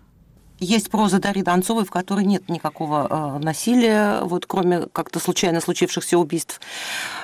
Есть 0.61 0.91
проза 0.91 1.19
Дарьи 1.19 1.43
Донцовой, 1.43 1.87
в 1.87 1.91
которой 1.91 2.27
нет 2.27 2.51
никакого 2.51 3.07
э, 3.09 3.43
насилия, 3.43 4.21
вот 4.25 4.45
кроме 4.45 4.83
как-то 4.93 5.19
случайно 5.19 5.59
случившихся 5.59 6.19
убийств, 6.19 6.61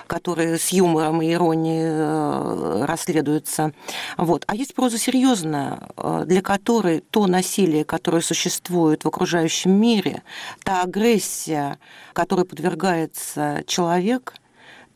которые 0.07 0.57
с 0.59 0.71
юмором 0.71 1.21
и 1.21 1.31
иронией 1.31 1.85
э, 1.85 2.85
расследуются. 2.87 3.73
Вот. 4.17 4.45
А 4.47 4.55
есть 4.55 4.75
проза 4.75 4.97
серьезная, 4.97 5.81
э, 5.99 6.25
для 6.27 6.41
которой 6.41 7.01
то 7.01 7.27
насилие, 7.27 7.85
которое 7.85 8.23
существует 8.23 9.05
в 9.05 9.09
окружающем 9.09 9.73
мире, 9.73 10.23
та 10.63 10.83
агрессия, 10.83 11.79
которой 12.15 12.47
подвергается 12.47 13.63
человек– 13.67 14.33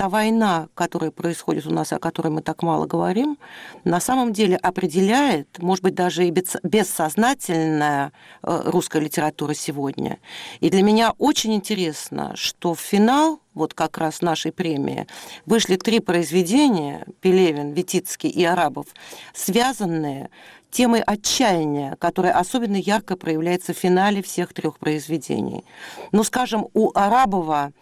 та 0.01 0.09
война, 0.09 0.68
которая 0.74 1.11
происходит 1.11 1.66
у 1.66 1.70
нас, 1.70 1.92
о 1.92 1.98
которой 1.98 2.28
мы 2.28 2.40
так 2.40 2.62
мало 2.62 2.86
говорим, 2.86 3.36
на 3.84 4.01
самом 4.01 4.32
деле 4.32 4.57
определяет, 4.57 5.59
может 5.59 5.84
быть, 5.84 5.94
даже 5.94 6.26
и 6.26 6.30
бессознательная 6.30 8.12
э, 8.42 8.62
русская 8.64 9.03
литература 9.03 9.53
сегодня. 9.53 10.18
И 10.61 10.70
для 10.70 10.82
меня 10.82 11.12
очень 11.18 11.53
интересно, 11.53 12.32
что 12.34 12.72
в 12.72 12.80
финал 12.80 13.40
вот 13.53 13.74
как 13.74 13.98
раз 13.98 14.22
нашей 14.22 14.53
премии, 14.53 15.07
вышли 15.44 15.76
три 15.76 16.01
произведения, 16.01 17.05
Пелевин, 17.20 17.72
Витицкий 17.72 18.30
и 18.30 18.42
Арабов, 18.44 18.86
связанные 19.34 20.30
темой 20.70 21.03
отчаяния, 21.03 21.96
которая 21.96 22.32
особенно 22.32 22.76
ярко 22.76 23.16
проявляется 23.16 23.74
в 23.74 23.76
финале 23.76 24.22
всех 24.22 24.55
трех 24.55 24.78
произведений. 24.78 25.64
Ну, 26.12 26.24
скажем, 26.24 26.68
у 26.72 26.90
Арабова 26.94 27.72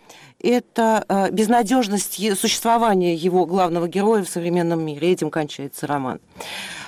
это 0.41 1.05
э, 1.09 1.31
безнадежность 1.31 2.39
существования 2.39 3.15
его 3.15 3.47
главного 3.47 3.89
героя 3.89 4.23
в 4.23 4.29
современном 4.29 4.85
мире. 4.85 5.13
Этим 5.13 5.31
кончается 5.31 5.87
роман. 5.87 6.21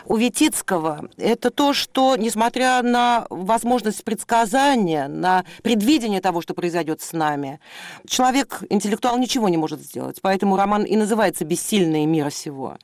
у 0.06 0.16
Витицкого, 0.16 1.08
это 1.16 1.50
то, 1.50 1.72
что, 1.72 2.16
несмотря 2.16 2.82
на 2.82 3.26
возможность 3.30 4.02
предсказания, 4.02 5.08
на 5.08 5.44
предвидение 5.62 6.20
того, 6.20 6.40
что 6.40 6.52
произойдет 6.54 7.00
с 7.00 7.12
нами, 7.12 7.60
человек, 8.06 8.62
интеллектуал, 8.70 9.18
ничего 9.18 9.48
не 9.48 9.56
может 9.56 9.80
сделать. 9.80 10.18
Поэтому 10.20 10.56
роман 10.56 10.82
и 10.82 10.96
называется 10.96 11.44
«Бессильные 11.44 12.06
мира 12.06 12.30
сего». 12.30 12.76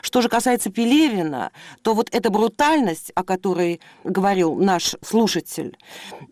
Что 0.00 0.22
же 0.22 0.28
касается 0.28 0.70
Пелевина, 0.70 1.50
то 1.82 1.94
вот 1.94 2.08
эта 2.12 2.30
брутальность, 2.30 3.12
о 3.14 3.24
которой 3.24 3.80
говорил 4.04 4.54
наш 4.54 4.96
слушатель, 5.02 5.76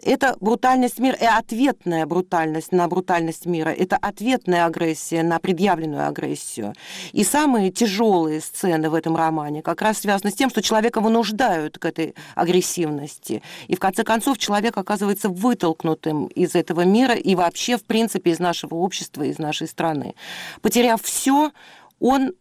это 0.03 0.37
брутальность 0.41 0.99
мира 0.99 1.17
и 1.21 1.27
ответная 1.27 2.07
брутальность 2.07 2.73
на 2.73 2.89
брутальность 2.89 3.47
мира, 3.47 3.71
это 3.79 3.97
ответная 3.97 4.67
агрессия 4.67 5.23
на 5.23 5.39
предъявленную 5.39 6.07
агрессию. 6.07 6.75
И 7.13 7.25
самые 7.25 7.71
тяжелые 7.71 8.41
сцены 8.41 8.91
в 8.91 8.95
этом 8.95 9.17
романе 9.17 9.63
как 9.63 9.83
раз 9.83 9.99
связаны 9.99 10.31
с 10.31 10.35
тем, 10.35 10.51
что 10.51 10.63
человека 10.63 11.01
вынуждают 11.01 11.79
к 11.79 11.85
этой 11.85 12.15
агрессивности. 12.35 13.43
И 13.69 13.77
в 13.77 13.81
конце 13.81 14.05
концов 14.05 14.39
человек 14.39 14.77
оказывается 14.77 15.29
вытолкнутым 15.29 16.27
из 16.27 16.55
этого 16.55 16.83
мира 16.83 17.15
и 17.15 17.35
вообще, 17.35 17.77
в 17.77 17.85
принципе, 17.85 18.33
из 18.33 18.39
нашего 18.39 18.75
общества, 18.75 19.23
из 19.23 19.39
нашей 19.39 19.69
страны. 19.69 20.15
Потеряв 20.61 21.03
все, 21.03 21.53
он 22.01 22.33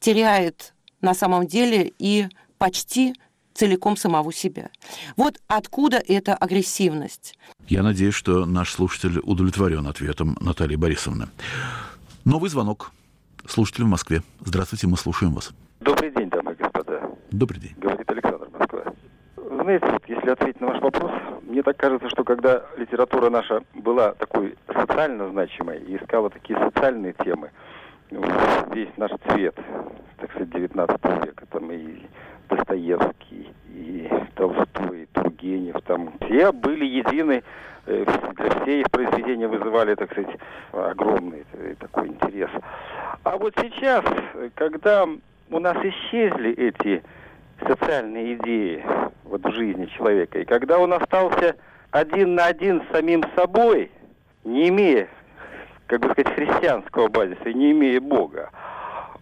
теряет 0.00 0.74
на 1.00 1.14
самом 1.14 1.46
деле 1.46 1.92
и 1.98 2.28
почти 2.58 3.14
целиком 3.58 3.96
самого 3.96 4.32
себя. 4.32 4.70
Вот 5.16 5.40
откуда 5.48 6.00
эта 6.06 6.34
агрессивность. 6.34 7.36
Я 7.66 7.82
надеюсь, 7.82 8.14
что 8.14 8.46
наш 8.46 8.70
слушатель 8.70 9.18
удовлетворен 9.18 9.86
ответом 9.86 10.36
Натальи 10.40 10.76
Борисовны. 10.76 11.26
Новый 12.24 12.50
звонок. 12.50 12.92
Слушатель 13.46 13.84
в 13.84 13.88
Москве. 13.88 14.22
Здравствуйте, 14.40 14.86
мы 14.86 14.96
слушаем 14.96 15.32
вас. 15.32 15.50
Добрый 15.80 16.10
день, 16.12 16.30
дамы 16.30 16.52
и 16.52 16.54
господа. 16.54 17.10
Добрый 17.32 17.60
день. 17.60 17.74
Говорит 17.78 18.08
Александр 18.08 18.48
Москва. 18.56 18.82
Знаете, 19.36 19.86
вот 19.86 20.02
если 20.06 20.30
ответить 20.30 20.60
на 20.60 20.68
ваш 20.68 20.80
вопрос, 20.80 21.10
мне 21.42 21.62
так 21.62 21.76
кажется, 21.76 22.08
что 22.10 22.22
когда 22.22 22.64
литература 22.76 23.28
наша 23.28 23.62
была 23.74 24.12
такой 24.12 24.56
социально 24.72 25.30
значимой 25.30 25.80
и 25.80 25.96
искала 25.96 26.30
такие 26.30 26.58
социальные 26.58 27.14
темы, 27.24 27.50
весь 28.72 28.96
наш 28.96 29.10
цвет, 29.28 29.56
так 30.18 30.30
сказать, 30.30 30.50
19 30.50 31.26
века, 31.26 31.46
там 31.50 31.70
и 31.72 32.06
Достоевский, 32.48 33.52
и 33.68 34.10
Толстой, 34.34 35.02
и 35.02 35.06
Тургенев, 35.06 35.76
там 35.86 36.12
все 36.20 36.52
были 36.52 36.84
едины, 36.84 37.42
э, 37.86 38.04
все 38.62 38.80
их 38.80 38.90
произведения 38.90 39.48
вызывали, 39.48 39.94
так 39.94 40.10
сказать, 40.10 40.36
огромный 40.72 41.44
такой 41.78 42.08
интерес. 42.08 42.50
А 43.24 43.36
вот 43.36 43.54
сейчас, 43.60 44.04
когда 44.54 45.06
у 45.50 45.58
нас 45.58 45.76
исчезли 45.82 46.52
эти 46.52 47.02
социальные 47.66 48.34
идеи 48.34 48.84
вот 49.24 49.44
в 49.44 49.52
жизни 49.52 49.86
человека, 49.86 50.38
и 50.38 50.44
когда 50.44 50.78
он 50.78 50.92
остался 50.92 51.56
один 51.90 52.34
на 52.34 52.46
один 52.46 52.82
с 52.82 52.92
самим 52.92 53.24
собой, 53.34 53.90
не 54.44 54.68
имея, 54.68 55.08
как 55.86 56.00
бы 56.00 56.10
сказать, 56.12 56.34
христианского 56.34 57.08
базиса, 57.08 57.52
не 57.52 57.72
имея 57.72 58.00
Бога, 58.00 58.50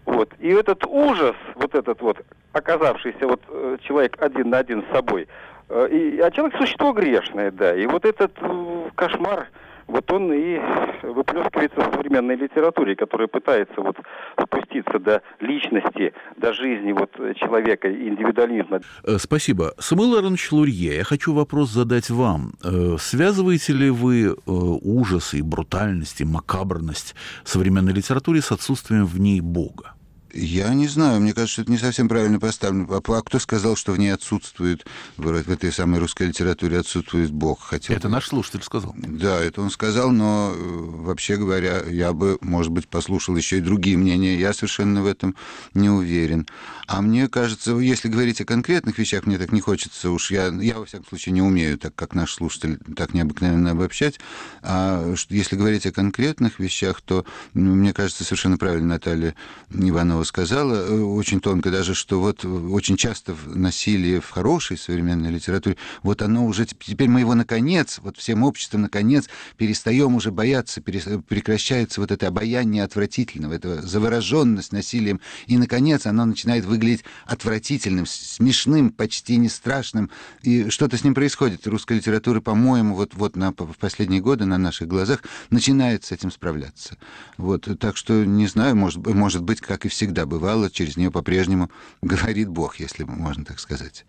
вот. 0.07 0.33
И 0.39 0.49
этот 0.49 0.87
ужас, 0.87 1.35
вот 1.57 1.75
этот 1.75 2.01
вот, 2.01 2.19
оказавшийся 2.53 3.27
вот 3.27 3.43
э, 3.49 3.77
человек 3.83 4.17
один 4.21 4.51
на 4.51 4.59
один 4.59 4.85
с 4.85 4.95
собой, 4.95 5.27
э, 5.69 5.89
и, 5.91 6.21
а 6.21 6.31
человек 6.31 6.57
существо 6.57 6.93
грешное, 6.93 7.51
да, 7.51 7.75
и 7.75 7.87
вот 7.87 8.05
этот 8.05 8.33
э, 8.41 8.89
кошмар, 8.95 9.49
вот 9.89 10.11
он 10.13 10.33
и 10.33 10.61
выплескивается 11.03 11.81
в 11.81 11.95
современной 11.95 12.37
литературе, 12.37 12.97
которая 12.97 13.29
пытается 13.29 13.81
вот 13.81 13.97
спуститься 14.41 14.99
до 14.99 15.23
личности, 15.41 16.13
до 16.37 16.53
жизни 16.53 16.91
вот 16.91 17.13
человека, 17.37 17.89
индивидуализма. 17.89 18.81
Спасибо. 19.19 19.75
Самуил 19.79 20.17
Аронович 20.17 20.51
Лурье, 20.51 20.97
я 20.97 21.05
хочу 21.05 21.33
вопрос 21.33 21.71
задать 21.71 22.11
вам. 22.11 22.55
Связываете 22.99 23.75
ли 23.75 23.91
вы 23.91 24.35
ужас 24.45 25.35
и 25.35 25.43
брутальность, 25.43 26.21
и 26.21 26.25
макабрность 26.25 27.15
современной 27.45 27.93
литературы 27.93 28.41
с 28.41 28.51
отсутствием 28.51 29.07
в 29.07 29.21
ней 29.21 29.41
Бога? 29.41 29.96
Я 30.39 30.75
не 30.75 30.87
знаю, 30.87 31.21
мне 31.21 31.33
кажется, 31.33 31.63
это 31.63 31.71
не 31.71 31.79
совсем 31.79 32.09
правильно 32.09 32.39
поставлено. 32.39 32.87
А, 32.91 33.01
а 33.01 33.23
кто 33.23 33.39
сказал, 33.39 33.75
что 33.75 33.93
в 33.93 33.99
ней 33.99 34.11
отсутствует, 34.11 34.85
в 35.17 35.51
этой 35.51 35.73
самой 35.73 35.99
русской 35.99 36.29
литературе 36.29 36.79
отсутствует 36.79 37.31
Бог? 37.31 37.63
Хотел 37.63 37.97
это 37.97 38.09
бы... 38.09 38.13
наш 38.13 38.29
слушатель 38.29 38.63
сказал. 38.63 38.95
Да, 38.97 39.41
это 39.41 39.63
он 39.63 39.71
сказал, 39.71 40.11
но 40.11 40.53
э, 40.55 40.59
вообще 40.59 41.37
говоря, 41.37 41.83
я 41.85 42.13
бы, 42.13 42.37
может 42.43 42.71
быть, 42.71 42.87
послушал 42.87 43.35
еще 43.37 43.59
и 43.59 43.61
другие 43.63 43.97
мнения. 43.97 44.39
Я 44.39 44.53
совершенно 44.53 45.03
в 45.03 45.07
этом 45.07 45.37
не 45.73 45.89
уверен. 45.89 46.47
А 46.87 47.01
мне 47.01 47.29
кажется, 47.29 47.73
если 47.79 48.09
говорить 48.09 48.41
о 48.43 48.45
конкретных 48.45 48.99
вещах, 48.99 49.25
мне 49.25 49.39
так 49.39 49.53
не 49.53 49.61
хочется 49.61 50.11
уж. 50.11 50.31
Я, 50.31 50.49
я 50.49 50.79
во 50.79 50.85
всяком 50.85 51.07
случае, 51.07 51.33
не 51.33 51.43
умею, 51.43 51.79
так 51.79 51.95
как 51.95 52.15
наш 52.15 52.35
слушатель, 52.35 52.79
так 52.95 53.15
необыкновенно 53.15 53.71
обобщать. 53.71 54.21
А 54.63 55.15
если 55.31 55.57
говорить 55.57 55.87
о 55.87 55.93
конкретных 55.93 56.59
вещах, 56.59 57.01
то, 57.01 57.25
мне 57.55 57.95
кажется, 57.95 58.23
совершенно 58.23 58.59
правильно 58.59 58.89
Наталья 58.89 59.35
Иванова 59.73 60.26
сказала, 60.27 60.75
э, 60.75 61.01
очень 61.01 61.41
тонко 61.41 61.71
даже, 61.71 61.95
что 61.95 62.21
вот 62.21 62.45
очень 62.45 62.97
часто 62.97 63.35
насилие 63.47 64.21
в 64.21 64.29
хорошей 64.29 64.77
современной 64.77 65.31
литературе, 65.31 65.77
вот 66.03 66.21
оно 66.21 66.45
уже, 66.45 66.67
теперь 66.67 67.09
мы 67.09 67.21
его 67.21 67.35
наконец, 67.35 68.01
вот 68.03 68.19
всем 68.19 68.43
обществом 68.43 68.83
наконец 68.83 69.29
перестаем 69.57 70.15
уже 70.15 70.31
бояться, 70.31 70.83
прекращается 70.83 72.01
вот 72.01 72.11
это 72.11 72.29
обаяние 72.29 72.85
отвратительного, 72.85 73.55
эта 73.55 73.81
завороженность 73.87 74.73
насилием, 74.73 75.21
и 75.47 75.57
наконец 75.57 76.07
оно 76.07 76.25
начинает 76.25 76.65
выглядеть 76.65 77.05
отвратительным, 77.25 78.07
смешным, 78.07 78.91
почти 78.91 79.37
не 79.37 79.49
страшным, 79.49 80.11
и 80.43 80.69
что-то 80.69 80.97
с 80.97 81.05
ним 81.05 81.15
происходит. 81.15 81.67
Русская 81.67 81.95
литература, 81.95 82.41
по-моему, 82.41 82.95
вот, 82.95 83.15
вот 83.15 83.37
на, 83.37 83.53
в 83.53 83.77
последние 83.79 84.21
годы 84.21 84.45
на 84.45 84.59
наших 84.59 84.89
глазах 84.89 85.23
начинает 85.51 86.05
с 86.05 86.13
этим 86.13 86.31
справляться. 86.31 86.97
Вот, 87.37 87.69
так 87.79 87.97
что, 87.97 88.25
не 88.25 88.47
знаю, 88.47 88.77
может, 88.77 89.07
может 89.07 89.43
быть, 89.43 89.61
как 89.61 89.87
и 89.87 89.89
всегда, 89.89 90.06
всегда 90.07 90.25
бывало, 90.25 90.71
через 90.71 90.97
нее 90.97 91.11
по-прежнему 91.11 91.69
говорит 92.03 92.49
Бог, 92.49 92.79
если 92.79 93.03
можно 93.03 93.45
так 93.45 93.59
сказать. 93.59 94.07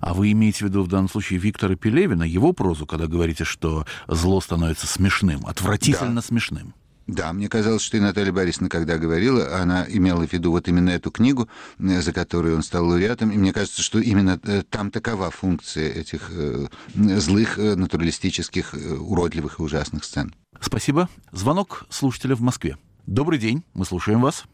А 0.00 0.14
вы 0.14 0.30
имеете 0.30 0.64
в 0.64 0.68
виду 0.68 0.82
в 0.82 0.88
данном 0.88 1.08
случае 1.08 1.40
Виктора 1.40 1.74
Пелевина, 1.74 2.22
его 2.22 2.52
прозу, 2.52 2.86
когда 2.86 3.08
говорите, 3.08 3.44
что 3.44 3.84
зло 4.06 4.40
становится 4.40 4.86
смешным, 4.86 5.44
отвратительно 5.46 6.16
да. 6.16 6.22
смешным? 6.22 6.74
Да, 7.06 7.32
мне 7.32 7.48
казалось, 7.48 7.82
что 7.82 7.98
и 7.98 8.00
Наталья 8.00 8.32
Борисовна, 8.32 8.70
когда 8.70 8.96
говорила, 8.96 9.60
она 9.60 9.84
имела 9.88 10.26
в 10.26 10.32
виду 10.32 10.52
вот 10.52 10.68
именно 10.68 10.88
эту 10.90 11.10
книгу, 11.10 11.48
э, 11.78 12.00
за 12.00 12.12
которую 12.12 12.56
он 12.56 12.62
стал 12.62 12.86
лауреатом, 12.86 13.30
и 13.30 13.36
мне 13.36 13.52
кажется, 13.52 13.82
что 13.82 13.98
именно 13.98 14.40
э, 14.42 14.62
там 14.70 14.90
такова 14.90 15.30
функция 15.30 15.90
этих 15.90 16.30
э, 16.30 16.66
злых, 16.94 17.58
натуралистических, 17.58 18.74
уродливых 19.00 19.58
и 19.58 19.62
ужасных 19.62 20.04
сцен. 20.04 20.34
Спасибо. 20.60 21.10
Звонок 21.30 21.84
слушателя 21.90 22.36
в 22.36 22.40
Москве. 22.40 22.78
Добрый 23.06 23.38
день, 23.38 23.64
мы 23.74 23.84
слушаем 23.84 24.22
вас. 24.22 24.44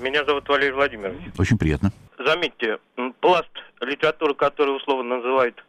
Меня 0.00 0.24
зовут 0.24 0.48
Валерий 0.48 0.72
Владимирович. 0.72 1.20
Очень 1.38 1.58
приятно. 1.58 1.90
Заметьте, 2.18 2.78
пласт 3.20 3.50
литературы, 3.80 4.32
который 4.34 4.74
условно 4.74 5.16
называют, 5.16 5.62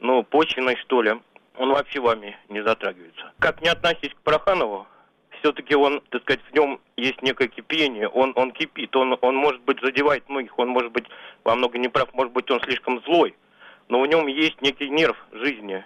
ну, 0.00 0.22
почвенной, 0.22 0.76
что 0.76 1.02
ли, 1.02 1.14
он 1.58 1.70
вообще 1.70 2.00
вами 2.00 2.38
не 2.48 2.62
затрагивается. 2.62 3.32
Как 3.38 3.60
не 3.60 3.68
относись 3.68 4.14
к 4.14 4.22
Проханову, 4.22 4.86
все-таки 5.40 5.74
он, 5.74 6.00
так 6.08 6.22
сказать, 6.22 6.40
в 6.50 6.54
нем 6.54 6.80
есть 6.96 7.20
некое 7.20 7.48
кипение, 7.48 8.08
он, 8.08 8.32
он 8.36 8.52
кипит, 8.52 8.96
он, 8.96 9.18
он, 9.20 9.36
может 9.36 9.60
быть, 9.62 9.78
задевает 9.82 10.26
многих, 10.30 10.58
он, 10.58 10.68
может 10.68 10.92
быть, 10.92 11.04
во 11.44 11.54
много 11.54 11.76
не 11.78 11.88
прав, 11.88 12.08
может 12.14 12.32
быть, 12.32 12.50
он 12.50 12.60
слишком 12.62 13.02
злой, 13.02 13.34
но 13.88 14.00
в 14.00 14.06
нем 14.06 14.26
есть 14.26 14.60
некий 14.62 14.88
нерв 14.88 15.16
жизни. 15.32 15.84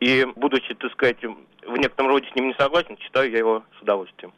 И, 0.00 0.26
будучи, 0.36 0.74
так 0.74 0.90
сказать, 0.92 1.18
в 1.22 1.76
некотором 1.76 2.10
роде 2.10 2.26
с 2.32 2.34
ним 2.34 2.48
не 2.48 2.54
согласен, 2.54 2.96
читаю 2.96 3.30
я 3.30 3.38
его 3.38 3.62
с 3.78 3.82
удовольствием. 3.82 4.32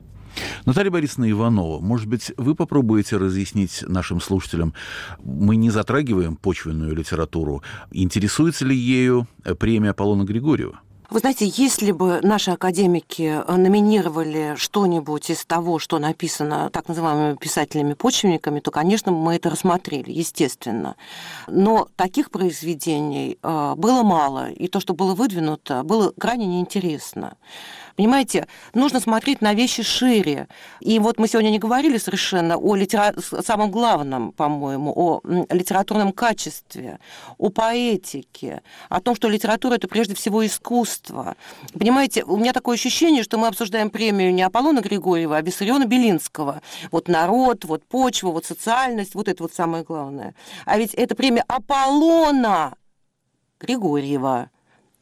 Наталья 0.64 0.90
Борисовна 0.90 1.30
Иванова, 1.30 1.80
может 1.80 2.08
быть, 2.08 2.32
вы 2.36 2.54
попробуете 2.54 3.16
разъяснить 3.16 3.84
нашим 3.86 4.20
слушателям, 4.20 4.74
мы 5.22 5.56
не 5.56 5.70
затрагиваем 5.70 6.36
почвенную 6.36 6.94
литературу, 6.94 7.62
интересуется 7.90 8.64
ли 8.64 8.74
ею 8.74 9.26
премия 9.58 9.90
Аполлона 9.90 10.24
Григорьева? 10.24 10.80
Вы 11.12 11.18
знаете, 11.18 11.44
если 11.46 11.92
бы 11.92 12.20
наши 12.22 12.52
академики 12.52 13.42
номинировали 13.46 14.54
что-нибудь 14.56 15.28
из 15.28 15.44
того, 15.44 15.78
что 15.78 15.98
написано 15.98 16.70
так 16.70 16.88
называемыми 16.88 17.36
писателями-почвенниками, 17.36 18.60
то, 18.60 18.70
конечно, 18.70 19.12
мы 19.12 19.34
это 19.36 19.50
рассмотрели, 19.50 20.10
естественно. 20.10 20.96
Но 21.48 21.86
таких 21.96 22.30
произведений 22.30 23.36
э, 23.42 23.74
было 23.76 24.02
мало, 24.02 24.52
и 24.52 24.68
то, 24.68 24.80
что 24.80 24.94
было 24.94 25.14
выдвинуто, 25.14 25.82
было 25.82 26.14
крайне 26.18 26.46
неинтересно. 26.46 27.36
Понимаете, 27.96 28.46
нужно 28.74 29.00
смотреть 29.00 29.40
на 29.40 29.54
вещи 29.54 29.82
шире. 29.82 30.48
И 30.80 30.98
вот 30.98 31.18
мы 31.18 31.28
сегодня 31.28 31.50
не 31.50 31.58
говорили 31.58 31.98
совершенно 31.98 32.56
о 32.56 32.74
литера... 32.74 33.14
самом 33.20 33.70
главном, 33.70 34.32
по-моему, 34.32 34.92
о 34.94 35.20
литературном 35.50 36.12
качестве, 36.12 36.98
о 37.38 37.50
поэтике, 37.50 38.62
о 38.88 39.00
том, 39.00 39.14
что 39.14 39.28
литература– 39.28 39.74
это 39.76 39.88
прежде 39.88 40.14
всего 40.14 40.44
искусство. 40.44 41.36
Понимаете, 41.72 42.24
у 42.24 42.36
меня 42.36 42.52
такое 42.52 42.76
ощущение, 42.76 43.22
что 43.22 43.38
мы 43.38 43.46
обсуждаем 43.48 43.90
премию 43.90 44.32
не 44.34 44.42
Аполлона 44.42 44.80
Григорьева, 44.80 45.36
а 45.36 45.42
Виссариона 45.42 45.86
Белинского. 45.86 46.62
Вот 46.90 47.08
народ, 47.08 47.64
вот 47.64 47.84
почва, 47.84 48.30
вот 48.30 48.44
социальность, 48.44 49.14
вот 49.14 49.28
это 49.28 49.42
вот 49.42 49.54
самое 49.54 49.84
главное. 49.84 50.34
А 50.64 50.78
ведь 50.78 50.94
это 50.94 51.14
премия 51.14 51.44
Аполлона 51.48 52.74
Григорьева. 53.60 54.50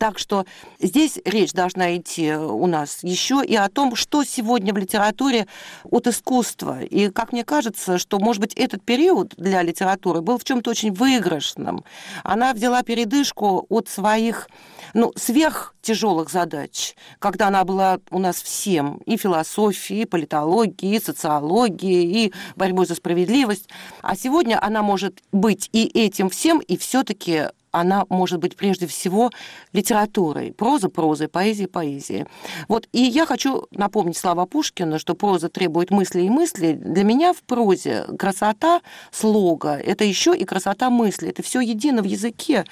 Так 0.01 0.18
что 0.18 0.46
здесь 0.78 1.18
речь 1.26 1.53
должна 1.53 1.94
идти 1.94 2.32
у 2.32 2.66
нас 2.66 3.01
еще 3.03 3.42
и 3.46 3.55
о 3.55 3.68
том, 3.68 3.96
что 3.96 4.24
сегодня 4.24 4.72
в 4.72 4.78
литературе 4.78 5.46
от 5.84 6.07
искусства. 6.07 6.82
И 6.82 7.11
как 7.11 7.32
мне 7.32 7.44
кажется, 7.44 7.98
что, 7.98 8.18
может 8.18 8.40
быть, 8.40 8.55
этот 8.55 8.82
период 8.82 9.34
для 9.36 9.61
литературы 9.61 10.22
был 10.22 10.38
в 10.38 10.44
чем-то 10.44 10.70
очень 10.70 10.90
выигрышным. 10.90 11.84
Она 12.24 12.55
взяла 12.55 12.82
передышку 12.82 13.66
от 13.68 13.90
своих 13.90 14.48
ну, 14.94 15.12
сверх 15.16 15.74
тяжелых 15.82 16.30
задач, 16.30 16.94
когда 17.18 17.48
она 17.48 17.64
была 17.64 17.98
у 18.11 18.18
нас 18.18 18.40
всем, 18.40 19.03
и 19.05 19.18
философией, 19.18 20.03
и 20.03 20.07
политологией, 20.07 20.96
и 20.96 21.05
социологией, 21.05 22.24
и 22.24 22.32
борьбой 22.57 22.86
за 22.86 22.94
справедливость. 22.94 23.68
А 24.01 24.16
сегодня 24.16 24.59
она 24.64 24.80
может 24.80 25.20
быть 25.30 25.68
и 25.72 25.84
этим 25.84 26.30
всем, 26.30 26.61
и 26.61 26.78
все-таки 26.78 27.48
она 27.70 28.04
может 28.08 28.40
быть 28.40 28.56
прежде 28.56 28.86
всего 28.86 29.30
литературой. 29.72 30.52
Проза 30.52 30.88
прозой, 30.88 31.28
поэзия 31.28 31.68
поэзией. 31.68 32.26
Вот, 32.68 32.88
и 32.92 33.02
я 33.02 33.26
хочу 33.26 33.66
напомнить 33.70 34.16
слова 34.16 34.46
Пушкина, 34.46 34.98
что 34.98 35.14
проза 35.14 35.48
требует 35.48 35.90
мысли 35.90 36.22
и 36.22 36.30
мысли. 36.30 36.72
Для 36.72 37.04
меня 37.04 37.32
в 37.32 37.42
прозе 37.42 38.04
красота 38.18 38.80
слога– 39.10 39.76
это 39.84 40.04
еще 40.04 40.36
и 40.36 40.44
красота 40.44 40.90
мысли. 40.90 41.28
Это 41.28 41.42
все 41.42 41.60
едино 41.60 42.02
в 42.02 42.06
языке. 42.06 42.64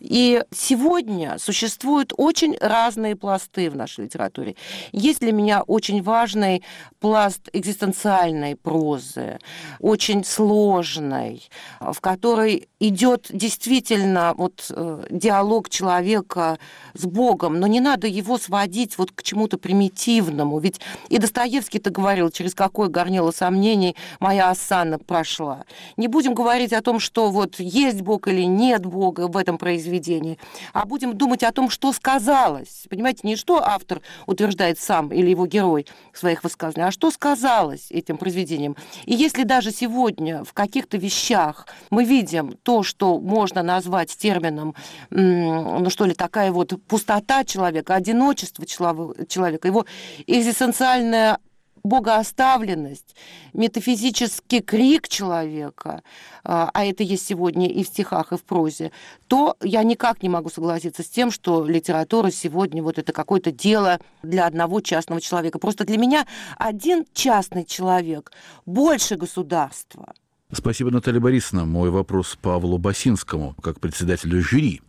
И 0.00 0.42
сегодня 0.54 1.38
существуют 1.38 2.12
очень 2.16 2.56
разные 2.60 3.16
пласты 3.16 3.70
в 3.70 3.76
нашей 3.76 4.04
литературе. 4.04 4.56
Есть 4.92 5.20
для 5.20 5.32
меня 5.32 5.62
очень 5.62 6.02
важный 6.02 6.62
пласт 7.00 7.48
экзистенциальной 7.52 8.56
прозы, 8.56 9.38
очень 9.80 10.24
сложной, 10.24 11.48
в 11.80 12.00
которой 12.00 12.68
идет 12.80 13.28
действительно 13.30 14.34
вот 14.44 14.66
э, 14.70 15.06
диалог 15.10 15.70
человека 15.70 16.58
с 16.92 17.06
Богом, 17.06 17.58
но 17.60 17.66
не 17.66 17.80
надо 17.80 18.06
его 18.06 18.36
сводить 18.36 18.98
вот 18.98 19.10
к 19.10 19.22
чему-то 19.22 19.56
примитивному. 19.56 20.58
Ведь 20.58 20.80
и 21.08 21.18
Достоевский-то 21.18 21.90
говорил, 21.90 22.30
через 22.30 22.54
какое 22.54 22.88
горнило 22.88 23.30
сомнений 23.30 23.96
моя 24.20 24.50
осанна 24.50 24.98
прошла. 24.98 25.64
Не 25.96 26.08
будем 26.08 26.34
говорить 26.34 26.74
о 26.74 26.82
том, 26.82 27.00
что 27.00 27.30
вот 27.30 27.58
есть 27.58 28.02
Бог 28.02 28.28
или 28.28 28.42
нет 28.42 28.84
Бога 28.84 29.28
в 29.28 29.36
этом 29.38 29.56
произведении, 29.56 30.38
а 30.74 30.84
будем 30.84 31.16
думать 31.16 31.42
о 31.42 31.52
том, 31.52 31.70
что 31.70 31.92
сказалось. 31.92 32.84
Понимаете, 32.90 33.20
не 33.22 33.36
что 33.36 33.62
автор 33.64 34.02
утверждает 34.26 34.78
сам 34.78 35.10
или 35.10 35.30
его 35.30 35.46
герой 35.46 35.86
в 36.12 36.18
своих 36.18 36.44
высказываниях, 36.44 36.88
а 36.88 36.92
что 36.92 37.10
сказалось 37.10 37.86
этим 37.90 38.18
произведением. 38.18 38.76
И 39.06 39.14
если 39.14 39.44
даже 39.44 39.70
сегодня 39.70 40.44
в 40.44 40.52
каких-то 40.52 40.98
вещах 40.98 41.66
мы 41.88 42.04
видим 42.04 42.58
то, 42.62 42.82
что 42.82 43.18
можно 43.18 43.62
назвать 43.62 44.10
термином, 44.34 44.74
ну 45.10 45.88
что 45.90 46.04
ли, 46.06 46.14
такая 46.14 46.52
вот 46.52 46.74
пустота 46.88 47.44
человека, 47.44 47.94
одиночество 47.94 48.66
человека, 48.66 49.68
его 49.68 49.86
экзистенциальная 50.26 51.38
богооставленность, 51.82 53.14
метафизический 53.52 54.62
крик 54.62 55.06
человека, 55.06 56.02
а, 56.42 56.70
а 56.72 56.86
это 56.86 57.02
есть 57.02 57.26
сегодня 57.26 57.68
и 57.68 57.84
в 57.84 57.88
стихах, 57.88 58.32
и 58.32 58.38
в 58.38 58.42
прозе, 58.42 58.90
то 59.28 59.54
я 59.62 59.82
никак 59.82 60.22
не 60.22 60.30
могу 60.30 60.48
согласиться 60.48 61.02
с 61.02 61.08
тем, 61.10 61.30
что 61.30 61.62
литература 61.66 62.30
сегодня 62.30 62.82
вот 62.82 62.98
это 62.98 63.12
какое-то 63.12 63.52
дело 63.52 63.98
для 64.22 64.46
одного 64.46 64.80
частного 64.80 65.20
человека. 65.20 65.58
Просто 65.58 65.84
для 65.84 65.98
меня 65.98 66.26
один 66.56 67.04
частный 67.12 67.66
человек 67.66 68.32
больше 68.64 69.16
государства– 69.16 70.14
Спасибо, 70.54 70.90
Наталья 70.90 71.20
Борисовна. 71.20 71.64
Мой 71.64 71.90
вопрос 71.90 72.38
Павлу 72.40 72.78
Басинскому, 72.78 73.54
как 73.60 73.80
председателю 73.80 74.40
жюри. 74.40 74.82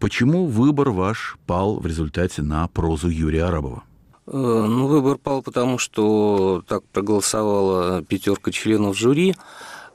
Почему 0.00 0.46
выбор 0.46 0.90
ваш 0.90 1.36
пал 1.46 1.78
в 1.78 1.86
результате 1.86 2.42
на 2.42 2.66
прозу 2.68 3.08
Юрия 3.08 3.44
Арабова? 3.44 3.84
Э, 4.26 4.30
ну, 4.32 4.88
выбор 4.88 5.16
пал 5.16 5.42
потому, 5.42 5.78
что 5.78 6.62
так 6.66 6.82
проголосовала 6.92 8.02
пятерка 8.02 8.50
членов 8.50 8.98
жюри. 8.98 9.36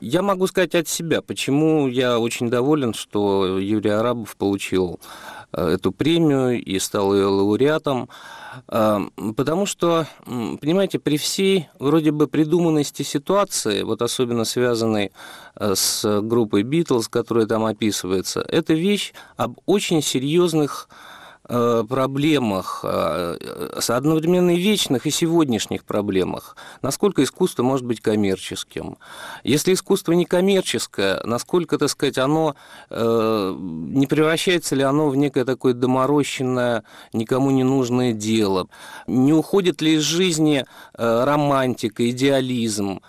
Я 0.00 0.22
могу 0.22 0.46
сказать 0.46 0.74
от 0.74 0.88
себя, 0.88 1.20
почему 1.20 1.86
я 1.86 2.18
очень 2.18 2.50
доволен, 2.50 2.94
что 2.94 3.58
Юрий 3.58 3.90
Арабов 3.90 4.34
получил 4.36 4.98
эту 5.52 5.92
премию 5.92 6.62
и 6.62 6.78
стал 6.78 7.14
ее 7.14 7.26
лауреатом. 7.26 8.08
Потому 8.66 9.64
что, 9.64 10.06
понимаете, 10.26 10.98
при 10.98 11.16
всей 11.16 11.68
вроде 11.78 12.10
бы 12.10 12.26
придуманности 12.26 13.02
ситуации, 13.02 13.82
вот 13.82 14.02
особенно 14.02 14.44
связанной 14.44 15.10
э, 15.56 15.74
с 15.74 16.20
группой 16.20 16.62
Битлз, 16.62 17.08
которая 17.08 17.46
там 17.46 17.64
описывается, 17.64 18.44
это 18.46 18.74
вещь 18.74 19.14
об 19.36 19.58
очень 19.64 20.02
серьезных 20.02 20.88
Э, 20.90 21.11
проблемах, 21.88 22.80
э, 22.82 23.80
одновременно 23.88 24.50
и 24.50 24.60
вечных, 24.60 25.06
и 25.06 25.10
сегодняшних 25.10 25.84
проблемах. 25.84 26.56
Насколько 26.80 27.22
искусство 27.22 27.62
может 27.62 27.86
быть 27.86 28.00
коммерческим? 28.00 28.96
Если 29.44 29.74
искусство 29.74 30.12
не 30.12 30.24
коммерческое, 30.24 31.20
насколько, 31.24 31.78
так 31.78 31.90
сказать, 31.90 32.18
оно 32.18 32.54
э, 32.90 33.56
не 33.58 34.06
превращается 34.06 34.74
ли 34.74 34.82
оно 34.82 35.08
в 35.08 35.16
некое 35.16 35.44
такое 35.44 35.74
доморощенное, 35.74 36.84
никому 37.12 37.50
не 37.50 37.64
нужное 37.64 38.12
дело? 38.12 38.68
Не 39.06 39.32
уходит 39.32 39.82
ли 39.82 39.94
из 39.94 40.02
жизни 40.02 40.64
романтика, 40.94 42.08
идеализм? 42.08 43.00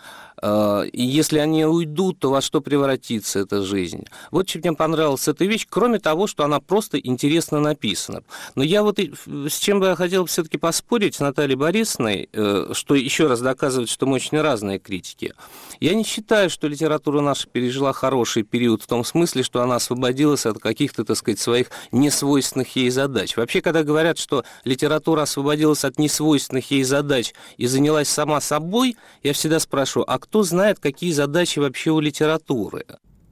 А, 0.46 0.82
и 0.82 1.02
если 1.02 1.40
они 1.40 1.66
уйдут, 1.66 2.20
то 2.20 2.30
во 2.30 2.42
что 2.42 2.60
превратится 2.60 3.40
эта 3.40 3.64
жизнь? 3.64 4.06
Вот 4.30 4.46
чем 4.46 4.62
мне 4.62 4.74
понравилась 4.74 5.26
эта 5.30 5.46
вещь, 5.46 5.66
кроме 5.70 6.00
того, 6.00 6.28
что 6.28 6.44
она 6.44 6.60
просто 6.60 7.00
интересно 7.00 7.62
написана. 7.62 8.24
Но 8.56 8.64
я 8.64 8.84
вот 8.84 9.00
с 9.00 9.58
чем 9.58 9.80
бы 9.80 9.86
я 9.88 9.96
хотел 9.96 10.26
все-таки 10.26 10.58
поспорить 10.58 11.16
с 11.16 11.22
Натальей 11.22 11.56
Борисовной, 11.56 12.28
э, 12.34 12.72
что 12.74 12.94
еще 12.94 13.28
раз 13.28 13.40
доказывает, 13.40 13.90
что 13.90 14.06
мы 14.06 14.16
очень 14.16 14.38
разные 14.42 14.80
критики. 14.80 15.34
Я 15.80 15.94
не 15.94 16.04
считаю, 16.04 16.50
что 16.50 16.68
литература 16.68 17.22
наша 17.22 17.48
пережила 17.48 17.94
хороший 17.94 18.44
период 18.44 18.84
в 18.84 18.88
том 18.88 19.06
смысле, 19.06 19.44
что 19.44 19.62
она 19.62 19.76
освободилась 19.76 20.46
от 20.46 20.60
каких-то, 20.60 21.06
так 21.06 21.16
сказать, 21.16 21.40
своих 21.40 21.72
несвойственных 21.94 22.76
ей 22.76 22.90
задач. 22.90 23.38
Вообще, 23.38 23.62
когда 23.62 23.84
говорят, 23.84 24.18
что 24.18 24.44
литература 24.66 25.22
освободилась 25.22 25.86
от 25.86 25.98
несвойственных 25.98 26.70
ей 26.72 26.84
задач 26.84 27.34
и 27.56 27.66
занялась 27.66 28.10
сама 28.10 28.42
собой, 28.42 28.98
я 29.24 29.32
всегда 29.32 29.62
спрашиваю, 29.62 30.12
а 30.12 30.20
кто 30.20 30.33
кто 30.34 30.42
знает, 30.42 30.80
какие 30.80 31.12
задачи 31.12 31.60
вообще 31.60 31.92
у 31.92 32.00
литературы. 32.00 32.86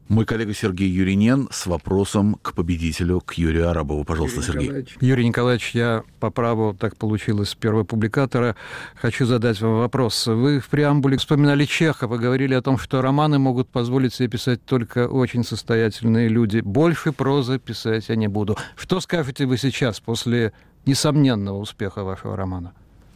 Мой 0.08 0.24
коллега 0.24 0.54
Сергей 0.54 0.88
Юринен 0.88 1.48
с 1.50 1.66
вопросом 1.66 2.38
к 2.44 2.54
победителю, 2.54 3.22
к 3.22 3.34
Юрию 3.34 3.72
Арабову. 3.72 4.04
Пожалуйста, 4.04 4.42
Юрий 4.42 4.46
Сергей. 4.46 4.68
Николаевич. 4.68 4.98
Юрий 5.02 5.28
Николаевич, 5.28 5.72
я 5.74 6.04
по 6.20 6.30
праву, 6.30 6.76
так 6.80 6.96
получилось, 6.98 7.56
первого 7.56 7.86
публикатора, 7.86 8.56
хочу 8.94 9.26
задать 9.26 9.60
вам 9.62 9.80
вопрос. 9.80 10.28
Вы 10.28 10.60
в 10.60 10.70
преамбуле 10.70 11.18
вспоминали 11.18 11.66
Чехова, 11.66 12.18
говорили 12.18 12.54
о 12.54 12.62
том, 12.62 12.78
что 12.78 13.02
романы 13.02 13.40
могут 13.40 13.68
позволить 13.68 14.14
себе 14.14 14.30
писать 14.30 14.64
только 14.64 15.08
очень 15.08 15.44
состоятельные 15.44 16.28
люди. 16.28 16.60
Больше 16.60 17.14
прозы 17.14 17.58
писать 17.58 18.10
я 18.10 18.16
не 18.16 18.28
буду. 18.28 18.60
Что 18.76 19.00
скажете 19.00 19.48
вы 19.48 19.58
сейчас 19.58 20.00
после 20.00 20.54
несомненного 20.86 21.58
успеха 21.58 22.04
вашего 22.04 22.38
романа? 22.38 22.74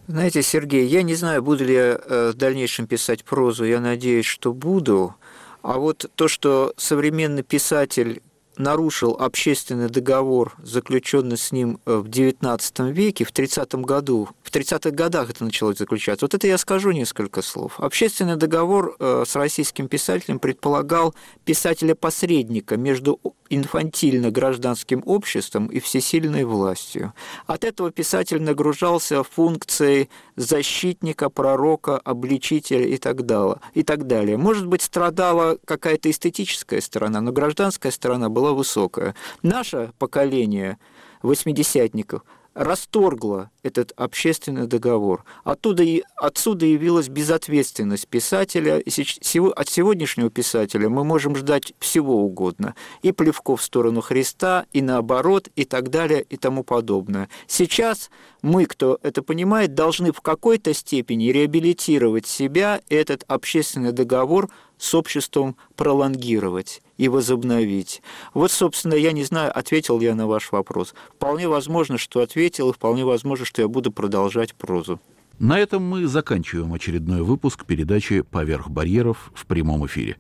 Знаете, 0.08 0.44
Сергей, 0.44 0.86
я 0.86 1.02
не 1.02 1.16
знаю, 1.16 1.42
буду 1.42 1.66
ли 1.66 1.74
я 1.74 2.00
э, 2.00 2.32
в 2.32 2.36
дальнейшем 2.36 2.86
писать 2.86 3.24
прозу, 3.24 3.66
я 3.66 3.80
надеюсь, 3.80 4.26
что 4.28 4.54
буду. 4.54 5.16
А 5.64 5.80
вот 5.80 6.12
то, 6.14 6.28
что 6.28 6.74
современный 6.78 7.42
писатель 7.42 8.22
нарушил 8.58 9.16
общественный 9.20 9.90
договор, 9.90 10.56
заключенный 10.62 11.38
с 11.38 11.52
ним 11.52 11.80
э, 11.86 11.96
в 11.96 12.08
XIX 12.08 12.92
веке, 12.92 13.26
в 13.26 13.32
30 13.32 13.76
году, 13.76 14.30
в 14.44 14.52
30-х 14.52 14.92
годах 14.92 15.30
это 15.30 15.44
началось 15.44 15.78
заключаться. 15.78 16.26
Вот 16.26 16.34
это 16.34 16.48
я 16.48 16.58
скажу 16.58 16.92
несколько 16.92 17.42
слов. 17.42 17.80
Общественный 17.80 18.36
договор 18.38 18.96
э, 19.00 19.24
с 19.28 19.36
российским 19.36 19.88
писателем 19.88 20.40
предполагал 20.40 21.14
писателя-посредника 21.44 22.78
между 22.78 23.20
инфантильно-гражданским 23.50 25.04
обществом 25.06 25.68
и 25.68 25.80
всесильной 25.80 26.46
властью. 26.46 27.14
От 27.46 27.64
этого 27.64 27.92
писатель 27.92 28.42
нагружался 28.42 29.24
функцией 29.24 30.10
защитника, 30.36 31.30
пророка, 31.30 31.98
обличителя 31.98 32.86
и 32.86 32.98
так 32.98 33.26
далее. 33.26 33.36
И 33.74 33.84
так 33.84 34.08
далее. 34.08 34.38
Может 34.38 34.68
быть, 34.68 34.82
страдала 34.82 35.58
какая-то 35.66 36.10
эстетическая 36.10 36.82
сторона, 36.82 37.22
но 37.22 37.32
гражданская 37.32 37.92
сторона 37.92 38.30
была 38.30 38.45
высокая. 38.54 39.16
Наше 39.44 39.92
поколение 40.00 40.78
восьмидесятников 41.22 42.24
расторгла 42.54 43.52
этот 43.64 43.92
общественный 43.98 44.66
договор. 44.66 45.26
Оттуда 45.44 45.84
и, 45.84 46.04
отсюда 46.16 46.66
явилась 46.66 47.10
безответственность 47.10 48.08
писателя. 48.08 48.78
От 48.78 49.70
сегодняшнего 49.70 50.30
писателя 50.30 50.88
мы 50.88 51.04
можем 51.04 51.36
ждать 51.36 51.74
всего 51.80 52.24
угодно. 52.24 52.74
И 53.02 53.12
плевков 53.12 53.60
в 53.60 53.64
сторону 53.66 54.00
Христа, 54.00 54.68
и 54.72 54.82
наоборот, 54.82 55.50
и 55.58 55.66
так 55.66 55.90
далее, 55.90 56.22
и 56.22 56.38
тому 56.38 56.64
подобное. 56.64 57.28
Сейчас 57.46 58.10
мы, 58.46 58.68
кто 58.68 59.00
это 59.02 59.24
понимает, 59.24 59.74
должны 59.74 60.12
в 60.12 60.22
какой-то 60.22 60.72
степени 60.76 61.30
реабилитировать 61.30 62.28
себя, 62.28 62.80
этот 62.90 63.24
общественный 63.28 63.92
договор 63.92 64.52
с 64.78 64.94
обществом 64.94 65.58
пролонгировать 65.76 66.84
и 66.98 67.08
возобновить. 67.08 68.04
Вот, 68.36 68.52
собственно, 68.52 68.94
я 68.94 69.14
не 69.14 69.24
знаю, 69.24 69.52
ответил 69.58 70.00
я 70.00 70.14
на 70.14 70.28
ваш 70.28 70.52
вопрос. 70.52 70.94
Вполне 71.16 71.48
возможно, 71.48 71.98
что 71.98 72.22
ответил, 72.22 72.70
и 72.70 72.74
вполне 72.74 73.04
возможно, 73.04 73.46
что 73.46 73.64
я 73.64 73.68
буду 73.68 73.92
продолжать 73.92 74.54
прозу. 74.54 75.00
На 75.40 75.60
этом 75.60 75.84
мы 75.84 76.08
заканчиваем 76.08 76.74
очередной 76.74 77.22
выпуск 77.22 77.66
передачи 77.66 78.22
«Поверх 78.22 78.70
барьеров» 78.70 79.32
в 79.36 79.46
прямом 79.46 79.86
эфире. 79.86 80.16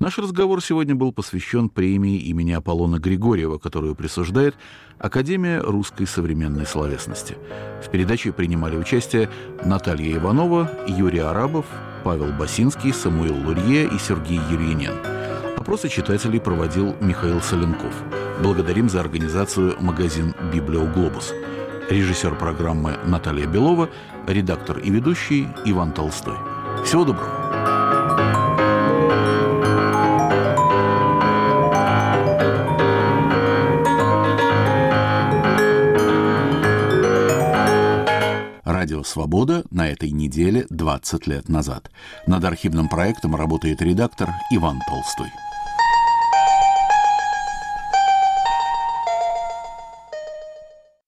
Наш 0.00 0.18
разговор 0.18 0.60
сегодня 0.60 0.96
был 0.96 1.12
посвящен 1.12 1.68
премии 1.68 2.18
имени 2.18 2.50
Аполлона 2.50 2.98
Григорьева, 2.98 3.58
которую 3.58 3.94
присуждает 3.94 4.56
Академия 4.98 5.60
русской 5.60 6.04
современной 6.04 6.66
словесности. 6.66 7.36
В 7.80 7.90
передаче 7.90 8.32
принимали 8.32 8.76
участие 8.76 9.30
Наталья 9.64 10.16
Иванова, 10.16 10.68
Юрий 10.88 11.20
Арабов, 11.20 11.66
Павел 12.02 12.32
Басинский, 12.32 12.92
Самуил 12.92 13.36
Лурье 13.36 13.84
и 13.84 13.98
Сергей 13.98 14.40
Юрьянин. 14.50 14.94
Опросы 15.56 15.88
читателей 15.88 16.40
проводил 16.40 16.96
Михаил 17.00 17.40
Соленков. 17.40 17.94
Благодарим 18.42 18.88
за 18.88 18.98
организацию 19.00 19.76
магазин 19.80 20.34
«Библиоглобус». 20.52 21.32
Режиссер 21.88 22.34
программы 22.34 22.98
Наталья 23.06 23.46
Белова, 23.46 23.88
редактор 24.26 24.78
и 24.78 24.90
ведущий 24.90 25.48
Иван 25.64 25.92
Толстой. 25.92 26.36
Всего 26.84 27.04
доброго. 27.04 27.46
Радио 38.64 39.02
«Свобода» 39.02 39.64
на 39.70 39.88
этой 39.88 40.10
неделе 40.10 40.66
20 40.70 41.26
лет 41.26 41.48
назад. 41.48 41.90
Над 42.26 42.44
архивным 42.44 42.88
проектом 42.88 43.34
работает 43.34 43.82
редактор 43.82 44.30
Иван 44.52 44.78
Толстой. 44.88 45.28